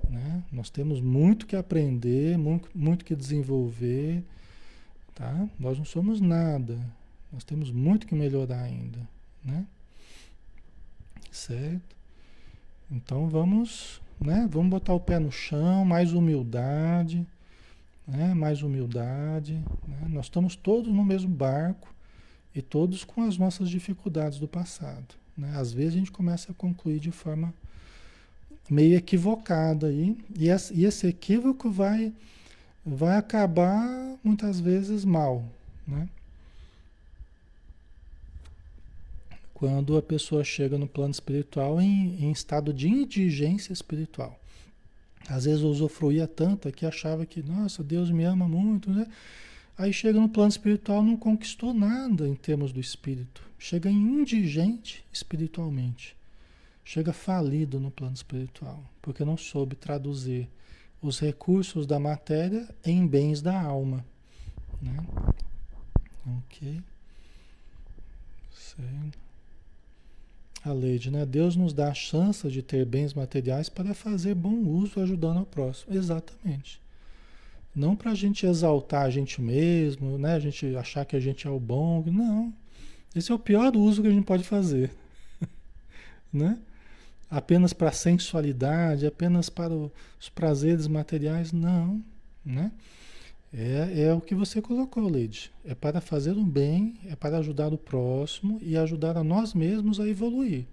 né? 0.10 0.43
Nós 0.52 0.70
temos 0.70 1.02
muito 1.02 1.45
que 1.45 1.56
aprender, 1.56 2.38
muito, 2.38 2.70
muito 2.74 3.06
que 3.06 3.16
desenvolver, 3.16 4.24
tá? 5.14 5.47
Nós 5.60 5.78
não 5.78 5.86
somos 5.86 6.22
nada, 6.22 6.80
nós 7.32 7.43
temos 7.43 7.72
muito 7.72 8.08
que 8.08 8.16
melhorar 8.16 8.62
ainda, 8.62 8.99
né? 9.43 9.66
Certo? 11.32 11.95
Então 12.89 13.30
vamos, 13.30 14.02
né? 14.20 14.47
Vamos 14.52 14.70
botar 14.70 14.93
o 14.93 14.99
pé 14.99 15.18
no 15.20 15.32
chão, 15.32 15.86
mais 15.86 16.14
humildade, 16.14 17.26
né? 18.08 18.34
Mais 18.34 18.62
humildade. 18.62 19.54
Né? 19.88 20.08
Nós 20.10 20.26
estamos 20.26 20.56
todos 20.56 20.91
no 20.91 21.04
mesmo 21.04 21.30
barco 21.30 21.91
e 22.54 22.62
todos 22.62 23.04
com 23.04 23.24
as 23.24 23.38
nossas 23.38 23.70
dificuldades 23.70 24.39
do 24.39 24.47
passado. 24.47 25.16
Né? 25.38 25.54
Às 25.56 25.72
vezes 25.72 25.95
a 25.95 25.97
gente 25.97 26.12
começa 26.12 26.52
a 26.52 26.56
concluir 26.56 26.99
de 26.99 27.12
forma 27.12 27.54
meio 28.70 28.95
equivocada 28.95 29.88
aí, 29.88 30.18
e 30.36 30.49
esse 30.86 31.08
equívoco 31.08 31.70
vai, 31.70 32.14
vai 32.86 33.18
acabar 33.18 34.18
muitas 34.24 34.60
vezes 34.60 35.04
mal, 35.04 35.43
né? 35.86 36.08
quando 39.62 39.95
a 39.95 40.02
pessoa 40.02 40.43
chega 40.43 40.76
no 40.76 40.88
plano 40.88 41.12
espiritual 41.12 41.80
em, 41.80 42.16
em 42.20 42.32
estado 42.32 42.74
de 42.74 42.88
indigência 42.88 43.72
espiritual. 43.72 44.39
Às 45.30 45.45
vezes 45.45 45.62
usufruía 45.62 46.28
tanto 46.28 46.72
que 46.72 46.84
achava 46.84 47.28
que, 47.28 47.43
nossa, 47.43 47.84
Deus 47.84 48.10
me 48.10 48.24
ama 48.24 48.47
muito, 48.47 48.89
né? 48.89 49.06
Aí 49.82 49.92
chega 49.92 50.20
no 50.20 50.30
plano 50.30 50.50
espiritual 50.50 51.02
não 51.02 51.18
conquistou 51.18 51.74
nada 51.74 52.28
em 52.28 52.36
termos 52.36 52.72
do 52.72 52.80
espírito. 52.80 53.42
Chega 53.58 53.90
indigente 53.90 55.04
espiritualmente. 55.12 56.16
Chega 56.86 57.12
falido 57.12 57.80
no 57.80 57.90
plano 57.90 58.14
espiritual, 58.14 58.84
porque 59.02 59.26
não 59.26 59.36
soube 59.36 59.76
traduzir 59.76 60.48
os 61.02 61.20
recursos 61.20 61.88
da 61.88 62.00
matéria 62.00 62.70
em 62.86 63.08
bens 63.08 63.42
da 63.42 63.60
alma. 63.60 64.06
Né? 64.80 64.98
Ok. 66.28 66.80
Certo 68.52 69.20
a 70.64 70.72
Leide, 70.72 71.10
né? 71.10 71.26
Deus 71.26 71.56
nos 71.56 71.74
dá 71.74 71.90
a 71.90 71.94
chance 71.96 72.48
de 72.48 72.62
ter 72.62 72.86
bens 72.86 73.16
materiais 73.16 73.68
para 73.68 73.96
fazer 73.96 74.36
bom 74.36 74.60
uso 74.60 75.02
ajudando 75.02 75.40
ao 75.40 75.46
próximo. 75.46 75.96
Exatamente. 75.96 76.80
Não 77.74 77.96
para 77.96 78.12
a 78.12 78.16
gente 78.16 78.46
exaltar 78.46 79.06
a 79.06 79.10
gente 79.10 79.42
mesmo, 79.42 80.18
né? 80.18 80.36
A 80.36 80.40
gente 80.40 80.76
achar 80.76 81.06
que 81.06 81.16
a 81.16 81.20
gente 81.20 81.48
é 81.48 81.50
o 81.50 81.60
bom. 81.60 82.04
Não. 82.06 82.54
Esse 83.16 83.32
é 83.32 83.36
o 83.36 83.40
pior 83.40 83.76
uso 83.76 84.02
que 84.02 84.08
a 84.08 84.12
gente 84.12 84.26
pode 84.26 84.44
fazer. 84.44 84.92
né? 86.32 86.58
Apenas 87.30 87.72
para 87.72 87.90
a 87.90 87.94
sensualidade, 87.94 89.06
apenas 89.06 89.50
para 89.50 89.74
os 89.74 90.30
prazeres 90.34 90.88
materiais. 90.88 91.52
Não. 91.54 92.04
Né? 92.44 92.72
É, 93.54 94.04
é 94.04 94.14
o 94.14 94.22
que 94.22 94.34
você 94.34 94.62
colocou, 94.62 95.08
Leide. 95.10 95.52
É 95.66 95.76
para 95.76 96.00
fazer 96.00 96.32
o 96.32 96.44
bem, 96.44 96.98
é 97.06 97.16
para 97.16 97.38
ajudar 97.38 97.74
o 97.74 97.78
próximo 97.78 98.60
e 98.62 98.78
ajudar 98.78 99.18
a 99.18 99.24
nós 99.24 99.54
mesmos 99.54 100.00
a 100.00 100.08
evoluir. 100.08 100.66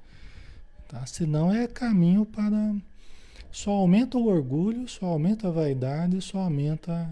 Tá? 0.89 1.05
Senão 1.07 1.53
é 1.53 1.67
caminho 1.67 2.25
para. 2.25 2.75
Só 3.51 3.71
aumenta 3.71 4.19
o 4.19 4.27
orgulho, 4.27 4.87
só 4.89 5.07
aumenta 5.07 5.49
a 5.49 5.51
vaidade, 5.51 6.21
só 6.21 6.39
aumenta, 6.39 7.11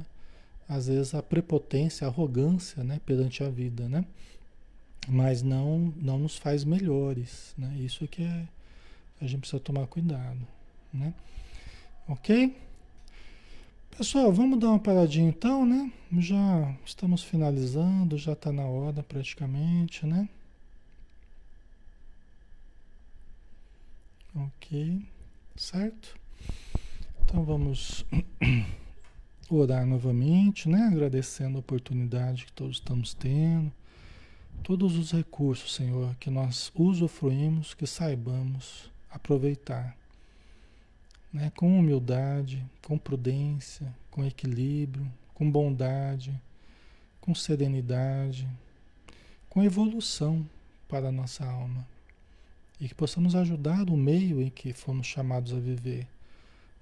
às 0.69 0.87
vezes, 0.87 1.15
a 1.15 1.23
prepotência, 1.23 2.07
a 2.07 2.11
arrogância 2.11 2.85
né? 2.85 3.01
perante 3.05 3.43
a 3.43 3.49
vida. 3.49 3.89
Né? 3.89 4.05
mas 5.09 5.43
não, 5.43 5.93
não 5.97 6.19
nos 6.19 6.37
faz 6.37 6.65
melhores, 6.65 7.55
né? 7.57 7.77
Isso 7.79 8.07
que 8.09 8.23
é, 8.23 8.49
a 9.21 9.27
gente 9.27 9.41
precisa 9.41 9.61
tomar 9.61 9.87
cuidado, 9.87 10.41
né? 10.93 11.15
Ok? 12.09 12.57
Pessoal, 13.97 14.33
vamos 14.33 14.59
dar 14.59 14.69
uma 14.71 14.79
paradinha 14.79 15.29
então, 15.29 15.65
né? 15.65 15.91
Já 16.19 16.75
estamos 16.85 17.23
finalizando, 17.23 18.19
já 18.19 18.33
está 18.33 18.53
na 18.53 18.65
hora 18.65 19.03
praticamente, 19.03 20.05
né? 20.07 20.29
Ok, 24.35 25.03
certo? 25.57 26.19
Então 27.29 27.43
vamos 27.43 28.07
orar 29.51 29.85
novamente, 29.85 30.69
né? 30.69 30.83
Agradecendo 30.93 31.57
a 31.57 31.61
oportunidade 31.61 32.47
que 32.47 32.53
todos 32.53 32.77
estamos 32.77 33.15
tendo, 33.15 33.73
todos 34.63 34.97
os 34.97 35.11
recursos, 35.11 35.75
Senhor, 35.75 36.15
que 36.21 36.31
nós 36.31 36.71
usufruímos, 36.73 37.75
que 37.75 37.85
saibamos 37.85 38.93
aproveitar 39.11 39.97
né, 41.33 41.51
com 41.57 41.77
humildade, 41.77 42.65
com 42.87 42.97
prudência, 42.97 43.93
com 44.09 44.25
equilíbrio, 44.25 45.11
com 45.35 45.51
bondade, 45.51 46.33
com 47.21 47.35
serenidade, 47.35 48.49
com 49.51 49.65
evolução 49.65 50.49
para 50.89 51.09
a 51.09 51.13
nossa 51.13 51.45
alma. 51.45 51.85
E 52.81 52.89
que 52.89 52.95
possamos 52.95 53.35
ajudar 53.35 53.91
o 53.91 53.97
meio 53.97 54.41
em 54.41 54.49
que 54.49 54.73
fomos 54.73 55.09
chamados 55.09 55.53
a 55.53 55.59
viver, 55.59 56.07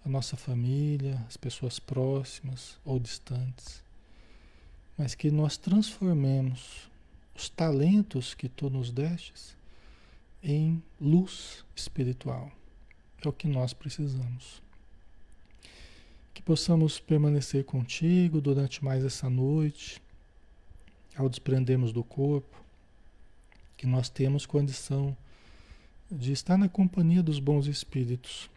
a 0.05 0.09
nossa 0.09 0.37
família, 0.37 1.25
as 1.27 1.37
pessoas 1.37 1.79
próximas 1.79 2.79
ou 2.85 2.99
distantes. 2.99 3.83
Mas 4.99 5.15
que 5.15 5.31
nós 5.31 5.57
transformemos 5.57 6.91
os 7.35 7.49
talentos 7.49 8.35
que 8.35 8.49
tu 8.49 8.69
nos 8.69 8.93
destes 8.93 9.57
em 10.43 10.83
luz 11.01 11.65
espiritual 11.75 12.53
é 13.23 13.29
o 13.29 13.33
que 13.33 13.49
nós 13.49 13.73
precisamos. 13.73 14.63
Que 16.35 16.43
possamos 16.43 17.01
permanecer 17.01 17.65
contigo 17.65 18.41
durante 18.41 18.85
mais 18.85 19.05
essa 19.05 19.31
noite, 19.31 20.03
ao 21.17 21.29
desprendermos 21.29 21.93
do 21.93 22.05
corpo, 22.05 22.63
que 23.77 23.87
nós 23.87 24.09
temos 24.09 24.45
condição 24.45 25.17
de 26.11 26.33
estar 26.33 26.59
na 26.59 26.69
companhia 26.69 27.23
dos 27.23 27.39
bons 27.39 27.67
espíritos 27.67 28.51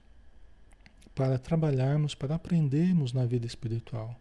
para 1.18 1.40
trabalharmos, 1.40 2.14
para 2.14 2.36
aprendermos 2.36 3.12
na 3.12 3.26
vida 3.26 3.48
espiritual, 3.48 4.16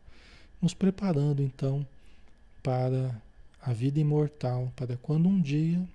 nos 0.63 0.73
preparando 0.73 1.43
então 1.43 1.87
para 2.63 3.15
a 3.61 3.75
vida 3.75 4.01
imortal, 4.01 4.73
para 4.75 4.97
quando 4.97 5.29
um 5.29 5.39
dia 5.39 5.87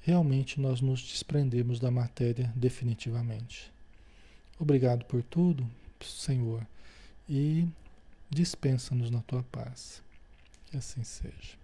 realmente 0.00 0.58
nós 0.58 0.80
nos 0.80 1.02
desprendemos 1.02 1.78
da 1.78 1.90
matéria 1.90 2.50
definitivamente. 2.56 3.70
Obrigado 4.58 5.04
por 5.04 5.22
tudo, 5.22 5.68
Senhor, 6.00 6.66
e 7.28 7.68
dispensa-nos 8.30 9.10
na 9.10 9.20
tua 9.20 9.42
paz. 9.52 10.02
Que 10.70 10.78
assim 10.78 11.04
seja. 11.04 11.58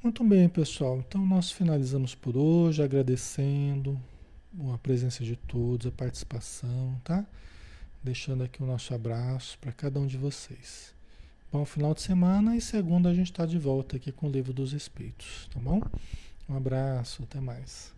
Muito 0.00 0.22
bem, 0.22 0.48
pessoal. 0.48 0.98
Então 0.98 1.26
nós 1.26 1.50
finalizamos 1.50 2.14
por 2.14 2.36
hoje 2.36 2.84
agradecendo 2.84 4.00
a 4.72 4.78
presença 4.78 5.24
de 5.24 5.36
todos, 5.36 5.86
a 5.86 5.92
participação, 5.92 7.00
tá? 7.04 7.26
Deixando 8.02 8.44
aqui 8.44 8.62
o 8.62 8.66
nosso 8.66 8.94
abraço 8.94 9.58
para 9.58 9.72
cada 9.72 9.98
um 10.00 10.06
de 10.06 10.16
vocês. 10.16 10.94
Bom 11.50 11.64
final 11.64 11.94
de 11.94 12.02
semana 12.02 12.56
e 12.56 12.60
segunda 12.60 13.08
a 13.08 13.14
gente 13.14 13.30
está 13.30 13.46
de 13.46 13.58
volta 13.58 13.96
aqui 13.96 14.12
com 14.12 14.28
o 14.28 14.30
Livro 14.30 14.52
dos 14.52 14.72
Espíritos, 14.72 15.48
tá 15.52 15.60
bom? 15.60 15.80
Um 16.48 16.56
abraço, 16.56 17.22
até 17.22 17.40
mais. 17.40 17.97